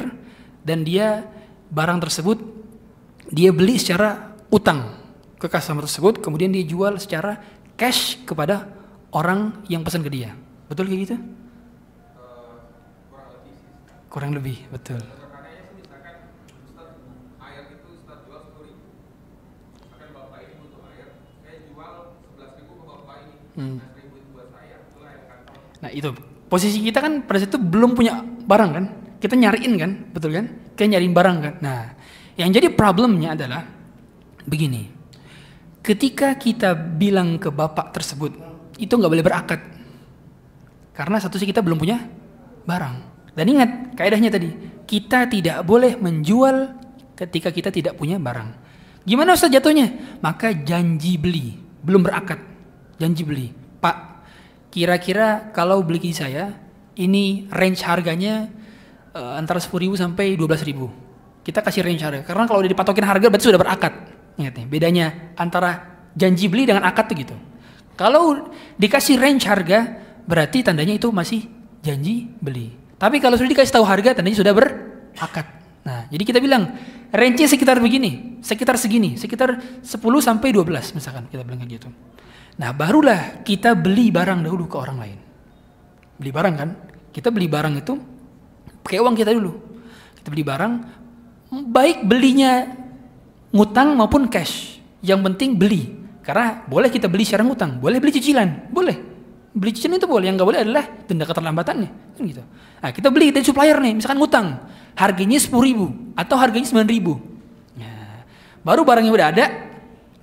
dan 0.63 0.87
dia 0.87 1.27
barang 1.69 1.99
tersebut 1.99 2.39
dia 3.29 3.51
beli 3.51 3.77
secara 3.77 4.39
utang 4.55 4.95
ke 5.37 5.51
customer 5.51 5.85
tersebut 5.85 6.23
kemudian 6.23 6.55
dia 6.55 6.63
jual 6.63 6.97
secara 6.97 7.37
cash 7.77 8.23
kepada 8.25 8.73
orang 9.13 9.65
yang 9.69 9.85
pesan 9.85 10.05
ke 10.05 10.11
dia. 10.11 10.33
Betul 10.67 10.89
kayak 10.91 11.01
gitu? 11.07 11.17
Kurang 14.13 14.33
lebih 14.33 14.65
betul. 14.73 15.01
Hmm. 23.57 23.96
Nah 25.83 25.91
itu 25.93 26.13
posisi 26.47 26.81
kita 26.81 27.03
kan 27.03 27.27
pada 27.27 27.43
saat 27.43 27.53
itu 27.53 27.61
belum 27.61 27.93
punya 27.93 28.23
barang 28.23 28.71
kan, 28.73 28.85
kita 29.19 29.35
nyariin 29.35 29.75
kan, 29.77 29.91
betul 30.15 30.33
kan? 30.33 30.47
Kita 30.73 30.89
nyariin 30.89 31.15
barang 31.17 31.37
kan. 31.43 31.55
Nah, 31.61 31.81
yang 32.39 32.53
jadi 32.53 32.71
problemnya 32.73 33.35
adalah 33.35 33.67
begini, 34.47 34.87
ketika 35.83 36.39
kita 36.39 36.73
bilang 36.77 37.37
ke 37.43 37.51
bapak 37.51 37.91
tersebut 37.93 38.33
itu 38.79 38.93
nggak 38.93 39.13
boleh 39.13 39.27
berakad, 39.27 39.61
karena 40.95 41.17
satu 41.19 41.37
sih 41.41 41.49
kita 41.49 41.61
belum 41.61 41.81
punya 41.81 41.99
barang. 42.65 42.97
Dan 43.37 43.53
ingat 43.53 43.71
kaidahnya 44.01 44.33
tadi, 44.33 44.49
kita 44.89 45.29
tidak 45.29 45.61
boleh 45.67 46.01
menjual 46.01 46.73
ketika 47.13 47.53
kita 47.53 47.69
tidak 47.69 48.01
punya 48.01 48.17
barang. 48.17 48.65
Gimana 49.05 49.37
Ustaz 49.37 49.53
jatuhnya? 49.53 50.19
Maka 50.25 50.57
janji 50.57 51.21
beli, 51.21 51.53
belum 51.85 52.01
berakad 52.01 52.57
janji 52.97 53.23
beli. 53.23 53.53
Pak, 53.81 54.16
kira-kira 54.77 55.57
kalau 55.57 55.81
beli 55.81 55.97
ke 55.97 56.13
saya, 56.13 56.53
ini 57.01 57.49
range 57.49 57.81
harganya 57.81 58.53
uh, 59.17 59.41
antara 59.41 59.57
10 59.57 59.73
ribu 59.73 59.97
sampai 59.97 60.37
12 60.37 60.69
ribu. 60.69 60.93
Kita 61.41 61.65
kasih 61.65 61.81
range 61.81 62.05
harga. 62.05 62.21
Karena 62.29 62.45
kalau 62.45 62.61
udah 62.61 62.69
dipatokin 62.69 63.09
harga 63.09 63.33
berarti 63.33 63.47
sudah 63.49 63.57
berakad. 63.57 63.93
Ingat 64.37 64.53
nih, 64.61 64.67
bedanya 64.69 65.07
antara 65.41 66.05
janji 66.13 66.53
beli 66.53 66.69
dengan 66.69 66.85
akad 66.85 67.09
tuh 67.09 67.17
gitu. 67.17 67.37
Kalau 67.97 68.53
dikasih 68.77 69.17
range 69.17 69.49
harga, 69.49 69.97
berarti 70.29 70.61
tandanya 70.61 70.93
itu 70.93 71.09
masih 71.09 71.49
janji 71.81 72.29
beli. 72.37 72.77
Tapi 73.01 73.17
kalau 73.17 73.41
sudah 73.41 73.49
dikasih 73.49 73.81
tahu 73.81 73.85
harga, 73.89 74.21
tandanya 74.21 74.37
sudah 74.37 74.53
berakad. 74.53 75.47
Nah, 75.89 76.05
jadi 76.13 76.25
kita 76.27 76.39
bilang 76.43 76.77
range-nya 77.15 77.49
sekitar 77.49 77.81
begini, 77.81 78.43
sekitar 78.45 78.77
segini, 78.77 79.17
sekitar 79.17 79.57
10 79.81 79.97
sampai 80.21 80.49
12 80.53 80.99
misalkan 80.99 81.25
kita 81.33 81.47
bilang 81.47 81.63
kayak 81.65 81.81
gitu. 81.81 81.89
Nah, 82.57 82.73
barulah 82.73 83.45
kita 83.45 83.77
beli 83.77 84.09
barang 84.09 84.41
dahulu 84.41 84.65
ke 84.65 84.77
orang 84.81 84.97
lain. 84.97 85.19
Beli 86.17 86.31
barang 86.33 86.55
kan? 86.57 86.71
Kita 87.13 87.29
beli 87.29 87.49
barang 87.49 87.75
itu 87.77 87.93
pakai 88.81 89.01
uang 89.01 89.13
kita 89.13 89.37
dulu. 89.37 89.53
Kita 90.17 90.29
beli 90.33 90.45
barang, 90.45 90.73
baik 91.53 92.09
belinya 92.09 92.65
ngutang 93.53 93.93
maupun 93.93 94.29
cash. 94.33 94.81
Yang 95.05 95.21
penting 95.33 95.51
beli. 95.61 95.83
Karena 96.25 96.67
boleh 96.67 96.91
kita 96.91 97.07
beli 97.07 97.23
secara 97.23 97.47
ngutang, 97.47 97.79
boleh 97.79 98.03
beli 98.03 98.11
cicilan, 98.19 98.73
boleh. 98.73 98.97
Beli 99.55 99.71
cicilan 99.71 99.97
itu 99.97 100.11
boleh, 100.11 100.27
yang 100.27 100.35
nggak 100.35 100.49
boleh 100.49 100.61
adalah 100.67 100.85
denda 101.07 101.23
keterlambatannya. 101.23 101.91
Kan 102.19 102.23
gitu. 102.27 102.43
Nah, 102.83 102.91
kita 102.91 103.09
beli 103.15 103.31
dari 103.31 103.47
supplier 103.47 103.79
nih, 103.79 103.95
misalkan 104.03 104.19
ngutang. 104.19 104.47
Harganya 104.97 105.39
10 105.39 105.53
ribu 105.61 105.87
atau 106.19 106.37
harganya 106.41 106.67
9 106.67 106.89
ribu. 106.89 107.21
Nah, 107.79 108.25
baru 108.65 108.83
barangnya 108.83 109.13
udah 109.13 109.27
ada, 109.29 109.45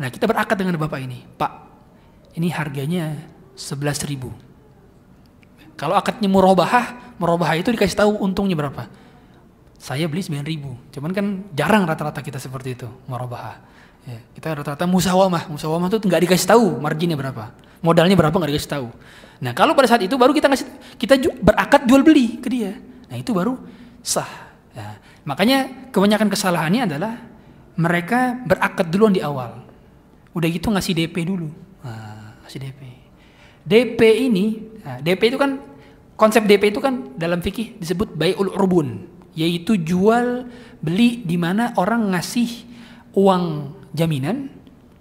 nah 0.02 0.10
kita 0.10 0.28
berakad 0.28 0.58
dengan 0.60 0.76
bapak 0.82 1.00
ini. 1.00 1.24
Pak, 1.24 1.52
ini 2.34 2.50
harganya 2.50 3.18
11 3.54 4.10
ribu. 4.10 4.34
Kalau 5.74 5.98
akadnya 5.98 6.30
murabahah, 6.30 7.18
murabahah 7.18 7.58
itu 7.58 7.74
dikasih 7.74 7.98
tahu 7.98 8.12
untungnya 8.22 8.54
berapa. 8.58 8.90
Saya 9.78 10.08
beli 10.08 10.24
9 10.24 10.46
ribu. 10.46 10.78
Cuman 10.94 11.12
kan 11.12 11.26
jarang 11.52 11.84
rata-rata 11.84 12.22
kita 12.24 12.38
seperti 12.38 12.78
itu, 12.78 12.88
murabahah. 13.10 13.58
Ya, 14.04 14.20
kita 14.36 14.56
rata-rata 14.60 14.86
musawamah. 14.88 15.48
Musawamah 15.48 15.88
itu 15.92 15.98
nggak 16.04 16.22
dikasih 16.30 16.48
tahu 16.56 16.66
marginnya 16.80 17.18
berapa. 17.20 17.52
Modalnya 17.84 18.16
berapa 18.16 18.32
nggak 18.32 18.52
dikasih 18.56 18.72
tahu. 18.80 18.88
Nah 19.44 19.52
kalau 19.52 19.76
pada 19.76 19.92
saat 19.92 20.04
itu 20.08 20.16
baru 20.16 20.32
kita 20.32 20.48
ngasih, 20.48 20.68
kita 20.96 21.20
berakad 21.44 21.84
jual 21.84 22.00
beli 22.00 22.40
ke 22.40 22.48
dia. 22.48 22.80
Nah 23.12 23.20
itu 23.20 23.36
baru 23.36 23.60
sah. 24.00 24.56
Ya, 24.72 24.98
makanya 25.28 25.92
kebanyakan 25.92 26.32
kesalahannya 26.32 26.88
adalah 26.88 27.14
mereka 27.76 28.40
berakad 28.48 28.88
duluan 28.88 29.12
di 29.12 29.20
awal. 29.20 29.68
Udah 30.32 30.48
gitu 30.48 30.72
ngasih 30.72 30.96
DP 30.96 31.28
dulu. 31.28 31.52
Ngasih 32.44 32.60
DP. 32.60 32.82
DP 33.64 34.00
ini, 34.28 34.46
nah, 34.84 35.00
DP 35.00 35.32
itu 35.34 35.40
kan 35.40 35.56
konsep 36.20 36.44
DP 36.44 36.76
itu 36.76 36.84
kan 36.84 37.16
dalam 37.16 37.40
fikih 37.40 37.80
disebut 37.80 38.12
bai'ul 38.14 38.52
urbun, 38.52 39.08
yaitu 39.34 39.80
jual 39.80 40.46
beli 40.84 41.24
di 41.24 41.40
mana 41.40 41.72
orang 41.80 42.12
ngasih 42.12 42.68
uang 43.16 43.72
jaminan, 43.96 44.52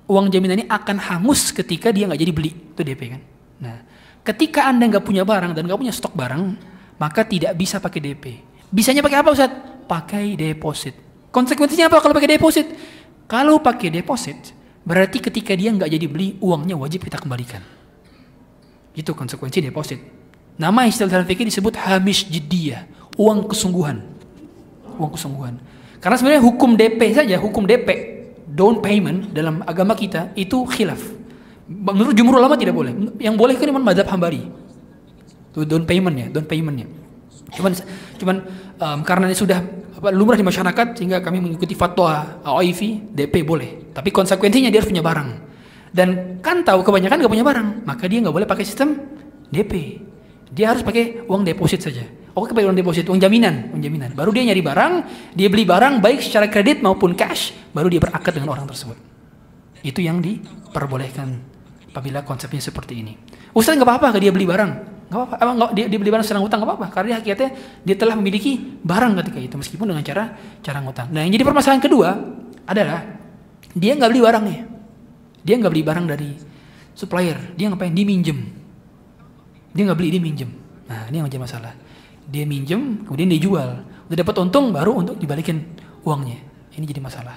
uang 0.06 0.30
jaminan 0.30 0.62
ini 0.62 0.66
akan 0.70 0.96
hangus 1.02 1.50
ketika 1.50 1.90
dia 1.90 2.06
nggak 2.06 2.20
jadi 2.22 2.32
beli, 2.32 2.50
itu 2.54 2.82
DP 2.86 3.02
kan. 3.18 3.20
Nah, 3.58 3.76
ketika 4.22 4.70
anda 4.70 4.86
nggak 4.86 5.02
punya 5.02 5.26
barang 5.26 5.58
dan 5.58 5.66
nggak 5.66 5.80
punya 5.82 5.94
stok 5.94 6.14
barang, 6.14 6.42
maka 7.02 7.26
tidak 7.26 7.58
bisa 7.58 7.82
pakai 7.82 7.98
DP. 7.98 8.24
Bisanya 8.70 9.02
pakai 9.02 9.18
apa 9.20 9.34
Ustaz? 9.34 9.50
Pakai 9.90 10.38
deposit. 10.38 10.94
Konsekuensinya 11.34 11.90
apa 11.90 11.98
kalau 11.98 12.14
pakai 12.14 12.38
deposit? 12.38 12.66
Kalau 13.26 13.58
pakai 13.58 13.88
deposit, 13.90 14.54
berarti 14.82 15.18
ketika 15.22 15.52
dia 15.54 15.70
nggak 15.74 15.90
jadi 15.90 16.06
beli, 16.06 16.36
uangnya 16.42 16.78
wajib 16.78 17.06
kita 17.06 17.18
kembalikan. 17.18 17.62
Itu 18.92 19.16
konsekuensi 19.16 19.64
deposit. 19.64 19.98
Nama 20.60 20.84
istilah 20.84 21.08
dalam 21.08 21.26
fikih 21.26 21.48
disebut 21.48 21.74
hamish 21.80 22.28
jiddiyah, 22.28 22.84
uang 23.16 23.48
kesungguhan. 23.48 24.04
Uang 25.00 25.12
kesungguhan. 25.16 25.56
Karena 26.02 26.16
sebenarnya 26.18 26.42
hukum 26.44 26.76
DP 26.76 27.00
saja, 27.14 27.38
hukum 27.40 27.64
DP, 27.64 27.88
down 28.52 28.84
payment 28.84 29.32
dalam 29.32 29.64
agama 29.64 29.96
kita 29.96 30.34
itu 30.36 30.66
khilaf. 30.68 31.00
Menurut 31.72 32.12
jumhur 32.12 32.36
ulama 32.36 32.58
tidak 32.60 32.76
boleh. 32.76 32.92
Yang 33.16 33.34
boleh 33.38 33.54
kan 33.56 33.66
cuma 33.72 33.80
madhab 33.80 34.06
hambari. 34.12 34.44
Itu 35.54 35.64
down 35.64 35.88
payment 35.88 36.16
ya, 36.20 36.26
down 36.28 36.44
payment 36.44 36.76
ya. 36.84 36.88
Cuman 37.56 37.72
cuman 38.20 38.36
um, 38.76 38.98
karena 39.04 39.24
ini 39.32 39.36
sudah 39.36 39.60
apa, 40.02 40.10
lumrah 40.10 40.34
di 40.34 40.42
masyarakat 40.42 40.98
sehingga 40.98 41.22
kami 41.22 41.38
mengikuti 41.38 41.78
fatwa 41.78 42.42
OIV 42.42 43.14
DP 43.14 43.46
boleh. 43.46 43.94
Tapi 43.94 44.10
konsekuensinya 44.10 44.66
dia 44.66 44.82
harus 44.82 44.90
punya 44.90 44.98
barang. 44.98 45.30
Dan 45.94 46.42
kan 46.42 46.66
tahu 46.66 46.82
kebanyakan 46.82 47.22
nggak 47.22 47.30
punya 47.30 47.46
barang, 47.46 47.86
maka 47.86 48.10
dia 48.10 48.18
nggak 48.18 48.34
boleh 48.34 48.48
pakai 48.50 48.66
sistem 48.66 48.98
DP. 49.54 50.02
Dia 50.50 50.74
harus 50.74 50.82
pakai 50.82 51.22
uang 51.30 51.46
deposit 51.46 51.86
saja. 51.86 52.02
Oke, 52.34 52.50
pakai 52.50 52.66
uang 52.66 52.74
deposit, 52.74 53.06
uang 53.06 53.22
jaminan, 53.22 53.70
uang 53.70 53.78
jaminan. 53.78 54.10
Baru 54.18 54.34
dia 54.34 54.42
nyari 54.42 54.58
barang, 54.58 54.92
dia 55.38 55.46
beli 55.46 55.62
barang 55.62 56.02
baik 56.02 56.18
secara 56.18 56.50
kredit 56.50 56.82
maupun 56.82 57.14
cash, 57.14 57.54
baru 57.70 57.86
dia 57.86 58.02
berakad 58.02 58.42
dengan 58.42 58.58
orang 58.58 58.66
tersebut. 58.66 58.98
Itu 59.86 60.02
yang 60.02 60.18
diperbolehkan 60.18 61.28
apabila 61.94 62.26
konsepnya 62.26 62.58
seperti 62.58 63.04
ini. 63.06 63.14
Ustaz 63.54 63.78
nggak 63.78 63.86
apa-apa 63.86 64.18
dia 64.18 64.32
beli 64.34 64.48
barang, 64.48 64.91
nggak 65.12 65.20
apa-apa. 65.20 65.36
Emang 65.44 65.54
nggak 65.60 65.70
dia, 65.76 65.84
dia 65.92 65.98
beli 66.00 66.10
barang 66.10 66.24
secara 66.24 66.40
ngutang 66.40 66.58
nggak 66.64 66.70
apa-apa, 66.72 66.86
karena 66.88 67.06
dia 67.06 67.16
hakikatnya 67.20 67.50
dia 67.84 67.96
telah 68.00 68.14
memiliki 68.16 68.52
barang 68.80 69.12
ketika 69.20 69.38
itu 69.44 69.54
meskipun 69.60 69.86
dengan 69.92 70.00
cara 70.00 70.24
cara 70.64 70.78
ngutang. 70.80 71.12
Nah 71.12 71.20
yang 71.28 71.32
jadi 71.36 71.44
permasalahan 71.44 71.82
kedua 71.84 72.08
adalah 72.64 73.04
dia 73.76 73.92
nggak 73.92 74.08
beli 74.08 74.20
barangnya, 74.24 74.60
dia 75.44 75.54
nggak 75.60 75.72
beli 75.72 75.84
barang 75.84 76.06
dari 76.08 76.30
supplier, 76.96 77.36
dia 77.52 77.68
ngapain? 77.68 77.92
Dia 77.92 78.06
minjem, 78.08 78.38
dia 79.76 79.82
nggak 79.84 79.98
beli 80.00 80.08
dia 80.16 80.22
minjem. 80.24 80.50
Nah 80.88 81.08
ini 81.12 81.20
yang 81.20 81.28
menjadi 81.28 81.44
masalah. 81.44 81.72
Dia 82.22 82.44
minjem, 82.48 83.02
kemudian 83.04 83.28
dia 83.28 83.40
jual, 83.42 83.70
udah 83.82 84.16
dapat 84.16 84.34
untung 84.40 84.72
baru 84.72 84.96
untuk 84.96 85.20
dibalikin 85.20 85.64
uangnya. 86.06 86.38
Ini 86.72 86.84
jadi 86.88 87.02
masalah. 87.04 87.36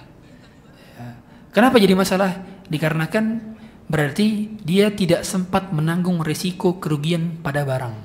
Ya. 0.95 1.07
Kenapa 1.51 1.75
jadi 1.81 1.97
masalah? 1.97 2.31
Dikarenakan 2.65 3.54
berarti 3.85 4.57
dia 4.65 4.89
tidak 4.89 5.21
sempat 5.21 5.69
menanggung 5.69 6.21
risiko 6.25 6.81
kerugian 6.81 7.37
pada 7.41 7.61
barang. 7.61 7.95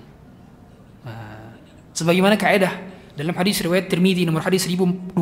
Nah, 1.09 1.57
sebagaimana 1.97 2.37
kaidah 2.37 2.72
dalam 3.16 3.33
hadis 3.37 3.64
riwayat 3.64 3.89
Tirmidzi 3.89 4.28
nomor 4.28 4.45
hadis 4.45 4.68
1234 4.68 5.16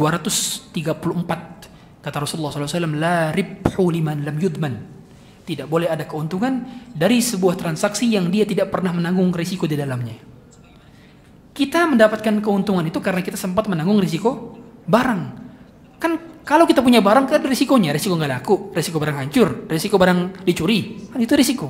kata 2.02 2.16
Rasulullah 2.22 2.54
SAW 2.54 2.94
la 2.98 3.30
ribhu 3.30 3.90
liman 3.90 4.26
lam 4.26 4.36
yudman. 4.38 4.74
Tidak 5.48 5.64
boleh 5.64 5.88
ada 5.88 6.04
keuntungan 6.04 6.60
dari 6.92 7.24
sebuah 7.24 7.56
transaksi 7.56 8.04
yang 8.12 8.28
dia 8.28 8.44
tidak 8.44 8.68
pernah 8.68 8.92
menanggung 8.92 9.32
risiko 9.32 9.64
di 9.64 9.80
dalamnya. 9.80 10.20
Kita 11.56 11.88
mendapatkan 11.88 12.38
keuntungan 12.44 12.84
itu 12.84 13.00
karena 13.00 13.24
kita 13.24 13.40
sempat 13.40 13.66
menanggung 13.66 13.98
risiko 13.98 14.60
barang 14.84 15.37
kan 15.98 16.42
kalau 16.46 16.64
kita 16.64 16.80
punya 16.80 17.04
barang 17.04 17.28
kan 17.28 17.42
ada 17.42 17.48
risikonya. 17.50 17.92
Risiko 17.92 18.16
nggak 18.16 18.30
laku 18.40 18.72
risiko 18.72 18.96
barang 18.96 19.16
hancur 19.20 19.68
risiko 19.68 20.00
barang 20.00 20.46
dicuri. 20.46 21.10
Kan 21.12 21.20
itu 21.20 21.34
risiko. 21.36 21.68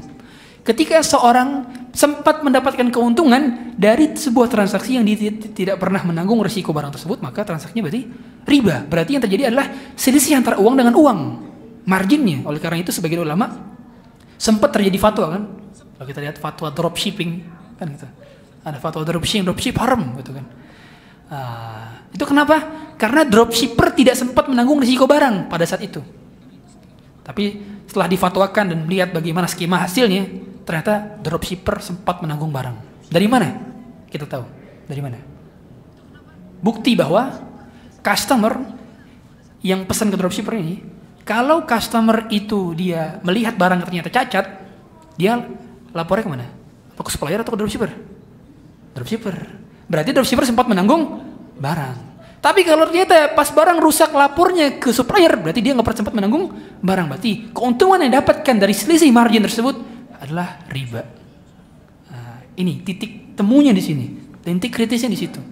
Ketika 0.63 1.01
seorang 1.01 1.65
sempat 1.97 2.45
mendapatkan 2.45 2.93
keuntungan 2.93 3.73
dari 3.75 4.13
sebuah 4.13 4.53
transaksi 4.53 5.01
yang 5.01 5.09
tidak 5.57 5.81
pernah 5.81 6.05
menanggung 6.05 6.39
risiko 6.45 6.77
barang 6.77 6.93
tersebut 6.93 7.25
maka 7.25 7.43
transaksinya 7.43 7.83
berarti 7.89 8.05
riba. 8.45 8.85
Berarti 8.85 9.11
yang 9.17 9.25
terjadi 9.25 9.43
adalah 9.51 9.67
selisih 9.97 10.39
antara 10.39 10.61
uang 10.61 10.77
dengan 10.77 10.95
uang. 10.95 11.21
Marginnya. 11.89 12.45
Oleh 12.45 12.61
karena 12.61 12.85
itu 12.85 12.93
sebagian 12.93 13.25
ulama 13.25 13.49
sempat 14.37 14.71
terjadi 14.77 15.01
fatwa 15.01 15.27
kan? 15.35 15.43
Kalau 15.99 16.07
kita 16.07 16.21
lihat 16.23 16.37
fatwa 16.39 16.69
dropshipping 16.71 17.31
kan 17.81 17.87
gitu. 17.97 18.07
Ada 18.63 18.79
fatwa 18.79 19.03
dropshipping 19.03 19.49
dropship 19.49 19.75
haram 19.81 20.15
gitu 20.21 20.37
kan. 20.37 20.45
Ah, 21.33 21.98
itu 22.13 22.25
kenapa? 22.25 22.89
Karena 22.99 23.23
dropshipper 23.23 23.95
tidak 23.95 24.19
sempat 24.19 24.51
menanggung 24.51 24.83
risiko 24.83 25.07
barang 25.07 25.47
pada 25.47 25.63
saat 25.63 25.87
itu. 25.87 26.03
Tapi 27.23 27.45
setelah 27.87 28.09
difatwakan 28.09 28.65
dan 28.75 28.79
melihat 28.89 29.15
bagaimana 29.15 29.47
skema 29.47 29.85
hasilnya, 29.85 30.27
ternyata 30.65 31.21
dropshipper 31.21 31.79
sempat 31.79 32.25
menanggung 32.25 32.51
barang. 32.51 33.07
Dari 33.09 33.29
mana? 33.29 33.49
Kita 34.09 34.25
tahu. 34.25 34.45
Dari 34.89 35.01
mana? 35.05 35.21
Bukti 36.59 36.99
bahwa 36.99 37.39
customer 38.03 38.59
yang 39.63 39.85
pesan 39.87 40.11
ke 40.11 40.17
dropshipper 40.19 40.59
ini, 40.59 40.83
kalau 41.23 41.69
customer 41.69 42.27
itu 42.33 42.73
dia 42.73 43.21
melihat 43.21 43.55
barang 43.55 43.85
ternyata 43.85 44.09
cacat, 44.09 44.47
dia 45.15 45.39
lapornya 45.93 46.25
ke 46.25 46.33
mana? 46.33 46.47
Apa 46.97 47.05
ke 47.05 47.11
supplier 47.13 47.45
atau 47.45 47.53
ke 47.55 47.59
dropshipper? 47.61 47.91
Dropshipper. 48.97 49.37
Berarti 49.87 50.11
dropshipper 50.17 50.49
sempat 50.49 50.67
menanggung 50.67 51.28
barang. 51.59 52.09
Tapi 52.39 52.63
kalau 52.63 52.87
ternyata 52.87 53.35
pas 53.35 53.51
barang 53.51 53.83
rusak 53.83 54.15
lapornya 54.15 54.79
ke 54.79 54.95
supplier, 54.95 55.35
berarti 55.35 55.59
dia 55.59 55.75
nggak 55.75 55.83
pernah 55.83 55.99
sempat 56.01 56.15
menanggung 56.15 56.55
barang. 56.79 57.07
Berarti 57.11 57.51
keuntungan 57.51 57.99
yang 57.99 58.23
dapatkan 58.23 58.57
dari 58.63 58.75
selisih 58.75 59.11
margin 59.11 59.43
tersebut 59.43 59.75
adalah 60.23 60.63
riba. 60.71 61.03
Nah, 62.09 62.47
ini 62.55 62.79
titik 62.87 63.35
temunya 63.35 63.75
di 63.75 63.83
sini, 63.83 64.07
titik 64.39 64.71
kritisnya 64.71 65.11
di 65.11 65.19
situ. 65.19 65.43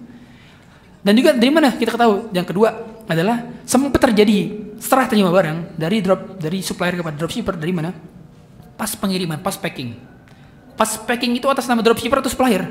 Dan 1.03 1.13
juga 1.15 1.35
dari 1.35 1.51
mana 1.51 1.75
kita 1.75 1.91
ketahui? 1.91 2.31
Yang 2.31 2.55
kedua 2.55 2.69
adalah 3.07 3.63
sempat 3.67 3.99
terjadi 3.99 4.67
setelah 4.79 5.07
terima 5.11 5.31
barang 5.31 5.75
dari 5.75 5.99
drop 5.99 6.39
dari 6.39 6.63
supplier 6.63 6.95
kepada 6.95 7.15
dropshipper 7.19 7.55
dari 7.59 7.71
mana? 7.75 7.91
Pas 8.79 8.91
pengiriman, 8.95 9.43
pas 9.43 9.59
packing. 9.59 9.95
Pas 10.79 10.99
packing 11.03 11.35
itu 11.35 11.47
atas 11.51 11.67
nama 11.67 11.83
dropshipper 11.83 12.23
atau 12.23 12.31
supplier? 12.31 12.63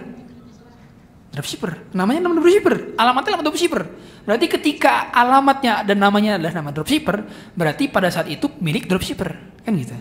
Dropshipper. 1.37 1.93
Namanya 1.93 2.25
nama 2.25 2.41
dropshipper, 2.41 2.97
alamatnya 2.97 3.31
nama 3.37 3.45
dropshipper. 3.45 3.83
Berarti 4.25 4.47
ketika 4.49 5.13
alamatnya 5.13 5.85
dan 5.85 6.01
namanya 6.01 6.41
adalah 6.41 6.57
nama 6.57 6.73
dropshipper, 6.73 7.17
berarti 7.53 7.93
pada 7.93 8.09
saat 8.09 8.33
itu 8.33 8.49
milik 8.65 8.89
dropshipper, 8.89 9.61
kan 9.61 9.73
gitu. 9.77 9.93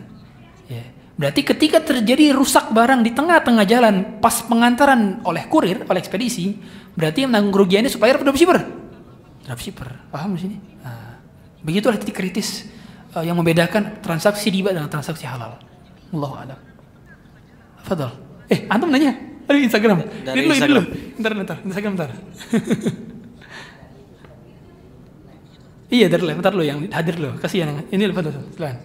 Ya. 0.72 0.88
Berarti 1.20 1.44
ketika 1.44 1.84
terjadi 1.84 2.32
rusak 2.32 2.72
barang 2.72 3.04
di 3.04 3.12
tengah-tengah 3.12 3.66
jalan 3.68 3.96
pas 4.24 4.40
pengantaran 4.48 5.20
oleh 5.28 5.44
kurir, 5.52 5.84
oleh 5.86 6.00
ekspedisi, 6.00 6.56
berarti 6.96 7.28
yang 7.28 7.36
menanggung 7.36 7.54
kerugiannya 7.60 7.92
atau 7.92 8.24
dropshipper? 8.24 8.60
Dropshipper. 9.44 9.90
Paham 10.10 10.40
di 10.40 10.42
sini? 10.42 10.58
Nah, 10.82 11.20
begitulah 11.62 12.00
titik 12.00 12.16
kritis 12.16 12.66
uh, 13.12 13.22
yang 13.22 13.36
membedakan 13.36 14.00
transaksi 14.00 14.48
riba 14.48 14.72
dengan 14.72 14.88
transaksi 14.88 15.28
halal. 15.28 15.60
Allahu 16.16 16.36
a'lam. 16.40 16.60
Fadal. 17.86 18.12
Eh, 18.50 18.66
antum 18.72 18.90
nanya? 18.90 19.35
Aduh 19.46 19.62
Instagram. 19.62 19.98
Dari 20.26 20.36
Ini 20.42 20.42
dulu, 20.42 20.50
ini 20.50 20.58
Instagram. 20.58 20.84
dulu. 20.86 21.14
Bentar, 21.16 21.32
bentar. 21.38 21.58
Instagram 21.62 21.92
bentar. 21.94 22.10
iya, 25.94 26.06
dari 26.10 26.22
bentar 26.34 26.54
lo 26.58 26.64
yang 26.66 26.80
hadir 26.90 27.16
lo. 27.22 27.38
Kasihan. 27.38 27.86
Ini 27.94 28.04
lepas 28.10 28.26
dulu. 28.26 28.42
Silakan. 28.58 28.78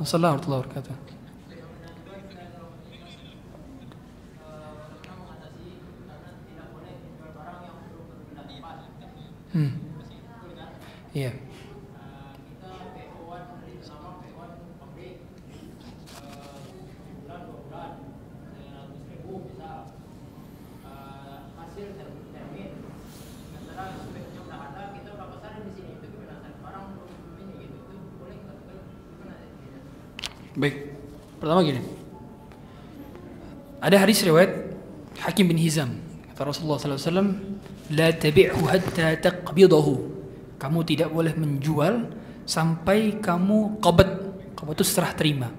Assalamualaikum 0.00 0.50
warahmatullahi 0.50 0.62
wabarakatuh. 0.64 0.96
Hmm. 9.54 9.70
Iya. 11.14 11.30
Baik. 30.54 30.74
Pertama 31.42 31.60
gini. 31.66 31.82
Ada 33.82 34.00
hadis 34.00 34.22
riwayat 34.24 34.50
Hakim 35.20 35.50
bin 35.50 35.58
Hizam. 35.58 35.98
Kata 36.32 36.50
Rasulullah 36.50 36.80
SAW, 36.80 37.36
La 37.92 38.08
tabi'hu 38.14 38.64
hatta 38.64 39.12
taqbidahu. 39.20 39.94
Kamu 40.56 40.80
tidak 40.88 41.12
boleh 41.12 41.36
menjual 41.36 42.08
sampai 42.48 43.20
kamu 43.20 43.82
qabad. 43.82 44.08
Qabad 44.56 44.74
itu 44.78 44.86
serah 44.86 45.12
terima. 45.12 45.52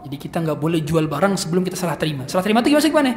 Jadi 0.00 0.16
kita 0.16 0.40
nggak 0.40 0.58
boleh 0.58 0.80
jual 0.82 1.06
barang 1.06 1.36
sebelum 1.36 1.62
kita 1.62 1.76
serah 1.76 1.94
terima. 1.94 2.26
Serah 2.26 2.42
terima 2.42 2.64
itu 2.64 2.72
gimana 2.72 2.82
sih 2.82 2.90
gimana? 2.90 3.12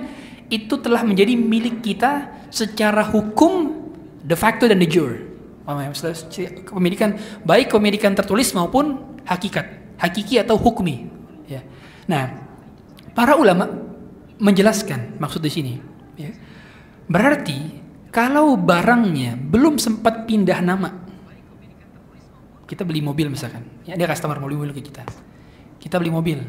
Itu 0.52 0.78
telah 0.84 1.02
menjadi 1.02 1.34
milik 1.34 1.82
kita 1.82 2.44
secara 2.52 3.08
hukum 3.08 3.72
de 4.22 4.36
facto 4.36 4.68
dan 4.68 4.78
de 4.78 4.86
jure. 4.86 5.18
Ya? 5.64 6.52
Kepemilikan 6.68 7.16
baik 7.48 7.72
kepemilikan 7.72 8.12
tertulis 8.14 8.52
maupun 8.52 9.00
hakikat, 9.24 9.83
hakiki 9.98 10.42
atau 10.42 10.58
hukmi. 10.58 11.10
Ya. 11.50 11.62
Nah, 12.10 12.40
para 13.14 13.38
ulama 13.38 13.70
menjelaskan 14.42 15.18
maksud 15.22 15.42
di 15.44 15.52
sini. 15.52 15.74
Ya. 16.18 16.34
Berarti 17.08 17.82
kalau 18.14 18.56
barangnya 18.56 19.38
belum 19.38 19.82
sempat 19.82 20.30
pindah 20.30 20.60
nama, 20.62 20.90
kita 22.70 22.86
beli 22.86 23.02
mobil 23.02 23.30
misalkan, 23.30 23.66
ya 23.86 23.94
dia 23.98 24.08
customer 24.10 24.38
mobil 24.38 24.70
ke 24.74 24.82
kita, 24.82 25.04
kita 25.78 25.98
beli 25.98 26.10
mobil, 26.14 26.40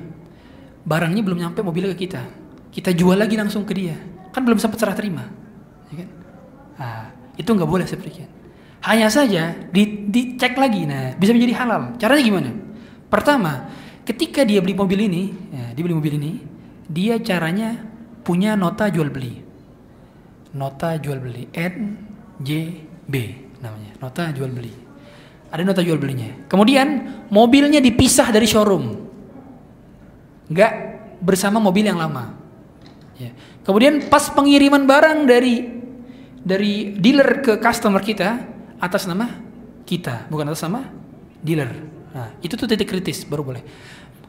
barangnya 0.85 1.23
belum 1.25 1.39
nyampe 1.41 1.61
mobilnya 1.65 1.93
ke 1.97 2.09
kita, 2.09 2.23
kita 2.69 2.93
jual 2.93 3.17
lagi 3.17 3.37
langsung 3.37 3.65
ke 3.65 3.73
dia, 3.73 3.97
kan 4.33 4.45
belum 4.45 4.61
sempat 4.61 4.81
serah 4.81 4.97
terima, 4.97 5.25
ya 5.93 6.05
kan? 6.05 6.09
Nah, 6.75 7.05
itu 7.37 7.49
nggak 7.49 7.69
boleh 7.69 7.85
seperti 7.85 8.23
itu. 8.23 8.29
Hanya 8.85 9.09
saja 9.09 9.57
di, 9.73 10.05
dicek 10.13 10.61
lagi, 10.61 10.85
nah 10.85 11.17
bisa 11.17 11.33
menjadi 11.33 11.57
halal. 11.57 11.97
Caranya 11.97 12.21
gimana? 12.21 12.51
Pertama, 13.15 13.71
ketika 14.03 14.43
dia 14.43 14.59
beli 14.59 14.75
mobil 14.75 15.07
ini, 15.07 15.31
ya, 15.55 15.71
dia 15.71 15.83
beli 15.87 15.95
mobil 15.95 16.19
ini, 16.19 16.33
dia 16.91 17.15
caranya 17.23 17.79
punya 18.27 18.59
nota 18.59 18.91
jual 18.91 19.07
beli. 19.07 19.39
Nota 20.51 20.99
jual 20.99 21.23
beli 21.23 21.47
NJB 21.55 23.15
namanya, 23.63 23.95
nota 24.03 24.35
jual 24.35 24.51
beli. 24.51 24.75
Ada 25.47 25.63
nota 25.63 25.87
jual 25.87 25.95
belinya. 25.95 26.51
Kemudian 26.51 26.87
mobilnya 27.31 27.79
dipisah 27.79 28.35
dari 28.35 28.51
showroom, 28.51 28.99
nggak 30.51 30.73
bersama 31.23 31.63
mobil 31.63 31.87
yang 31.87 32.03
lama. 32.03 32.35
Ya. 33.15 33.31
Kemudian 33.63 34.11
pas 34.11 34.27
pengiriman 34.27 34.91
barang 34.91 35.23
dari 35.31 35.63
dari 36.43 36.99
dealer 36.99 37.47
ke 37.47 37.63
customer 37.63 38.03
kita 38.03 38.43
atas 38.83 39.07
nama 39.07 39.31
kita, 39.87 40.27
bukan 40.27 40.51
atas 40.51 40.67
nama 40.67 40.91
dealer. 41.39 41.94
Nah, 42.15 42.31
itu 42.41 42.55
tuh 42.55 42.71
titik 42.71 42.87
kritis 42.87 43.27
baru 43.27 43.43
boleh. 43.43 43.63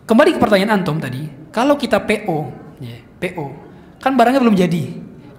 Kembali 0.06 0.38
ke 0.38 0.40
pertanyaan 0.42 0.82
antum 0.82 0.98
tadi, 0.98 1.26
kalau 1.54 1.78
kita 1.78 2.02
PO, 2.02 2.38
ya, 2.82 2.98
PO, 3.22 3.46
kan 4.02 4.14
barangnya 4.18 4.42
belum 4.42 4.58
jadi, 4.58 4.84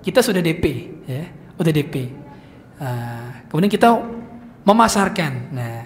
kita 0.03 0.23
sudah 0.23 0.43
DP, 0.43 0.65
ya, 1.07 1.23
udah 1.59 1.73
DP. 1.75 1.95
Nah, 2.79 3.47
kemudian 3.51 3.71
kita 3.71 3.89
memasarkan. 4.67 5.33
Nah, 5.55 5.77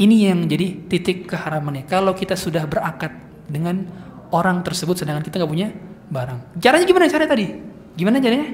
ini 0.00 0.28
yang 0.28 0.44
jadi 0.48 0.88
titik 0.88 1.28
keharamannya. 1.28 1.84
Kalau 1.88 2.16
kita 2.16 2.36
sudah 2.36 2.64
berakad 2.64 3.12
dengan 3.48 3.84
orang 4.32 4.64
tersebut, 4.64 5.04
sedangkan 5.04 5.24
kita 5.24 5.40
nggak 5.40 5.52
punya 5.52 5.68
barang. 6.08 6.58
Caranya 6.58 6.84
gimana 6.88 7.06
caranya 7.08 7.30
tadi? 7.32 7.46
Gimana 7.94 8.18
caranya? 8.18 8.48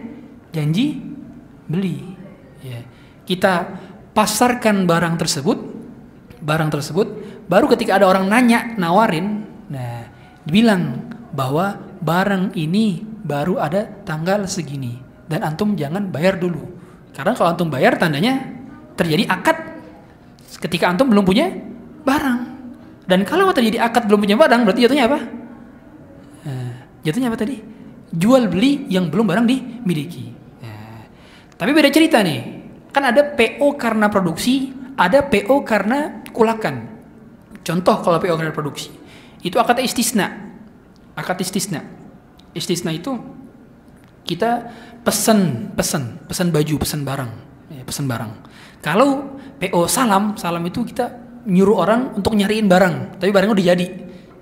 Janji 0.51 0.99
beli. 1.71 2.03
Ya. 2.61 2.83
Kita 3.25 3.71
pasarkan 4.13 4.85
barang 4.85 5.15
tersebut, 5.17 5.59
barang 6.43 6.69
tersebut, 6.75 7.20
baru 7.51 7.67
ketika 7.75 7.99
ada 7.99 8.07
orang 8.07 8.31
nanya, 8.31 8.79
nawarin, 8.79 9.43
nah, 9.67 10.07
dibilang 10.47 11.11
bahwa 11.35 11.75
barang 11.99 12.55
ini 12.55 13.03
baru 13.03 13.59
ada 13.59 13.91
tanggal 14.07 14.47
segini 14.47 15.03
dan 15.27 15.43
antum 15.43 15.75
jangan 15.75 16.07
bayar 16.15 16.39
dulu. 16.39 16.63
Karena 17.11 17.35
kalau 17.35 17.51
antum 17.51 17.67
bayar 17.67 17.99
tandanya 17.99 18.39
terjadi 18.95 19.27
akad 19.27 19.59
ketika 20.63 20.87
antum 20.87 21.11
belum 21.11 21.27
punya 21.27 21.51
barang. 22.07 22.39
Dan 23.11 23.27
kalau 23.27 23.51
terjadi 23.51 23.83
akad 23.83 24.07
belum 24.07 24.23
punya 24.23 24.39
barang 24.39 24.61
berarti 24.63 24.81
jatuhnya 24.87 25.11
apa? 25.11 25.19
Nah, 26.47 26.73
jatuhnya 27.03 27.35
apa 27.35 27.39
tadi? 27.43 27.59
Jual 28.15 28.47
beli 28.47 28.87
yang 28.87 29.11
belum 29.11 29.27
barang 29.27 29.47
dimiliki. 29.51 30.31
Nah, 30.63 31.03
tapi 31.59 31.71
beda 31.75 31.91
cerita 31.91 32.23
nih. 32.23 32.63
Kan 32.95 33.11
ada 33.11 33.23
PO 33.35 33.75
karena 33.75 34.07
produksi, 34.07 34.71
ada 34.95 35.27
PO 35.27 35.67
karena 35.67 36.23
kulakan. 36.31 37.00
Contoh 37.71 38.03
kalau 38.03 38.19
PO 38.19 38.35
karena 38.35 38.51
produksi, 38.51 38.91
itu 39.47 39.55
akad 39.63 39.79
istisna. 39.79 40.27
Akad 41.15 41.39
istisna. 41.39 41.87
Istisna 42.51 42.91
itu 42.91 43.15
kita 44.27 44.67
pesan, 45.07 45.71
pesan, 45.79 46.19
pesan 46.27 46.51
baju, 46.51 46.75
pesan 46.83 47.07
barang, 47.07 47.31
ya, 47.71 47.87
pesan 47.87 48.11
barang. 48.11 48.33
Kalau 48.83 49.39
PO 49.63 49.87
salam, 49.87 50.35
salam 50.35 50.67
itu 50.67 50.83
kita 50.83 51.15
nyuruh 51.47 51.79
orang 51.79 52.11
untuk 52.19 52.35
nyariin 52.35 52.67
barang, 52.67 53.23
tapi 53.23 53.31
barangnya 53.31 53.55
udah 53.55 53.67
jadi. 53.71 53.87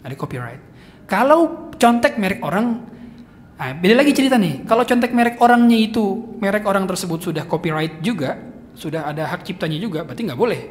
Ada 0.04 0.16
copyright. 0.16 0.62
Kalau 1.08 1.72
contek 1.76 2.16
merek 2.20 2.44
orang 2.44 2.96
Nah, 3.58 3.74
beda 3.74 3.98
lagi 3.98 4.14
cerita 4.14 4.38
nih. 4.38 4.70
Kalau 4.70 4.86
contek 4.86 5.10
merek 5.18 5.42
orangnya 5.42 5.74
itu, 5.74 6.38
merek 6.38 6.62
orang 6.70 6.86
tersebut 6.86 7.18
sudah 7.26 7.50
copyright 7.50 8.06
juga, 8.06 8.38
sudah 8.78 9.10
ada 9.10 9.26
hak 9.34 9.42
ciptanya 9.50 9.82
juga, 9.82 10.06
berarti 10.06 10.30
nggak 10.30 10.38
boleh. 10.38 10.62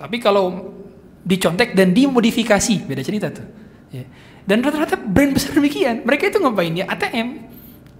Tapi 0.00 0.16
kalau 0.16 0.72
dicontek 1.20 1.76
dan 1.76 1.92
dimodifikasi, 1.92 2.88
beda 2.88 3.02
cerita 3.04 3.28
tuh. 3.28 3.44
Ya. 3.92 4.08
Dan 4.48 4.64
rata-rata 4.64 4.96
brand 4.96 5.36
besar 5.36 5.52
demikian. 5.52 6.00
Mereka 6.08 6.32
itu 6.32 6.40
ngapain 6.40 6.72
ya? 6.72 6.88
ATM. 6.88 7.28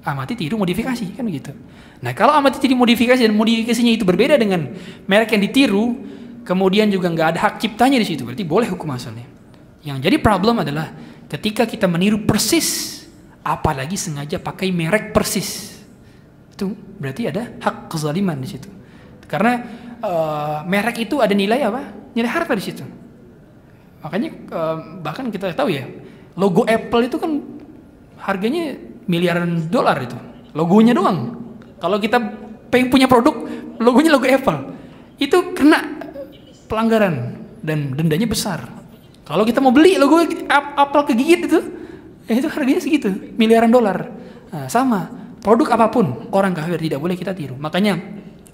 Amati 0.01 0.33
tiru 0.33 0.57
modifikasi 0.57 1.13
kan 1.13 1.29
gitu. 1.29 1.53
Nah 2.01 2.17
kalau 2.17 2.33
amati 2.33 2.57
tiru 2.57 2.73
modifikasi 2.73 3.21
dan 3.21 3.37
modifikasinya 3.37 3.93
itu 3.93 4.05
berbeda 4.09 4.41
dengan 4.41 4.73
merek 5.05 5.37
yang 5.37 5.45
ditiru, 5.45 5.85
kemudian 6.41 6.89
juga 6.89 7.13
nggak 7.13 7.29
ada 7.37 7.41
hak 7.45 7.55
ciptanya 7.61 8.01
di 8.01 8.09
situ, 8.09 8.25
berarti 8.25 8.41
boleh 8.41 8.73
hukum 8.73 8.89
asalnya. 8.97 9.29
Yang 9.85 10.09
jadi 10.09 10.17
problem 10.25 10.65
adalah 10.65 10.89
ketika 11.29 11.69
kita 11.69 11.85
meniru 11.85 12.25
persis, 12.25 13.01
apalagi 13.45 14.01
sengaja 14.01 14.41
pakai 14.41 14.73
merek 14.73 15.13
persis, 15.13 15.81
itu 16.57 16.73
berarti 16.97 17.29
ada 17.29 17.61
hak 17.61 17.93
kezaliman 17.93 18.41
di 18.41 18.49
situ. 18.49 18.73
Karena 19.29 19.61
eh, 20.01 20.59
merek 20.65 20.97
itu 21.05 21.21
ada 21.21 21.37
nilai 21.37 21.61
apa? 21.61 21.93
Nilai 22.17 22.31
harta 22.33 22.57
di 22.57 22.65
situ. 22.65 22.85
Makanya 24.01 24.29
eh, 24.33 24.77
bahkan 25.05 25.29
kita 25.29 25.53
tahu 25.53 25.69
ya, 25.77 25.85
logo 26.41 26.65
Apple 26.65 27.05
itu 27.05 27.21
kan 27.21 27.37
harganya 28.21 28.77
miliaran 29.11 29.67
dolar 29.67 29.99
itu. 29.99 30.15
Logonya 30.55 30.95
doang. 30.95 31.35
Kalau 31.83 31.99
kita 31.99 32.23
pengen 32.71 32.87
punya 32.95 33.11
produk, 33.11 33.35
logonya 33.83 34.15
logo 34.15 34.31
Apple. 34.31 34.59
Itu 35.19 35.51
kena 35.53 35.83
pelanggaran 36.71 37.35
dan 37.61 37.99
dendanya 37.99 38.31
besar. 38.31 38.63
Kalau 39.27 39.43
kita 39.43 39.59
mau 39.59 39.75
beli 39.75 39.99
logo 39.99 40.23
ap- 40.47 40.75
Apple 40.79 41.11
kegigit 41.11 41.51
itu, 41.51 41.61
ya 42.31 42.39
itu 42.39 42.47
harganya 42.47 42.83
segitu, 42.83 43.11
miliaran 43.35 43.71
dolar. 43.71 44.07
Nah, 44.51 44.67
sama, 44.67 45.07
produk 45.43 45.75
apa 45.75 45.87
pun 45.91 46.31
orang 46.31 46.55
kafir 46.55 46.79
tidak 46.79 46.99
boleh 46.99 47.15
kita 47.15 47.35
tiru. 47.35 47.55
Makanya 47.59 47.99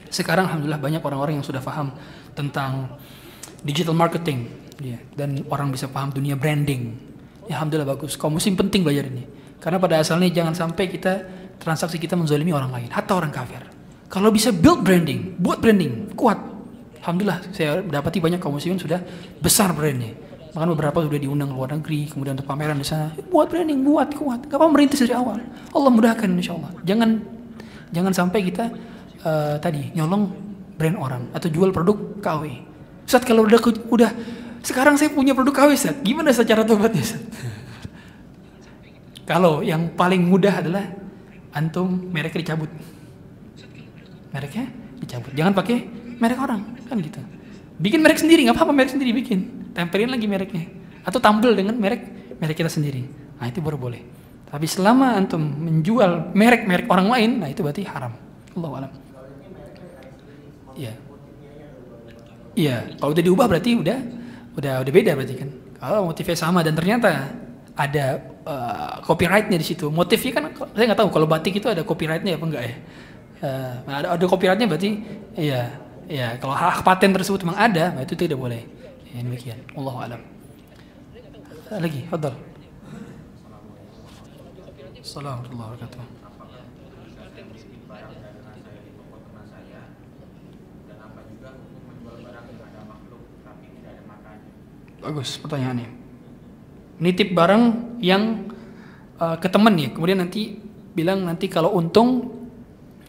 sekarang 0.09 0.49
alhamdulillah 0.49 0.81
banyak 0.81 1.03
orang-orang 1.05 1.41
yang 1.41 1.47
sudah 1.47 1.61
paham 1.61 1.93
tentang 2.37 2.93
digital 3.65 3.97
marketing 3.97 4.53
ya, 4.79 5.01
dan 5.17 5.41
orang 5.49 5.73
bisa 5.73 5.89
paham 5.89 6.13
dunia 6.13 6.37
branding. 6.37 6.93
Ya 7.49 7.57
alhamdulillah 7.57 7.97
bagus. 7.97 8.15
Kaum 8.21 8.37
muslim 8.37 8.55
penting 8.55 8.85
belajar 8.85 9.09
ini. 9.09 9.25
Karena 9.61 9.81
pada 9.81 10.01
asalnya 10.01 10.29
jangan 10.31 10.55
sampai 10.55 10.85
kita 10.87 11.13
transaksi 11.57 11.97
kita 11.97 12.15
menzalimi 12.15 12.53
orang 12.53 12.71
lain, 12.71 12.89
hatta 12.93 13.17
orang 13.17 13.33
kafir. 13.33 13.65
Kalau 14.07 14.31
bisa 14.31 14.55
build 14.55 14.87
branding, 14.87 15.35
buat 15.41 15.59
branding 15.59 16.15
kuat. 16.15 16.39
Alhamdulillah 17.03 17.39
saya 17.51 17.83
dapati 17.83 18.19
banyak 18.23 18.39
kaum 18.39 18.55
muslimin 18.55 18.79
sudah 18.79 19.03
besar 19.43 19.75
brandnya. 19.75 20.15
Bahkan 20.55 20.69
beberapa 20.73 21.05
sudah 21.05 21.21
diundang 21.21 21.53
ke 21.53 21.55
luar 21.55 21.71
negeri, 21.77 22.09
kemudian 22.09 22.33
untuk 22.33 22.49
pameran 22.49 22.81
di 22.81 22.87
sana. 22.87 23.13
Buat 23.29 23.53
branding, 23.53 23.85
buat 23.85 24.09
kuat. 24.17 24.49
Gak 24.49 24.57
apa 24.57 24.67
merintis 24.73 25.05
dari 25.05 25.13
awal. 25.13 25.37
Allah 25.75 25.91
mudahkan 25.93 26.29
insya 26.33 26.57
Allah. 26.57 26.73
Jangan 26.81 27.21
jangan 27.93 28.13
sampai 28.15 28.41
kita 28.47 28.65
eh, 29.21 29.57
tadi 29.61 29.93
nyolong 29.93 30.33
brand 30.77 30.97
orang 30.97 31.23
atau 31.37 31.49
jual 31.51 31.73
produk 31.75 32.21
KW. 32.25 32.43
Ustaz 33.05 33.23
kalau 33.23 33.45
udah 33.45 33.61
udah 33.91 34.11
sekarang 34.67 34.99
saya 34.99 35.13
punya 35.13 35.37
produk 35.37 35.55
KW 35.55 35.77
Ustaz, 35.77 35.95
gimana 36.03 36.33
secara 36.35 36.67
tobatnya? 36.67 37.05
Kalau 39.27 39.61
yang 39.61 39.91
paling 39.99 40.23
mudah 40.23 40.63
adalah 40.63 40.87
antum 41.51 42.09
mereknya 42.15 42.47
dicabut. 42.47 42.71
Mereknya 44.31 44.71
dicabut. 45.03 45.35
Jangan 45.35 45.53
pakai 45.53 45.83
merek 46.23 46.39
orang, 46.39 46.63
kan 46.87 46.97
gitu. 47.03 47.19
Bikin 47.77 48.01
merek 48.01 48.23
sendiri, 48.23 48.47
nggak 48.47 48.57
apa-apa 48.57 48.73
merek 48.73 48.95
sendiri 48.95 49.11
bikin. 49.13 49.75
Tempelin 49.75 50.15
lagi 50.15 50.31
mereknya. 50.31 50.71
Atau 51.03 51.19
tampil 51.19 51.59
dengan 51.59 51.75
merek 51.75 52.07
merek 52.39 52.57
kita 52.57 52.71
sendiri. 52.71 53.03
Nah 53.37 53.51
itu 53.51 53.59
baru 53.59 53.77
boleh. 53.77 54.01
Tapi 54.47 54.65
selama 54.71 55.19
antum 55.19 55.43
menjual 55.43 56.31
merek-merek 56.33 56.87
orang 56.87 57.11
lain, 57.11 57.31
nah 57.43 57.49
itu 57.51 57.67
berarti 57.67 57.83
haram. 57.83 58.15
Allah 58.57 58.71
alam. 58.79 58.93
Iya. 60.79 60.93
Iya, 62.57 62.77
kalau 62.97 63.11
udah 63.13 63.25
diubah 63.27 63.47
berarti 63.51 63.71
udah 63.77 63.99
udah 64.57 64.73
udah 64.81 64.93
beda 64.95 65.13
berarti 65.13 65.35
kan. 65.37 65.51
Kalau 65.77 66.09
motifnya 66.09 66.37
sama 66.39 66.65
dan 66.65 66.73
ternyata 66.73 67.37
ada 67.77 68.07
eh, 68.25 68.95
copyrightnya 69.05 69.61
di 69.61 69.67
situ. 69.69 69.93
Motifnya 69.93 70.33
kan 70.33 70.45
saya 70.73 70.85
nggak 70.89 71.01
tahu 71.05 71.09
kalau 71.13 71.29
batik 71.29 71.61
itu 71.61 71.69
ada 71.69 71.85
copyrightnya 71.85 72.41
apa 72.41 72.45
enggak 72.49 72.65
ya. 72.65 72.77
Eh, 73.37 73.75
ada 73.93 74.09
ada 74.17 74.25
copyrightnya 74.25 74.65
berarti 74.65 75.05
iya 75.37 75.77
iya 76.09 76.41
kalau 76.41 76.57
hak 76.57 76.81
paten 76.81 77.13
tersebut 77.13 77.45
memang 77.45 77.61
ada, 77.61 77.93
nah 77.93 78.03
itu 78.03 78.17
tidak 78.17 78.41
boleh. 78.41 78.65
Ya, 79.13 79.21
demikian. 79.21 79.61
Allah 79.77 79.97
alam. 80.09 80.21
Lagi, 81.67 82.05
fadal. 82.09 82.35
Assalamualaikum 85.07 85.57
warahmatullahi 85.57 85.71
wabarakatuh. 85.81 86.27
Bagus 95.07 95.39
pertanyaannya. 95.39 95.96
Nitip 96.97 97.37
barang 97.37 97.97
yang 98.01 98.49
uh, 99.21 99.37
ke 99.37 99.49
teman 99.53 99.77
ya, 99.77 99.93
kemudian 99.93 100.21
nanti 100.21 100.57
bilang 100.97 101.29
nanti 101.29 101.47
kalau 101.53 101.77
untung 101.77 102.33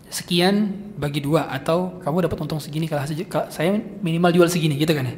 sekian 0.07 0.71
bagi 0.95 1.23
dua 1.23 1.51
atau 1.51 1.99
kamu 2.03 2.27
dapat 2.27 2.37
untung 2.43 2.59
segini 2.63 2.87
kalau 2.87 3.03
saya 3.51 3.75
minimal 4.03 4.31
jual 4.31 4.47
segini 4.51 4.75
gitu 4.79 4.91
kan 4.91 5.07
ya. 5.07 5.15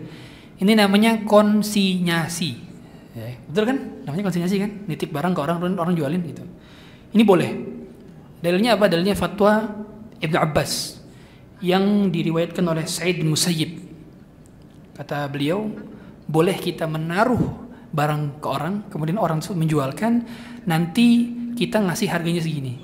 Ini 0.60 0.76
namanya 0.76 1.24
konsinyasi. 1.24 2.52
Ya, 3.16 3.36
betul 3.48 3.64
kan? 3.64 3.78
Namanya 4.06 4.24
konsinyasi 4.28 4.56
kan? 4.60 4.72
Nitip 4.86 5.10
barang 5.10 5.34
ke 5.34 5.40
orang 5.40 5.58
orang 5.80 5.94
jualin 5.96 6.22
gitu. 6.26 6.44
Ini 7.16 7.24
boleh. 7.26 7.50
Dalilnya 8.44 8.76
apa? 8.76 8.86
Dalilnya 8.92 9.16
fatwa 9.16 9.66
Ibnu 10.20 10.38
Abbas 10.38 11.00
yang 11.64 12.12
diriwayatkan 12.12 12.64
oleh 12.64 12.86
Said 12.88 13.24
Musayyib. 13.24 13.82
Kata 14.96 15.28
beliau, 15.32 15.72
boleh 16.28 16.56
kita 16.60 16.88
menaruh 16.88 17.69
barang 17.90 18.42
ke 18.42 18.48
orang, 18.48 18.74
kemudian 18.90 19.18
orang 19.18 19.42
tersebut 19.42 19.60
menjualkan, 19.66 20.26
nanti 20.70 21.34
kita 21.58 21.82
ngasih 21.82 22.08
harganya 22.10 22.42
segini. 22.42 22.78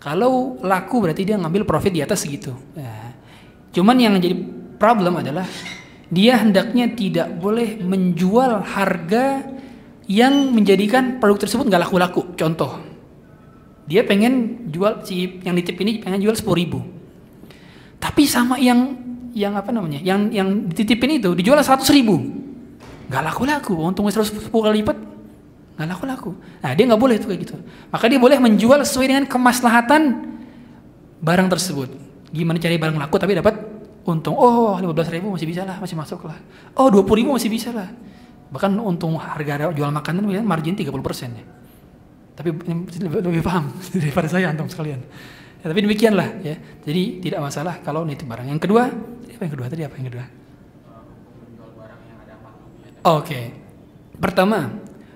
Kalau 0.00 0.56
laku 0.64 1.04
berarti 1.04 1.28
dia 1.28 1.36
ngambil 1.36 1.68
profit 1.68 1.92
di 1.92 2.00
atas 2.00 2.24
segitu. 2.24 2.56
Nah, 2.76 3.12
cuman 3.72 3.96
yang 4.00 4.16
jadi 4.16 4.32
problem 4.80 5.20
adalah 5.20 5.44
dia 6.08 6.40
hendaknya 6.40 6.88
tidak 6.96 7.28
boleh 7.36 7.76
menjual 7.84 8.64
harga 8.64 9.44
yang 10.08 10.56
menjadikan 10.56 11.20
produk 11.20 11.44
tersebut 11.44 11.68
nggak 11.68 11.84
laku-laku. 11.84 12.32
Contoh, 12.32 12.80
dia 13.84 14.02
pengen 14.08 14.66
jual 14.72 15.04
si 15.04 15.38
yang 15.44 15.52
nitip 15.52 15.76
ini 15.84 16.00
pengen 16.00 16.24
jual 16.24 16.32
sepuluh 16.32 16.58
ribu, 16.64 16.80
tapi 18.00 18.24
sama 18.24 18.56
yang 18.56 18.96
yang 19.36 19.54
apa 19.54 19.70
namanya, 19.70 20.00
yang 20.00 20.32
yang 20.32 20.66
dititipin 20.66 21.22
itu 21.22 21.36
dijual 21.36 21.60
seratus 21.62 21.92
ribu, 21.92 22.39
nggak 23.10 23.22
laku-laku. 23.26 23.74
Seratus 24.14 24.30
sepuluh 24.30 24.70
kali 24.70 24.86
lipat, 24.86 24.96
nggak 25.74 25.88
laku-laku. 25.90 26.30
Nah 26.62 26.70
dia 26.78 26.84
nggak 26.86 27.00
boleh 27.02 27.18
itu 27.18 27.26
kayak 27.26 27.40
gitu. 27.42 27.54
Maka 27.90 28.04
dia 28.06 28.22
boleh 28.22 28.38
menjual 28.38 28.78
sesuai 28.86 29.06
dengan 29.10 29.24
kemaslahatan 29.26 30.02
barang 31.18 31.48
tersebut. 31.50 31.90
Gimana 32.30 32.62
cari 32.62 32.78
barang 32.78 32.94
laku 32.94 33.18
tapi 33.18 33.34
dapat 33.34 33.58
untung. 34.06 34.38
Oh 34.38 34.78
lima 34.78 34.94
belas 34.94 35.10
ribu 35.10 35.34
masih 35.34 35.50
bisa 35.50 35.66
lah, 35.66 35.82
masih 35.82 35.98
masuk 35.98 36.22
lah. 36.22 36.38
Oh 36.78 36.86
dua 36.86 37.02
puluh 37.02 37.26
ribu 37.26 37.34
masih 37.34 37.50
bisa 37.50 37.74
lah. 37.74 37.90
Bahkan 38.50 38.78
untung 38.78 39.18
harga 39.18 39.70
jual 39.70 39.90
makanan 39.94 40.26
margin 40.42 40.74
30% 40.74 40.90
ya. 41.38 41.44
Tapi 42.34 42.48
lebih, 42.50 43.22
lebih 43.22 43.42
paham 43.46 43.70
daripada 44.02 44.26
saya 44.26 44.50
antum 44.50 44.66
sekalian. 44.66 44.98
Ya, 45.60 45.70
tapi 45.70 45.86
demikianlah 45.86 46.40
ya. 46.42 46.56
Jadi 46.82 47.22
tidak 47.22 47.46
masalah 47.46 47.78
kalau 47.84 48.02
nitip 48.02 48.26
barang. 48.26 48.50
Yang 48.50 48.60
kedua, 48.66 48.90
apa 48.90 49.42
yang 49.46 49.52
kedua 49.54 49.66
tadi 49.70 49.82
apa 49.86 49.94
yang 50.02 50.06
kedua? 50.10 50.39
Oke. 53.00 53.56
Pertama, 54.20 54.68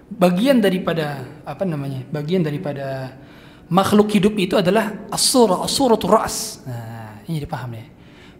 bagian 0.08 0.60
daripada 0.60 1.28
apa 1.44 1.68
namanya? 1.68 2.00
Bagian 2.08 2.40
daripada 2.40 3.12
makhluk 3.68 4.08
hidup 4.16 4.32
itu 4.40 4.56
adalah 4.56 5.08
as-surah, 5.12 5.60
as-suratul 5.68 6.12
ra's. 6.12 6.64
Nah, 6.64 7.20
ini 7.28 7.44
jadi 7.44 7.48
paham 7.48 7.76
ya. 7.76 7.86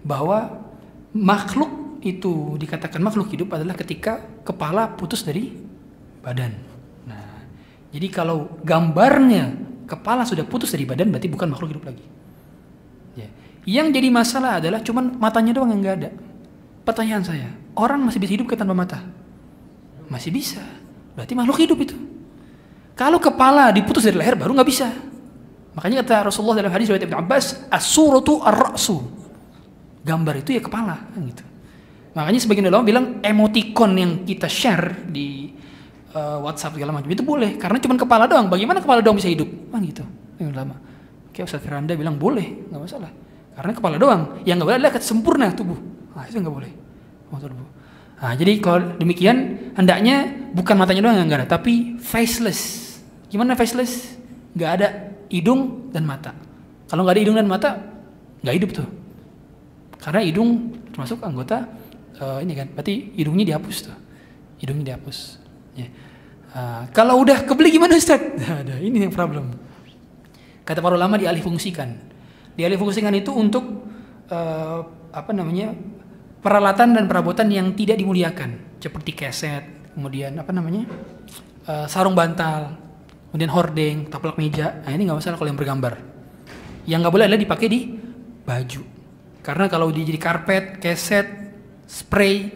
Bahwa 0.01 0.64
makhluk 1.12 2.01
itu 2.05 2.57
dikatakan 2.61 3.01
makhluk 3.01 3.32
hidup 3.32 3.57
adalah 3.57 3.76
ketika 3.76 4.20
kepala 4.45 4.92
putus 4.97 5.24
dari 5.24 5.53
badan. 6.24 6.53
Nah, 7.05 7.45
jadi 7.92 8.09
kalau 8.09 8.61
gambarnya 8.64 9.57
kepala 9.84 10.24
sudah 10.24 10.45
putus 10.49 10.72
dari 10.72 10.88
badan 10.88 11.12
berarti 11.12 11.28
bukan 11.28 11.49
makhluk 11.53 11.76
hidup 11.76 11.84
lagi. 11.92 12.05
Ya. 13.16 13.28
Yang 13.64 14.01
jadi 14.01 14.09
masalah 14.09 14.53
adalah 14.61 14.80
cuman 14.80 15.20
matanya 15.20 15.53
doang 15.57 15.72
yang 15.72 15.80
nggak 15.80 15.97
ada. 16.01 16.11
Pertanyaan 16.84 17.24
saya, 17.24 17.49
orang 17.76 18.05
masih 18.05 18.20
bisa 18.20 18.36
hidup 18.36 18.53
ke 18.53 18.57
tanpa 18.57 18.76
mata? 18.76 19.23
Masih 20.14 20.30
bisa. 20.30 20.62
Berarti 21.18 21.34
makhluk 21.34 21.58
hidup 21.58 21.78
itu. 21.82 21.98
Kalau 22.94 23.18
kepala 23.18 23.74
diputus 23.74 24.06
dari 24.06 24.14
leher 24.14 24.38
baru 24.38 24.54
nggak 24.54 24.68
bisa. 24.70 24.86
Makanya 25.74 26.06
kata 26.06 26.30
Rasulullah 26.30 26.62
dalam 26.62 26.70
hadis 26.70 26.86
riwayat 26.86 27.10
Ibnu 27.10 27.18
Abbas, 27.18 27.66
as-suratu 27.66 28.38
ar-ra'su. 28.46 29.02
Gambar 30.06 30.46
itu 30.46 30.54
ya 30.54 30.62
kepala, 30.62 31.10
kan 31.10 31.18
gitu. 31.26 31.42
Makanya 32.14 32.38
sebagian 32.38 32.70
ulama 32.70 32.86
bilang 32.86 33.18
emoticon 33.18 33.98
yang 33.98 34.12
kita 34.22 34.46
share 34.46 35.02
di 35.10 35.50
uh, 36.14 36.38
WhatsApp 36.46 36.78
segala 36.78 36.94
macam 36.94 37.10
itu 37.10 37.26
boleh 37.26 37.58
karena 37.58 37.82
cuma 37.82 37.98
kepala 37.98 38.30
doang. 38.30 38.46
Bagaimana 38.46 38.78
kepala 38.78 39.02
doang 39.02 39.18
bisa 39.18 39.26
hidup? 39.26 39.50
Kan 39.74 39.82
gitu. 39.82 40.06
Yang 40.38 40.54
ulama. 40.54 40.78
Kayak 41.34 41.50
Ustaz 41.50 41.66
Firanda 41.66 41.98
bilang 41.98 42.14
boleh, 42.14 42.70
nggak 42.70 42.78
masalah. 42.78 43.10
Karena 43.58 43.72
kepala 43.74 43.98
doang. 43.98 44.38
Yang 44.46 44.62
nggak 44.62 44.68
boleh 44.70 44.78
adalah 44.78 44.94
sempurna 45.02 45.46
tubuh. 45.50 45.78
Nah, 46.14 46.22
itu 46.30 46.38
nggak 46.38 46.54
boleh. 46.54 46.70
Oh, 47.34 47.38
tubuh. 47.42 47.66
Nah, 48.20 48.32
jadi 48.38 48.56
kalau 48.62 48.96
demikian 48.96 49.70
hendaknya 49.74 50.32
bukan 50.54 50.78
matanya 50.78 51.02
doang 51.04 51.18
yang 51.18 51.26
nggak 51.28 51.40
ada, 51.44 51.48
tapi 51.58 51.98
faceless. 51.98 52.94
Gimana 53.28 53.58
faceless? 53.58 54.16
Nggak 54.54 54.70
ada 54.80 54.88
hidung 55.28 55.90
dan 55.90 56.06
mata. 56.06 56.32
Kalau 56.86 57.02
nggak 57.02 57.14
ada 57.18 57.22
hidung 57.26 57.36
dan 57.36 57.48
mata, 57.50 57.70
nggak 58.40 58.54
hidup 58.54 58.70
tuh. 58.70 58.88
Karena 59.98 60.20
hidung 60.22 60.72
termasuk 60.94 61.20
anggota 61.26 61.66
uh, 62.22 62.38
ini 62.38 62.54
kan, 62.54 62.70
berarti 62.70 63.12
hidungnya 63.18 63.54
dihapus 63.54 63.76
tuh. 63.90 63.96
Hidungnya 64.62 64.94
dihapus. 64.94 65.18
Ya. 65.74 65.88
Uh, 66.54 66.82
kalau 66.94 67.18
udah 67.18 67.42
kebeli 67.42 67.74
gimana 67.74 67.98
Ustaz? 67.98 68.22
ada, 68.62 68.78
ini 68.78 69.02
yang 69.02 69.10
problem. 69.10 69.58
Kata 70.62 70.80
para 70.80 70.94
ulama 70.94 71.18
dialih 71.18 71.42
fungsikan. 71.42 71.98
Dialih 72.54 72.78
fungsikan 72.78 73.12
itu 73.12 73.34
untuk 73.34 73.90
uh, 74.30 74.78
apa 75.10 75.30
namanya? 75.34 75.74
Peralatan 76.45 76.92
dan 76.92 77.09
perabotan 77.09 77.49
yang 77.49 77.72
tidak 77.72 77.97
dimuliakan, 77.97 78.76
seperti 78.76 79.16
keset, 79.16 79.64
kemudian 79.97 80.36
apa 80.36 80.53
namanya? 80.53 80.84
Uh, 81.64 81.88
sarung 81.88 82.12
bantal, 82.12 82.76
kemudian 83.32 83.49
hordeng, 83.49 83.97
taplak 84.12 84.36
meja. 84.36 84.84
Nah, 84.84 84.92
ini 84.92 85.09
nggak 85.09 85.24
masalah 85.24 85.40
kalau 85.40 85.49
yang 85.49 85.57
bergambar. 85.57 85.97
Yang 86.84 86.99
nggak 87.01 87.14
boleh 87.16 87.24
adalah 87.24 87.40
dipakai 87.40 87.66
di 87.72 87.80
baju. 88.45 88.82
Karena 89.40 89.64
kalau 89.72 89.88
dia 89.88 90.05
jadi 90.05 90.20
karpet, 90.20 90.84
keset, 90.84 91.26
spray, 91.88 92.53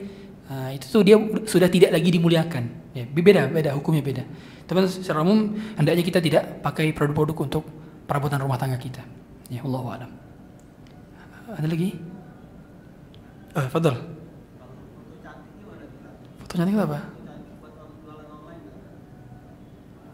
nah, 0.53 0.69
itu 0.69 0.85
tuh 0.93 1.01
dia 1.01 1.17
sudah 1.49 1.73
tidak 1.73 1.97
lagi 1.97 2.13
dimuliakan. 2.13 2.93
Ya, 2.93 3.09
beda, 3.09 3.49
beda 3.49 3.73
hukumnya 3.73 4.05
beda. 4.05 4.25
Tapi 4.69 4.85
secara 4.85 5.25
umum 5.25 5.57
hendaknya 5.81 6.05
kita 6.05 6.21
tidak 6.21 6.61
pakai 6.61 6.93
produk-produk 6.93 7.37
untuk 7.41 7.65
perabotan 8.05 8.45
rumah 8.45 8.61
tangga 8.61 8.77
kita. 8.77 9.01
Ya 9.49 9.65
Allah 9.65 10.05
alam. 10.05 10.11
Ada 11.57 11.65
lagi? 11.65 12.18
Eh, 13.59 13.67
Fadol. 13.67 13.97
Foto 16.39 16.53
cantik 16.55 16.75
itu 16.75 16.83
apa? 16.83 17.01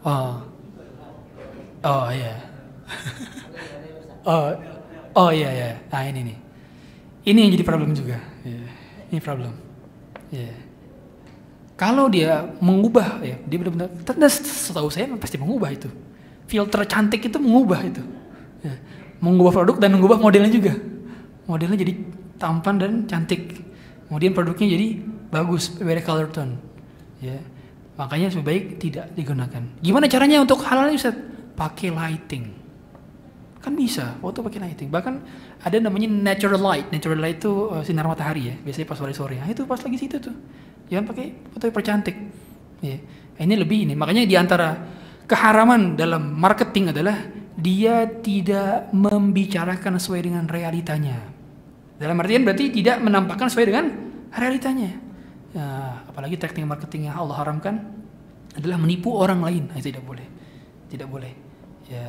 Oh. 0.04 0.34
Oh 1.84 2.08
iya. 2.08 2.34
oh. 4.24 4.48
Oh 5.14 5.30
iya 5.30 5.50
iya. 5.52 5.70
Nah 5.92 6.02
ini 6.08 6.20
nih. 6.32 6.36
Ini 7.24 7.38
yang 7.38 7.52
jadi 7.54 7.64
problem 7.68 7.92
juga. 7.92 8.16
Yeah. 8.42 8.68
Ini 9.12 9.20
problem. 9.20 9.52
Ya. 10.32 10.48
Yeah. 10.48 10.56
Kalau 11.74 12.06
dia 12.08 12.48
mengubah 12.62 13.18
ya, 13.20 13.36
dia 13.44 13.58
benar-benar 13.60 14.30
setahu 14.30 14.88
saya 14.88 15.10
pasti 15.20 15.36
mengubah 15.36 15.68
itu. 15.74 15.90
Filter 16.48 16.86
cantik 16.88 17.28
itu 17.28 17.36
mengubah 17.36 17.80
itu. 17.84 18.02
Ya. 18.64 18.74
Mengubah 19.20 19.52
produk 19.52 19.76
dan 19.76 19.92
mengubah 19.92 20.16
modelnya 20.16 20.52
juga. 20.52 20.72
Modelnya 21.44 21.76
jadi 21.76 21.92
tampan 22.44 22.76
dan 22.76 22.92
cantik. 23.08 23.56
Kemudian 24.04 24.36
produknya 24.36 24.76
jadi 24.76 25.00
bagus, 25.32 25.72
beda 25.80 26.04
color 26.04 26.28
tone. 26.28 26.60
Ya. 27.24 27.40
Makanya 27.96 28.28
lebih 28.36 28.44
baik 28.44 28.64
tidak 28.76 29.06
digunakan. 29.16 29.62
Gimana 29.80 30.04
caranya 30.12 30.44
untuk 30.44 30.60
halal 30.68 30.92
Ustaz? 30.92 31.16
Pakai 31.56 31.88
lighting. 31.88 32.52
Kan 33.64 33.72
bisa, 33.78 34.20
foto 34.20 34.44
pakai 34.44 34.60
lighting. 34.60 34.92
Bahkan 34.92 35.14
ada 35.64 35.76
namanya 35.80 36.10
natural 36.12 36.60
light. 36.60 36.92
Natural 36.92 37.16
light 37.16 37.40
itu 37.40 37.72
uh, 37.72 37.80
sinar 37.80 38.04
matahari 38.04 38.52
ya, 38.52 38.54
biasanya 38.60 38.86
pas 38.92 38.98
sore-sore. 39.00 39.40
Nah, 39.40 39.48
itu 39.48 39.64
pas 39.64 39.80
lagi 39.80 39.96
situ 39.96 40.20
tuh. 40.20 40.36
Jangan 40.92 41.04
pakai 41.08 41.26
foto 41.48 41.64
yang 41.64 41.76
percantik. 41.80 42.16
Ya. 42.84 42.98
Ini 43.40 43.54
lebih 43.56 43.88
ini. 43.88 43.94
Makanya 43.96 44.28
di 44.28 44.36
antara 44.36 44.76
keharaman 45.24 45.96
dalam 45.96 46.36
marketing 46.36 46.92
adalah 46.92 47.16
dia 47.54 48.04
tidak 48.20 48.92
membicarakan 48.92 49.96
sesuai 49.96 50.20
dengan 50.28 50.44
realitanya. 50.50 51.33
Dalam 52.04 52.20
artian 52.20 52.44
berarti 52.44 52.68
tidak 52.68 53.00
menampakkan 53.00 53.48
sesuai 53.48 53.64
dengan 53.64 53.88
realitanya. 54.28 54.92
Ya, 55.56 56.04
apalagi 56.04 56.36
teknik 56.36 56.68
marketing 56.68 57.08
yang 57.08 57.16
Allah 57.16 57.40
haramkan 57.40 57.80
adalah 58.52 58.76
menipu 58.76 59.16
orang 59.16 59.40
lain. 59.40 59.72
Nah, 59.72 59.80
tidak 59.80 60.04
boleh. 60.04 60.28
Tidak 60.92 61.08
boleh. 61.08 61.32
Ya, 61.88 62.04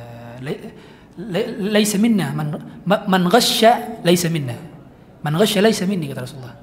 laisa 1.72 1.96
minna 1.96 2.36
man 2.36 2.60
man 2.84 3.22
ghasya 3.32 4.04
laisa 4.04 4.28
minna. 4.28 4.52
Man 5.24 5.32
ghasya 5.40 5.64
laisa 5.64 5.88
minni 5.88 6.12
kata 6.12 6.28
Rasulullah. 6.28 6.60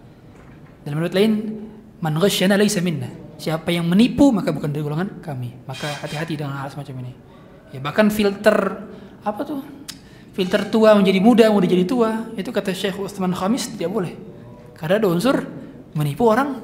Dalam 0.85 1.01
riwayat 1.01 1.17
lain 1.17 1.31
man 2.05 2.13
ghasyana 2.21 2.53
laisa 2.53 2.85
minna. 2.85 3.09
Siapa 3.41 3.73
yang 3.73 3.89
menipu 3.89 4.29
maka 4.29 4.53
bukan 4.53 4.69
dari 4.69 4.85
golongan 4.85 5.25
kami. 5.25 5.57
Maka 5.65 6.05
hati-hati 6.05 6.37
dengan 6.37 6.61
hal 6.61 6.69
semacam 6.69 7.01
ini. 7.01 7.13
Ya, 7.73 7.81
bahkan 7.81 8.13
filter 8.13 8.77
apa 9.25 9.41
tuh? 9.41 9.65
Filter 10.33 10.65
tua 10.73 10.97
menjadi 10.97 11.21
muda, 11.21 11.45
muda 11.53 11.69
jadi 11.69 11.85
tua. 11.85 12.33
Itu 12.33 12.49
kata 12.49 12.73
Syekh 12.73 12.97
Utsman 12.97 13.37
Khamis 13.37 13.69
tidak 13.77 13.93
boleh. 13.93 14.17
Karena 14.73 14.97
ada 14.97 15.07
unsur 15.13 15.45
menipu 15.93 16.25
orang 16.25 16.57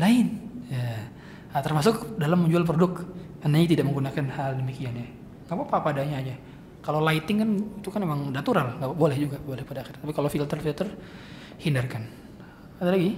lain. 0.00 0.26
Ya. 0.72 1.12
Nah, 1.52 1.60
termasuk 1.60 2.16
dalam 2.16 2.48
menjual 2.48 2.64
produk. 2.64 3.04
Karena 3.44 3.60
tidak 3.68 3.84
menggunakan 3.84 4.24
hal 4.32 4.50
demikian 4.56 4.96
ya. 4.96 5.08
Gak 5.44 5.60
apa-apa 5.60 5.92
padanya 5.92 6.24
aja. 6.24 6.34
Kalau 6.82 7.04
lighting 7.04 7.38
kan 7.38 7.50
itu 7.78 7.88
kan 7.94 8.00
memang 8.02 8.34
natural, 8.34 8.74
nggak 8.74 8.90
boleh 8.98 9.14
juga 9.14 9.38
boleh 9.38 9.62
pada 9.62 9.86
akhirnya. 9.86 10.02
Tapi 10.02 10.12
kalau 10.16 10.26
filter-filter 10.26 10.88
hindarkan. 11.62 12.02
Ada 12.82 12.90
lagi? 12.90 13.14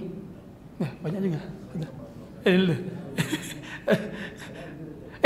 Ya, 0.77 0.89
banyak 1.01 1.21
juga. 1.23 1.39
Ada. 1.73 1.87
Eh, 2.45 2.53
dulu. 2.61 2.75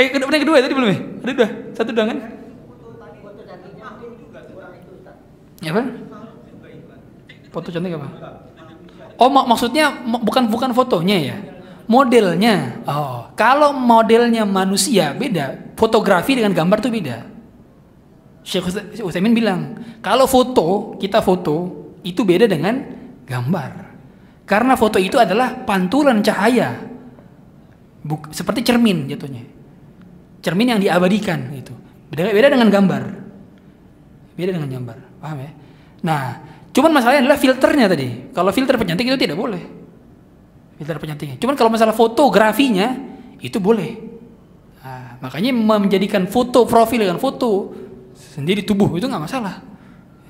eh, 0.00 0.08
kedua, 0.08 0.28
kedua 0.40 0.56
ya 0.56 0.62
tadi 0.64 0.74
belum 0.78 0.88
ya? 0.88 0.98
Ada 1.20 1.32
dua, 1.36 1.48
satu 1.76 1.90
doang 1.92 2.08
kan? 2.16 2.18
Ya 2.20 2.40
apa? 5.68 5.82
Foto 7.52 7.68
cantik 7.68 7.92
apa? 8.00 8.08
Oh 9.20 9.28
mak 9.28 9.44
maksudnya 9.44 9.92
bukan 10.06 10.48
bukan 10.48 10.72
fotonya 10.72 11.16
ya, 11.20 11.36
modelnya. 11.84 12.80
Oh 12.88 13.28
kalau 13.36 13.76
modelnya 13.76 14.48
manusia 14.48 15.12
beda, 15.12 15.76
fotografi 15.76 16.40
dengan 16.40 16.56
gambar 16.56 16.78
tuh 16.80 16.88
beda. 16.88 17.18
Syekh 18.40 18.72
Utsaimin 19.04 19.36
bilang 19.36 19.76
kalau 20.00 20.24
foto 20.24 20.96
kita 20.96 21.20
foto 21.20 21.76
itu 22.00 22.24
beda 22.24 22.48
dengan 22.48 22.80
gambar. 23.28 23.92
Karena 24.48 24.74
foto 24.74 24.98
itu 24.98 25.14
adalah 25.14 25.62
pantulan 25.62 26.18
cahaya, 26.26 26.74
Buk, 28.00 28.32
seperti 28.32 28.64
cermin 28.64 29.06
jatuhnya. 29.06 29.44
Cermin 30.40 30.74
yang 30.74 30.80
diabadikan 30.80 31.52
itu. 31.52 31.70
Beda, 32.08 32.32
beda 32.32 32.48
dengan 32.48 32.66
gambar. 32.72 33.02
Beda 34.34 34.50
dengan 34.56 34.70
gambar, 34.72 34.96
paham 35.20 35.38
ya? 35.44 35.52
Nah, 36.00 36.24
Cuman 36.70 36.90
masalahnya 36.94 37.26
adalah 37.26 37.38
filternya 37.38 37.86
tadi. 37.90 38.30
Kalau 38.30 38.50
filter 38.54 38.78
penyantik 38.78 39.06
itu 39.10 39.18
tidak 39.18 39.36
boleh. 39.38 39.62
Filter 40.78 40.96
penyantiknya. 41.02 41.36
Cuman 41.42 41.54
kalau 41.58 41.70
masalah 41.70 41.94
fotografinya 41.94 42.94
itu 43.42 43.58
boleh. 43.58 43.98
Nah, 44.80 45.18
makanya 45.20 45.50
menjadikan 45.52 46.30
foto 46.30 46.64
profil 46.64 47.04
dengan 47.04 47.18
foto 47.18 47.74
sendiri 48.14 48.62
tubuh 48.62 48.88
itu 48.96 49.10
nggak 49.10 49.24
masalah. 49.26 49.60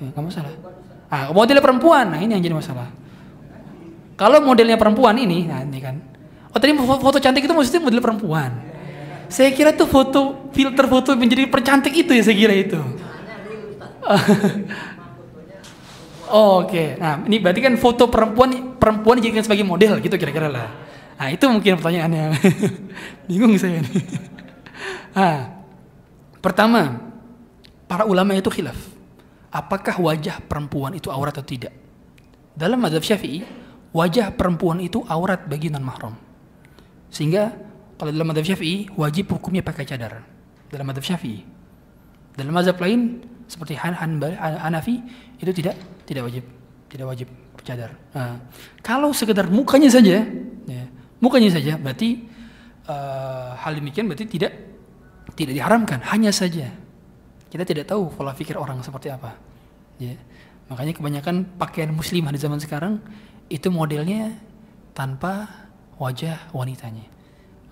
Ya, 0.01 0.09
nggak 0.11 0.25
masalah. 0.25 0.53
Nah, 1.11 1.23
modelnya 1.37 1.63
perempuan, 1.63 2.05
nah 2.09 2.19
ini 2.19 2.33
yang 2.33 2.43
jadi 2.43 2.57
masalah. 2.57 2.89
Kalau 4.17 4.41
modelnya 4.41 4.81
perempuan 4.81 5.17
ini, 5.21 5.45
nah 5.45 5.61
ini 5.61 5.79
kan. 5.81 5.97
Oh 6.51 6.59
tadi 6.59 6.75
foto 6.77 7.19
cantik 7.23 7.47
itu 7.47 7.53
maksudnya 7.53 7.85
model 7.85 8.01
perempuan. 8.03 8.51
Saya 9.31 9.55
kira 9.55 9.71
tuh 9.71 9.87
foto 9.87 10.51
filter 10.51 10.91
foto 10.91 11.15
menjadi 11.15 11.47
percantik 11.47 11.95
itu 11.95 12.11
ya 12.11 12.23
saya 12.27 12.35
kira 12.35 12.55
itu. 12.57 12.81
Oh, 16.31 16.63
Oke, 16.63 16.71
okay. 16.71 16.89
nah 16.95 17.19
ini 17.27 17.43
berarti 17.43 17.59
kan 17.59 17.75
foto 17.75 18.07
perempuan 18.07 18.79
perempuan 18.79 19.19
dijadikan 19.19 19.43
sebagai 19.43 19.67
model 19.67 19.99
gitu 19.99 20.15
kira-kira 20.15 20.47
lah. 20.47 20.71
Nah 21.19 21.27
itu 21.27 21.43
mungkin 21.51 21.75
pertanyaannya. 21.75 22.39
Bingung 23.27 23.59
saya 23.59 23.83
ini. 23.83 23.91
Nah, 25.11 25.67
pertama, 26.39 27.03
para 27.91 28.07
ulama 28.07 28.31
itu 28.39 28.47
khilaf. 28.47 28.79
Apakah 29.51 29.99
wajah 29.99 30.39
perempuan 30.39 30.95
itu 30.95 31.11
aurat 31.11 31.35
atau 31.35 31.43
tidak? 31.43 31.75
Dalam 32.55 32.79
mazhab 32.79 33.03
Syafi'i, 33.03 33.43
wajah 33.91 34.31
perempuan 34.31 34.79
itu 34.79 35.03
aurat 35.11 35.43
bagi 35.51 35.67
non 35.67 35.83
mahram. 35.83 36.15
Sehingga 37.11 37.51
kalau 37.99 38.15
dalam 38.15 38.31
madhab 38.31 38.47
Syafi'i 38.47 38.89
wajib 38.95 39.35
hukumnya 39.35 39.67
pakai 39.67 39.85
cadar. 39.85 40.23
Dalam 40.71 40.87
madhab 40.87 41.03
Syafi'i. 41.03 41.43
Dalam 42.39 42.55
mazhab 42.55 42.79
lain 42.79 43.21
seperti 43.51 43.75
Han 43.75 43.99
Hanbali, 43.99 44.39
Hanafi 44.39 45.03
itu 45.43 45.51
tidak 45.51 45.75
tidak 46.07 46.31
wajib 46.31 46.45
tidak 46.87 47.07
wajib 47.11 47.29
cadar. 47.67 47.91
Nah, 48.15 48.39
kalau 48.81 49.11
sekedar 49.11 49.51
mukanya 49.51 49.91
saja, 49.91 50.23
ya, 50.71 50.85
mukanya 51.19 51.51
saja 51.51 51.75
berarti 51.77 52.23
uh, 52.87 53.59
hal 53.59 53.75
demikian 53.75 54.07
berarti 54.07 54.31
tidak 54.31 54.55
tidak 55.35 55.59
diharamkan. 55.59 55.99
Hanya 56.07 56.31
saja 56.31 56.71
kita 57.51 57.67
tidak 57.67 57.91
tahu 57.91 58.15
pola 58.15 58.31
pikir 58.31 58.55
orang 58.55 58.79
seperti 58.87 59.11
apa. 59.11 59.35
Ya. 59.99 60.15
Makanya 60.71 60.95
kebanyakan 60.95 61.59
pakaian 61.59 61.91
muslimah 61.91 62.31
di 62.31 62.39
zaman 62.39 62.63
sekarang 62.63 63.03
itu 63.51 63.67
modelnya 63.75 64.39
tanpa 64.95 65.67
wajah 65.99 66.55
wanitanya. 66.55 67.11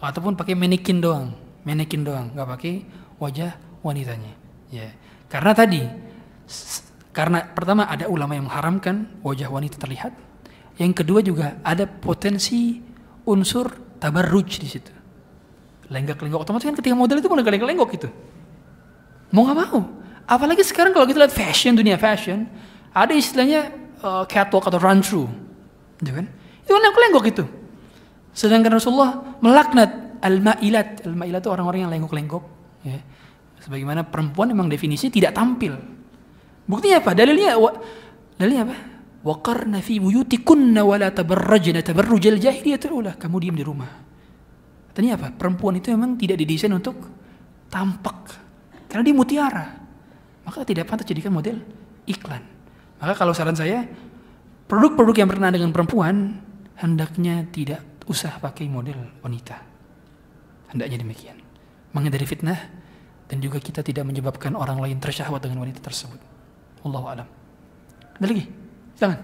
Ataupun 0.02 0.34
pakai 0.34 0.58
manekin 0.58 0.98
doang, 0.98 1.30
manekin 1.62 2.02
doang, 2.02 2.34
nggak 2.34 2.48
pakai 2.58 2.74
wajah 3.22 3.54
wanitanya. 3.86 4.34
Ya. 4.74 4.90
Karena 5.28 5.52
tadi 5.52 5.82
karena 7.12 7.44
pertama 7.44 7.84
ada 7.84 8.08
ulama 8.08 8.32
yang 8.36 8.48
mengharamkan 8.48 9.20
wajah 9.20 9.48
wanita 9.52 9.76
terlihat. 9.76 10.12
Yang 10.78 10.92
kedua 11.02 11.20
juga 11.20 11.58
ada 11.66 11.84
potensi 11.84 12.78
unsur 13.26 13.98
tabarruj 13.98 14.62
di 14.62 14.68
situ. 14.70 14.92
Lenggak-lenggok 15.90 16.40
otomatis 16.44 16.68
kan 16.68 16.76
ketika 16.78 16.94
model 16.94 17.18
itu 17.18 17.28
mau 17.28 17.36
lenggak-lenggok 17.36 17.88
gitu. 17.98 18.08
Mau 19.34 19.44
nggak 19.44 19.58
mau. 19.58 19.80
Apalagi 20.28 20.60
sekarang 20.64 20.92
kalau 20.92 21.08
kita 21.08 21.24
lihat 21.24 21.32
fashion, 21.32 21.72
dunia 21.74 21.96
fashion, 21.96 22.44
ada 22.92 23.12
istilahnya 23.16 23.72
uh, 24.04 24.24
catwalk 24.28 24.68
atau 24.68 24.78
run 24.80 25.00
through. 25.00 25.28
Gitu 25.98 26.12
kan? 26.12 26.26
Itu 26.62 26.70
kan 26.76 26.80
lenggok-lenggok 26.84 27.24
itu. 27.28 27.44
Sedangkan 28.36 28.78
Rasulullah 28.78 29.40
melaknat 29.40 30.20
al-ma'ilat. 30.20 31.02
Al-ma'ilat 31.08 31.40
itu 31.42 31.50
orang-orang 31.50 31.88
yang 31.88 31.92
lenggok-lenggok. 31.92 32.44
Ya. 32.86 33.00
Sebagaimana 33.68 34.08
perempuan 34.08 34.48
memang 34.48 34.72
definisi 34.72 35.12
tidak 35.12 35.36
tampil. 35.36 35.76
Buktinya 36.64 37.04
apa? 37.04 37.12
Dalilnya 37.12 37.52
dalilnya 38.40 38.62
apa? 38.64 38.76
Waqarna 39.28 39.84
fi 39.84 40.00
buyutikunna 40.00 40.80
wa 40.88 40.96
la 40.96 41.12
tabarrajna 41.12 41.84
tabarrujal 41.84 42.40
jahiliyatul 42.40 42.96
ula. 42.96 43.12
Kamu 43.20 43.36
diam 43.36 43.52
di 43.52 43.60
rumah. 43.60 43.92
Artinya 44.88 45.20
apa? 45.20 45.36
Perempuan 45.36 45.76
itu 45.76 45.92
memang 45.92 46.16
tidak 46.16 46.40
didesain 46.40 46.72
untuk 46.72 46.96
tampak 47.68 48.40
karena 48.88 49.04
dia 49.04 49.12
mutiara. 49.12 49.66
Maka 50.48 50.64
tidak 50.64 50.88
pantas 50.88 51.04
jadikan 51.04 51.36
model 51.36 51.60
iklan. 52.08 52.40
Maka 53.04 53.12
kalau 53.20 53.36
saran 53.36 53.52
saya, 53.52 53.84
produk-produk 54.64 55.12
yang 55.12 55.28
pernah 55.28 55.52
dengan 55.52 55.76
perempuan 55.76 56.40
hendaknya 56.80 57.44
tidak 57.52 57.84
usah 58.08 58.40
pakai 58.40 58.64
model 58.64 58.96
wanita. 59.20 59.60
Hendaknya 60.72 61.04
demikian. 61.04 61.36
Menghindari 61.92 62.24
fitnah 62.24 62.87
dan 63.28 63.38
juga 63.38 63.60
kita 63.60 63.84
tidak 63.84 64.08
menyebabkan 64.08 64.56
orang 64.56 64.80
lain 64.80 64.98
tersyahwat 64.98 65.44
dengan 65.44 65.62
wanita 65.62 65.84
tersebut. 65.84 66.20
Allah 66.82 67.02
alam. 67.22 67.28
Ada 68.18 68.26
lagi? 68.26 68.44
Jangan. 68.96 69.20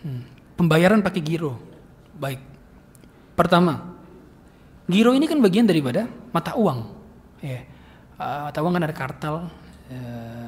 Hmm 0.00 0.40
pembayaran 0.60 1.00
pakai 1.00 1.24
giro. 1.24 1.56
Baik. 2.20 2.44
Pertama, 3.32 3.96
giro 4.84 5.16
ini 5.16 5.24
kan 5.24 5.40
bagian 5.40 5.64
daripada 5.64 6.04
mata 6.36 6.52
uang. 6.52 6.84
Ya. 7.40 7.64
Uh, 8.20 8.52
mata 8.52 8.60
uang 8.60 8.76
kan 8.76 8.84
ada 8.84 8.92
kartal 8.92 9.48
uh, 9.88 10.39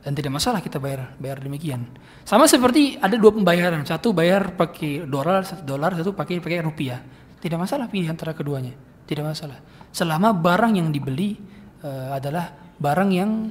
dan 0.00 0.12
tidak 0.16 0.32
masalah 0.32 0.64
kita 0.64 0.80
bayar 0.80 1.12
bayar 1.20 1.40
demikian. 1.44 1.84
Sama 2.24 2.48
seperti 2.48 2.96
ada 2.96 3.16
dua 3.20 3.32
pembayaran, 3.36 3.84
satu 3.84 4.16
bayar 4.16 4.56
pakai 4.56 5.04
dolar, 5.04 5.44
satu 5.44 5.62
dolar, 5.64 5.92
satu 5.96 6.16
pakai 6.16 6.40
pakai 6.40 6.64
rupiah. 6.64 7.00
Tidak 7.40 7.56
masalah 7.56 7.88
pilih 7.88 8.08
antara 8.08 8.36
keduanya, 8.36 8.72
tidak 9.08 9.32
masalah. 9.32 9.60
Selama 9.92 10.36
barang 10.36 10.76
yang 10.76 10.88
dibeli 10.92 11.36
uh, 11.84 12.16
adalah 12.16 12.52
barang 12.76 13.10
yang 13.12 13.48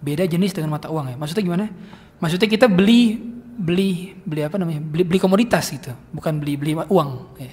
beda 0.00 0.24
jenis 0.24 0.56
dengan 0.56 0.76
mata 0.76 0.88
uang 0.88 1.12
ya. 1.12 1.16
Maksudnya 1.16 1.44
gimana? 1.44 1.66
Maksudnya 2.20 2.48
kita 2.48 2.68
beli 2.68 3.30
beli 3.60 4.16
beli 4.24 4.40
apa 4.40 4.56
namanya 4.56 4.80
beli 4.80 5.04
beli 5.04 5.20
komoditas 5.20 5.68
gitu 5.68 5.92
bukan 6.16 6.40
beli 6.40 6.56
beli 6.56 6.72
uang 6.80 7.10
ya. 7.36 7.52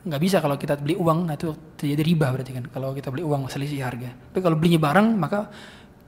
nggak 0.00 0.20
bisa 0.20 0.42
kalau 0.42 0.58
kita 0.58 0.74
beli 0.82 0.98
uang 0.98 1.30
nah 1.30 1.38
itu 1.38 1.54
terjadi 1.78 2.02
riba 2.02 2.26
berarti 2.34 2.50
kan 2.50 2.64
kalau 2.74 2.90
kita 2.90 3.14
beli 3.14 3.22
uang 3.22 3.46
selisih 3.46 3.86
harga 3.86 4.10
tapi 4.10 4.40
kalau 4.42 4.58
belinya 4.58 4.82
barang 4.82 5.06
maka 5.14 5.46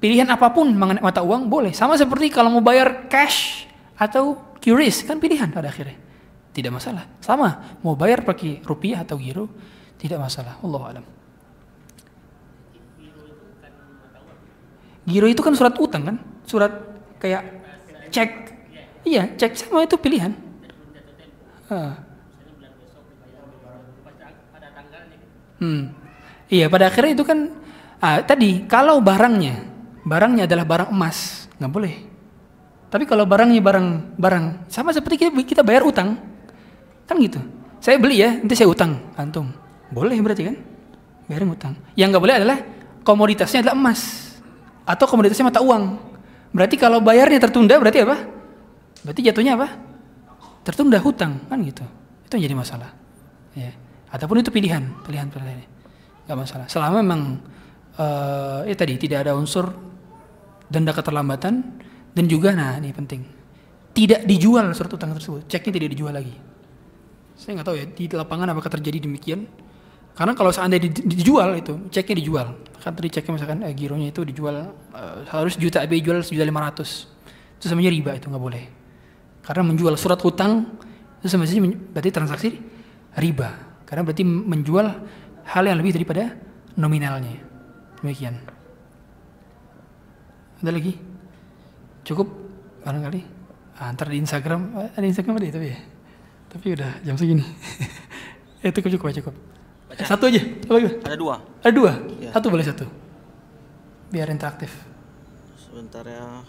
pilihan 0.02 0.26
apa 0.26 0.50
pun 0.50 0.66
mengenai 0.74 0.98
mata 0.98 1.22
uang 1.22 1.46
boleh. 1.46 1.70
Sama 1.70 1.94
seperti 1.94 2.26
kalau 2.34 2.50
mau 2.50 2.58
bayar 2.58 3.06
cash 3.06 3.70
atau 3.94 4.34
QRIS 4.58 5.06
kan 5.06 5.22
pilihan 5.22 5.46
pada 5.54 5.70
akhirnya. 5.70 5.94
Tidak 6.50 6.74
masalah. 6.74 7.06
Sama 7.22 7.78
mau 7.86 7.94
bayar 7.94 8.26
pakai 8.26 8.66
rupiah 8.66 9.06
atau 9.06 9.14
giro 9.14 9.46
tidak 10.02 10.18
masalah. 10.18 10.58
Allah 10.58 10.82
alam. 10.90 11.04
Giro 15.06 15.26
itu 15.30 15.38
kan 15.38 15.54
surat 15.54 15.74
utang 15.78 16.02
kan? 16.02 16.16
Surat 16.50 16.74
kayak 17.22 17.46
cek. 18.10 18.30
Iya, 19.06 19.30
cek 19.38 19.54
sama 19.54 19.86
itu 19.86 19.94
pilihan. 19.98 20.34
Hmm. 25.62 25.94
Iya, 26.50 26.66
pada 26.66 26.90
akhirnya 26.90 27.14
itu 27.14 27.24
kan 27.24 27.38
ah, 28.02 28.18
tadi 28.26 28.66
kalau 28.66 28.98
barangnya 28.98 29.71
barangnya 30.02 30.44
adalah 30.50 30.66
barang 30.66 30.88
emas, 30.90 31.48
nggak 31.58 31.72
boleh. 31.72 31.94
Tapi 32.92 33.04
kalau 33.08 33.24
barangnya 33.24 33.62
barang 33.64 34.18
barang 34.20 34.44
sama 34.68 34.92
seperti 34.92 35.26
kita, 35.26 35.32
kita 35.46 35.62
bayar 35.64 35.86
utang, 35.86 36.18
kan 37.08 37.16
gitu. 37.16 37.40
Saya 37.82 37.98
beli 37.98 38.22
ya, 38.22 38.36
nanti 38.38 38.54
saya 38.54 38.70
utang, 38.70 39.00
antum. 39.18 39.50
Boleh 39.90 40.14
berarti 40.22 40.46
kan? 40.46 40.56
Bayarin 41.26 41.50
utang. 41.50 41.72
Yang 41.98 42.08
nggak 42.14 42.22
boleh 42.22 42.36
adalah 42.38 42.58
komoditasnya 43.02 43.66
adalah 43.66 43.74
emas 43.74 44.00
atau 44.86 45.04
komoditasnya 45.08 45.48
mata 45.48 45.60
uang. 45.62 45.98
Berarti 46.52 46.76
kalau 46.76 47.00
bayarnya 47.00 47.40
tertunda 47.40 47.80
berarti 47.80 48.04
apa? 48.04 48.16
Berarti 49.02 49.20
jatuhnya 49.24 49.56
apa? 49.56 49.68
Tertunda 50.62 51.00
hutang 51.02 51.42
kan 51.48 51.58
gitu. 51.64 51.82
Itu 52.28 52.38
yang 52.38 52.44
jadi 52.52 52.56
masalah. 52.56 52.90
Ya. 53.56 53.72
Ataupun 54.12 54.44
itu 54.44 54.52
pilihan, 54.52 54.84
pilihan 55.02 55.32
pilihan. 55.32 55.64
Gak 56.28 56.38
masalah. 56.38 56.66
Selama 56.68 57.00
memang 57.02 57.40
uh, 57.96 58.62
ya 58.68 58.76
tadi 58.76 58.94
tidak 59.00 59.26
ada 59.26 59.32
unsur 59.34 59.91
denda 60.72 60.96
keterlambatan 60.96 61.54
dan 62.16 62.24
juga 62.24 62.56
nah 62.56 62.80
ini 62.80 62.90
penting 62.96 63.20
tidak 63.92 64.24
dijual 64.24 64.72
surat 64.72 64.92
utang 64.96 65.12
tersebut 65.12 65.44
ceknya 65.46 65.72
tidak 65.76 65.88
dijual 65.92 66.12
lagi 66.16 66.32
saya 67.36 67.60
nggak 67.60 67.66
tahu 67.68 67.76
ya 67.76 67.86
di 67.92 68.04
lapangan 68.08 68.56
apakah 68.56 68.72
terjadi 68.72 69.04
demikian 69.04 69.44
karena 70.16 70.32
kalau 70.36 70.52
seandainya 70.52 70.88
dijual 71.04 71.52
itu 71.56 71.76
ceknya 71.92 72.16
dijual 72.24 72.46
kan 72.80 72.92
tadi 72.96 73.08
ceknya 73.12 73.32
misalkan 73.36 73.58
eh, 73.68 73.72
gironya 73.76 74.08
itu 74.08 74.24
dijual 74.24 74.72
uh, 74.96 75.24
harus 75.28 75.60
juta 75.60 75.84
tapi 75.84 76.00
jual 76.00 76.24
sejuta 76.24 76.44
lima 76.48 76.64
ratus 76.68 77.08
itu 77.60 77.68
semuanya 77.68 77.92
riba 77.92 78.10
itu 78.16 78.26
nggak 78.28 78.42
boleh 78.42 78.64
karena 79.42 79.62
menjual 79.66 79.94
surat 79.98 80.18
hutang 80.22 80.66
itu 81.22 81.30
semestinya 81.30 81.70
berarti 81.94 82.10
transaksi 82.10 82.50
riba. 83.18 83.50
Karena 83.86 84.02
berarti 84.02 84.24
menjual 84.24 84.86
hal 85.46 85.62
yang 85.66 85.78
lebih 85.78 85.94
daripada 86.00 86.34
nominalnya. 86.78 87.38
Demikian. 88.00 88.40
Ada 90.62 90.70
lagi? 90.78 90.94
Cukup 92.06 92.30
barangkali? 92.86 93.20
Ah, 93.82 93.90
ntar 93.90 94.06
di 94.06 94.22
Instagram, 94.22 94.94
ada 94.94 95.02
Instagram 95.02 95.42
ada 95.42 95.50
tapi 95.50 95.74
ya. 95.74 95.78
Tapi 96.54 96.66
udah 96.78 96.90
jam 97.02 97.18
segini. 97.18 97.42
eh, 98.62 98.70
cukup 98.70 98.94
cukup 98.94 99.06
cukup. 99.10 99.34
Baca. 99.90 100.06
Satu 100.06 100.30
aja. 100.30 100.38
Apa 100.38 100.78
Ada 101.02 101.16
dua. 101.18 101.34
Ada 101.66 101.72
dua. 101.74 101.92
Ya. 102.22 102.30
Satu 102.30 102.46
boleh 102.46 102.62
satu. 102.62 102.86
Biar 104.14 104.30
interaktif. 104.30 104.70
Sebentar 105.58 106.06
ya. 106.06 106.46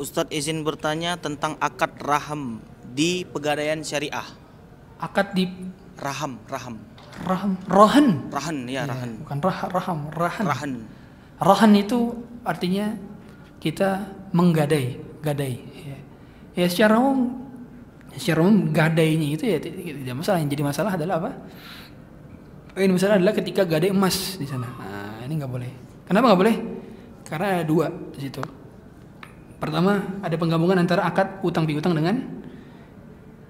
Ustadz 0.00 0.32
izin 0.32 0.64
bertanya 0.64 1.18
tentang 1.20 1.58
akad 1.60 1.92
raham 2.00 2.62
di 2.96 3.28
pegadaian 3.28 3.84
syariah. 3.84 4.24
Akad 4.96 5.36
di 5.36 5.44
raham, 5.98 6.40
raham. 6.48 6.78
Raham, 7.26 7.58
rohan. 7.66 8.06
Rahan 8.30 8.56
ya, 8.70 8.84
ya 8.86 8.90
rahan. 8.90 9.10
Bukan 9.26 9.38
rah, 9.42 9.60
raham, 9.72 9.98
rahan. 10.14 10.44
Rahan. 10.46 10.72
Rahan 11.38 11.72
itu 11.74 12.14
artinya 12.46 12.94
kita 13.58 14.06
menggadai, 14.30 14.98
gadai. 15.22 15.54
Ya, 15.82 15.98
ya 16.54 16.66
secara 16.70 16.98
umum, 16.98 17.42
secara 18.14 18.46
umum 18.46 18.70
gadainya 18.70 19.34
itu 19.34 19.44
ya 19.46 19.58
tidak 19.58 20.14
masalah. 20.14 20.38
Yang 20.42 20.50
jadi 20.54 20.62
masalah 20.62 20.92
adalah 20.94 21.14
apa? 21.22 21.30
Ini 22.78 22.92
masalah 22.94 23.14
adalah 23.18 23.34
ketika 23.34 23.66
gadai 23.66 23.90
emas 23.90 24.38
di 24.38 24.46
sana. 24.46 24.70
Nah, 24.70 25.26
ini 25.26 25.34
nggak 25.34 25.50
boleh. 25.50 25.70
Kenapa 26.06 26.24
nggak 26.32 26.40
boleh? 26.40 26.56
Karena 27.28 27.60
ada 27.60 27.64
dua 27.68 27.92
di 27.92 28.24
situ 28.24 28.40
Pertama, 29.58 30.22
ada 30.22 30.36
penggabungan 30.38 30.78
antara 30.78 31.02
akad 31.02 31.42
utang 31.42 31.66
piutang 31.66 31.90
dengan 31.90 32.14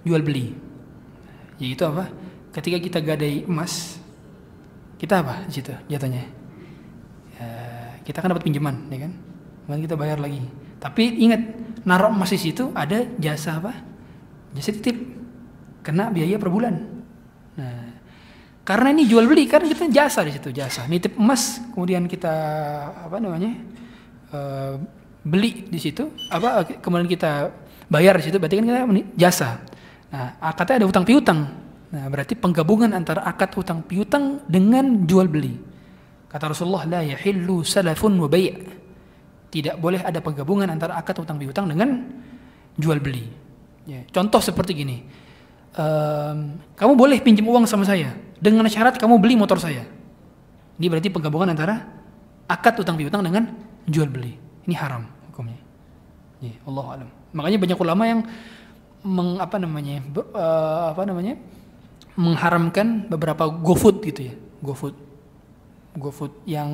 jual 0.08 0.24
beli. 0.24 0.56
Yaitu 1.60 1.84
apa? 1.84 2.08
Ketika 2.54 2.78
kita 2.80 2.98
gadai 3.04 3.44
emas, 3.44 4.00
kita 4.96 5.20
apa 5.20 5.44
di 5.46 5.52
situ 5.52 5.72
jatuhnya? 5.86 6.24
Ya, 7.38 7.50
kita 8.02 8.18
kan 8.24 8.32
dapat 8.32 8.44
pinjaman, 8.48 8.88
ya 8.90 9.06
kan? 9.06 9.12
Kemudian 9.64 9.82
kita 9.84 9.94
bayar 9.94 10.18
lagi. 10.18 10.42
Tapi 10.80 11.22
ingat, 11.22 11.42
naruh 11.84 12.10
emas 12.10 12.32
di 12.32 12.40
situ 12.40 12.72
ada 12.72 13.04
jasa 13.20 13.60
apa? 13.60 13.72
Jasa 14.56 14.72
titip. 14.74 14.96
Kena 15.84 16.10
biaya 16.10 16.36
per 16.36 16.50
bulan. 16.50 16.74
Nah, 17.56 17.88
karena 18.68 18.92
ini 18.92 19.08
jual 19.08 19.24
beli 19.24 19.48
kan 19.48 19.64
kita 19.64 19.88
jasa 19.88 20.20
di 20.28 20.36
situ 20.36 20.52
jasa 20.52 20.84
nitip 20.84 21.16
emas 21.16 21.56
kemudian 21.72 22.04
kita 22.04 22.34
apa 23.08 23.16
namanya 23.16 23.56
eh, 24.28 24.76
beli 25.24 25.64
di 25.72 25.80
situ 25.80 26.12
apa 26.28 26.68
kemudian 26.84 27.08
kita 27.08 27.48
bayar 27.88 28.20
di 28.20 28.28
situ 28.28 28.36
berarti 28.36 28.60
kan 28.60 28.64
kita 28.68 28.84
jasa 29.16 29.64
nah 30.12 30.36
akadnya 30.36 30.84
ada 30.84 30.86
utang 30.92 31.08
piutang 31.08 31.48
nah 31.88 32.04
berarti 32.12 32.36
penggabungan 32.36 32.92
antara 32.92 33.24
akad 33.24 33.56
utang 33.56 33.80
piutang 33.84 34.44
dengan 34.44 35.08
jual 35.08 35.24
beli 35.28 35.56
kata 36.28 36.52
Rasulullah 36.52 36.84
la 36.84 37.00
yahillu 37.04 37.64
salafun 37.64 38.16
wa 38.20 38.28
bai' 38.28 38.52
tidak 39.48 39.80
boleh 39.80 40.04
ada 40.04 40.20
penggabungan 40.20 40.68
antara 40.68 41.00
akad 41.00 41.24
utang 41.24 41.40
piutang 41.40 41.64
dengan 41.64 42.04
jual 42.76 43.00
beli 43.00 43.24
ya. 43.88 44.04
contoh 44.12 44.40
seperti 44.44 44.72
gini 44.76 44.98
Ehm, 45.78 46.58
kamu 46.74 46.98
boleh 46.98 47.18
pinjam 47.22 47.46
uang 47.46 47.68
sama 47.68 47.86
saya 47.86 48.10
dengan 48.42 48.66
syarat 48.66 48.98
kamu 48.98 49.22
beli 49.22 49.38
motor 49.38 49.62
saya. 49.62 49.86
Ini 50.78 50.86
berarti 50.90 51.06
penggabungan 51.06 51.54
antara 51.54 51.86
akad 52.50 52.82
utang 52.82 52.98
piutang 52.98 53.22
dengan 53.22 53.46
jual 53.86 54.10
beli. 54.10 54.34
Ini 54.66 54.74
haram 54.74 55.06
hukumnya. 55.30 55.60
Ya, 56.42 56.54
Allah 56.66 56.86
alam. 56.98 57.08
Makanya 57.30 57.58
banyak 57.62 57.78
ulama 57.78 58.02
yang 58.10 58.20
meng, 59.06 59.38
apa 59.38 59.56
namanya 59.62 60.02
eh, 60.02 60.82
apa 60.90 61.02
namanya 61.06 61.38
mengharamkan 62.18 63.06
beberapa 63.06 63.46
GoFood 63.46 64.02
gitu 64.02 64.20
ya, 64.26 64.34
GoFood, 64.58 64.96
GoFood 65.94 66.34
yang 66.50 66.70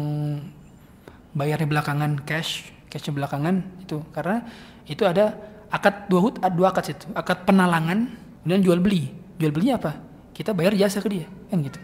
bayarnya 1.36 1.68
belakangan 1.68 2.24
cash, 2.24 2.72
cashnya 2.88 3.12
belakangan 3.12 3.60
itu 3.84 4.00
karena 4.16 4.40
itu 4.88 5.04
ada 5.04 5.36
akad 5.68 6.08
dua 6.08 6.20
hut, 6.24 6.34
dua 6.56 6.72
akad 6.72 6.84
situ, 6.88 7.06
akad 7.12 7.44
penalangan 7.44 8.08
kemudian 8.40 8.62
jual 8.64 8.80
beli. 8.80 9.12
Jual 9.36 9.52
belinya 9.52 9.76
apa? 9.76 9.92
Kita 10.32 10.56
bayar 10.56 10.72
jasa 10.78 11.04
ke 11.04 11.12
dia, 11.12 11.26
kan 11.52 11.60
gitu. 11.60 11.76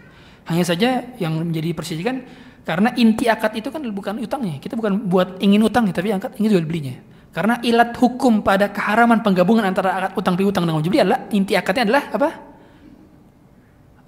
Hanya 0.49 0.65
saja 0.65 1.05
yang 1.21 1.37
menjadi 1.37 1.77
perselisihan 1.77 2.25
karena 2.65 2.89
inti 2.97 3.29
akad 3.29 3.53
itu 3.61 3.69
kan 3.69 3.85
bukan 3.93 4.17
utangnya. 4.25 4.57
Kita 4.57 4.73
bukan 4.73 5.05
buat 5.05 5.37
ingin 5.37 5.61
utang 5.61 5.85
tapi 5.93 6.09
angkat 6.09 6.33
ingin 6.41 6.57
jual 6.57 6.65
belinya. 6.65 6.97
Karena 7.31 7.61
ilat 7.63 7.95
hukum 7.95 8.43
pada 8.43 8.73
keharaman 8.73 9.21
penggabungan 9.21 9.69
antara 9.69 9.93
akad 10.01 10.11
utang 10.17 10.33
piutang 10.33 10.65
dengan 10.65 10.81
jual 10.81 10.91
beli 10.97 11.03
adalah 11.05 11.29
inti 11.29 11.53
akadnya 11.53 11.83
adalah 11.91 12.03
apa? 12.09 12.29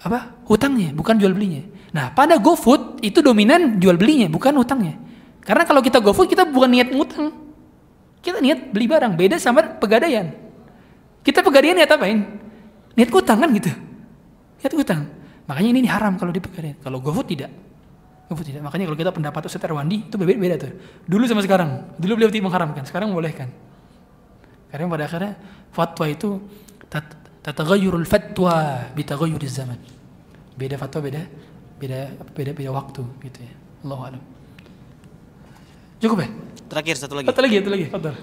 Apa? 0.03 0.43
Hutangnya, 0.45 0.91
bukan 0.91 1.15
jual 1.15 1.31
belinya. 1.31 1.63
Nah, 1.95 2.11
pada 2.11 2.35
GoFood 2.35 2.99
itu 2.99 3.23
dominan 3.23 3.80
jual 3.80 3.95
belinya, 3.95 4.27
bukan 4.27 4.51
utangnya. 4.59 4.99
Karena 5.43 5.63
kalau 5.63 5.80
kita 5.80 6.03
GoFood 6.03 6.27
kita 6.27 6.43
bukan 6.43 6.69
niat 6.71 6.91
ngutang. 6.91 7.31
Kita 8.23 8.39
niat 8.39 8.71
beli 8.71 8.88
barang, 8.88 9.15
beda 9.15 9.35
sama 9.39 9.63
pegadaian. 9.80 10.31
Kita 11.23 11.39
pegadaian 11.39 11.75
niat 11.75 11.91
apain? 11.91 12.19
Niat 12.99 13.09
utang 13.11 13.39
kan 13.39 13.49
gitu. 13.55 13.71
Niat 14.59 14.73
utang. 14.75 15.07
Makanya 15.47 15.69
ini 15.75 15.88
haram 15.88 16.15
kalau 16.19 16.31
di 16.35 16.39
pegadaian. 16.43 16.75
Kalau 16.84 16.99
GoFood 16.99 17.27
tidak. 17.31 17.51
GoFood 18.27 18.47
tidak. 18.47 18.61
Makanya 18.63 18.91
kalau 18.91 18.99
kita 18.99 19.11
pendapat 19.11 19.41
Ustaz 19.47 19.63
Erwandi 19.63 20.07
itu 20.07 20.15
beda, 20.19 20.35
beda 20.35 20.55
tuh. 20.59 20.71
Dulu 21.07 21.23
sama 21.27 21.43
sekarang. 21.43 21.95
Dulu 21.95 22.11
beliau 22.19 22.31
tidak 22.31 22.47
mengharamkan, 22.51 22.84
sekarang 22.88 23.11
membolehkan. 23.11 23.51
Karena 24.71 24.89
pada 24.89 25.05
akhirnya 25.05 25.34
fatwa 25.69 26.05
itu 26.09 26.41
tat- 26.89 27.19
tataghayyurul 27.45 28.07
fatwa 28.07 28.88
bitaghayyuriz 28.97 29.53
zaman. 29.53 29.92
Beda 30.53 30.75
fatwa 30.77 30.99
beda 31.01 31.21
beda 31.81 31.99
beda 32.31 32.51
beda 32.53 32.71
waktu 32.71 33.01
gitu 33.25 33.39
ya. 33.41 33.53
Allahu 33.84 34.01
a'lam. 34.07 34.21
Cukup 35.99 36.17
ya? 36.23 36.30
Terakhir 36.69 36.95
satu 36.99 37.13
lagi. 37.19 37.27
Satu 37.31 37.41
lagi, 37.41 37.55
satu 37.59 37.71
lagi. 37.71 37.85
Fadhal. 37.89 38.15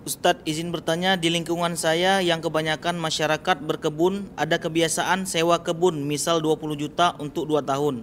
Ustadz 0.00 0.42
izin 0.48 0.72
bertanya 0.72 1.20
di 1.20 1.28
lingkungan 1.28 1.76
saya 1.76 2.24
yang 2.24 2.40
kebanyakan 2.40 2.96
masyarakat 2.96 3.60
berkebun 3.60 4.32
ada 4.32 4.56
kebiasaan 4.56 5.28
sewa 5.28 5.60
kebun 5.60 6.08
misal 6.08 6.40
20 6.40 6.72
juta 6.80 7.12
untuk 7.20 7.44
2 7.44 7.60
tahun. 7.60 8.00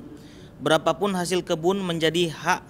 Berapapun 0.61 1.17
hasil 1.17 1.41
kebun 1.41 1.81
menjadi 1.81 2.29
hak 2.29 2.61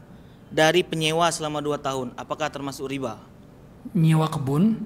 dari 0.47 0.79
penyewa 0.79 1.27
selama 1.27 1.59
2 1.59 1.75
tahun. 1.75 2.07
Apakah 2.15 2.47
termasuk 2.47 2.87
riba? 2.87 3.19
Nyewa 3.91 4.31
kebun, 4.31 4.79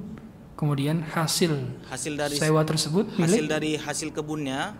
kemudian 0.58 1.06
hasil 1.06 1.58
Hasil 1.90 2.14
dari 2.18 2.38
sewa 2.38 2.62
tersebut 2.66 3.10
hasil 3.18 3.22
milik 3.22 3.42
dari 3.50 3.72
hasil 3.78 4.10
kebunnya 4.14 4.78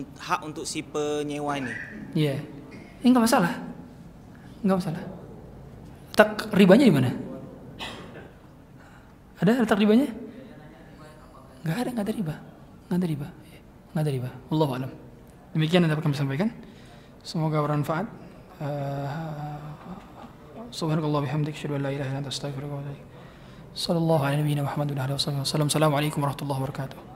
hak 0.00 0.40
untuk 0.42 0.64
si 0.64 0.80
penyewa 0.80 1.60
ini. 1.60 1.72
Iya. 2.16 2.40
Ini 3.02 3.06
enggak 3.12 3.24
masalah. 3.28 3.52
Enggak 4.64 4.78
masalah. 4.80 5.02
Tak 6.12 6.52
ribanya 6.52 6.84
di 6.88 6.94
mana? 6.94 7.10
Ada 9.42 9.64
letak 9.64 9.80
ribanya? 9.80 10.08
Enggak 11.66 11.76
ada, 11.82 11.90
enggak 11.90 12.06
ada 12.06 12.14
riba. 12.14 12.34
Enggak 12.86 12.98
ada 12.98 13.06
riba. 13.08 13.28
Enggak 13.92 14.02
ada 14.02 14.12
riba. 14.12 14.30
Allahu 14.50 14.72
a'lam. 14.78 14.92
Demikian 15.52 15.84
yang 15.84 15.92
dapat 15.92 16.04
kami 16.08 16.16
sampaikan. 16.16 16.48
Semoga 17.22 17.60
bermanfaat. 17.60 18.06
Uh, 18.62 19.06
Subhanakallah 20.72 21.20
bihamdik 21.26 21.52
asyhadu 21.52 21.76
la 21.76 21.92
ilaha 21.92 22.08
illa 22.08 22.20
anta 22.24 22.32
astaghfiruka 22.32 22.72
wa 22.72 22.80
atubu 22.80 22.96
ilaik. 22.96 23.04
Sallallahu 23.76 24.22
alaihi 24.24 24.56
wa 24.56 25.44
sallam. 25.44 25.68
Assalamualaikum 25.68 26.24
warahmatullahi 26.24 26.60
wabarakatuh. 26.64 27.11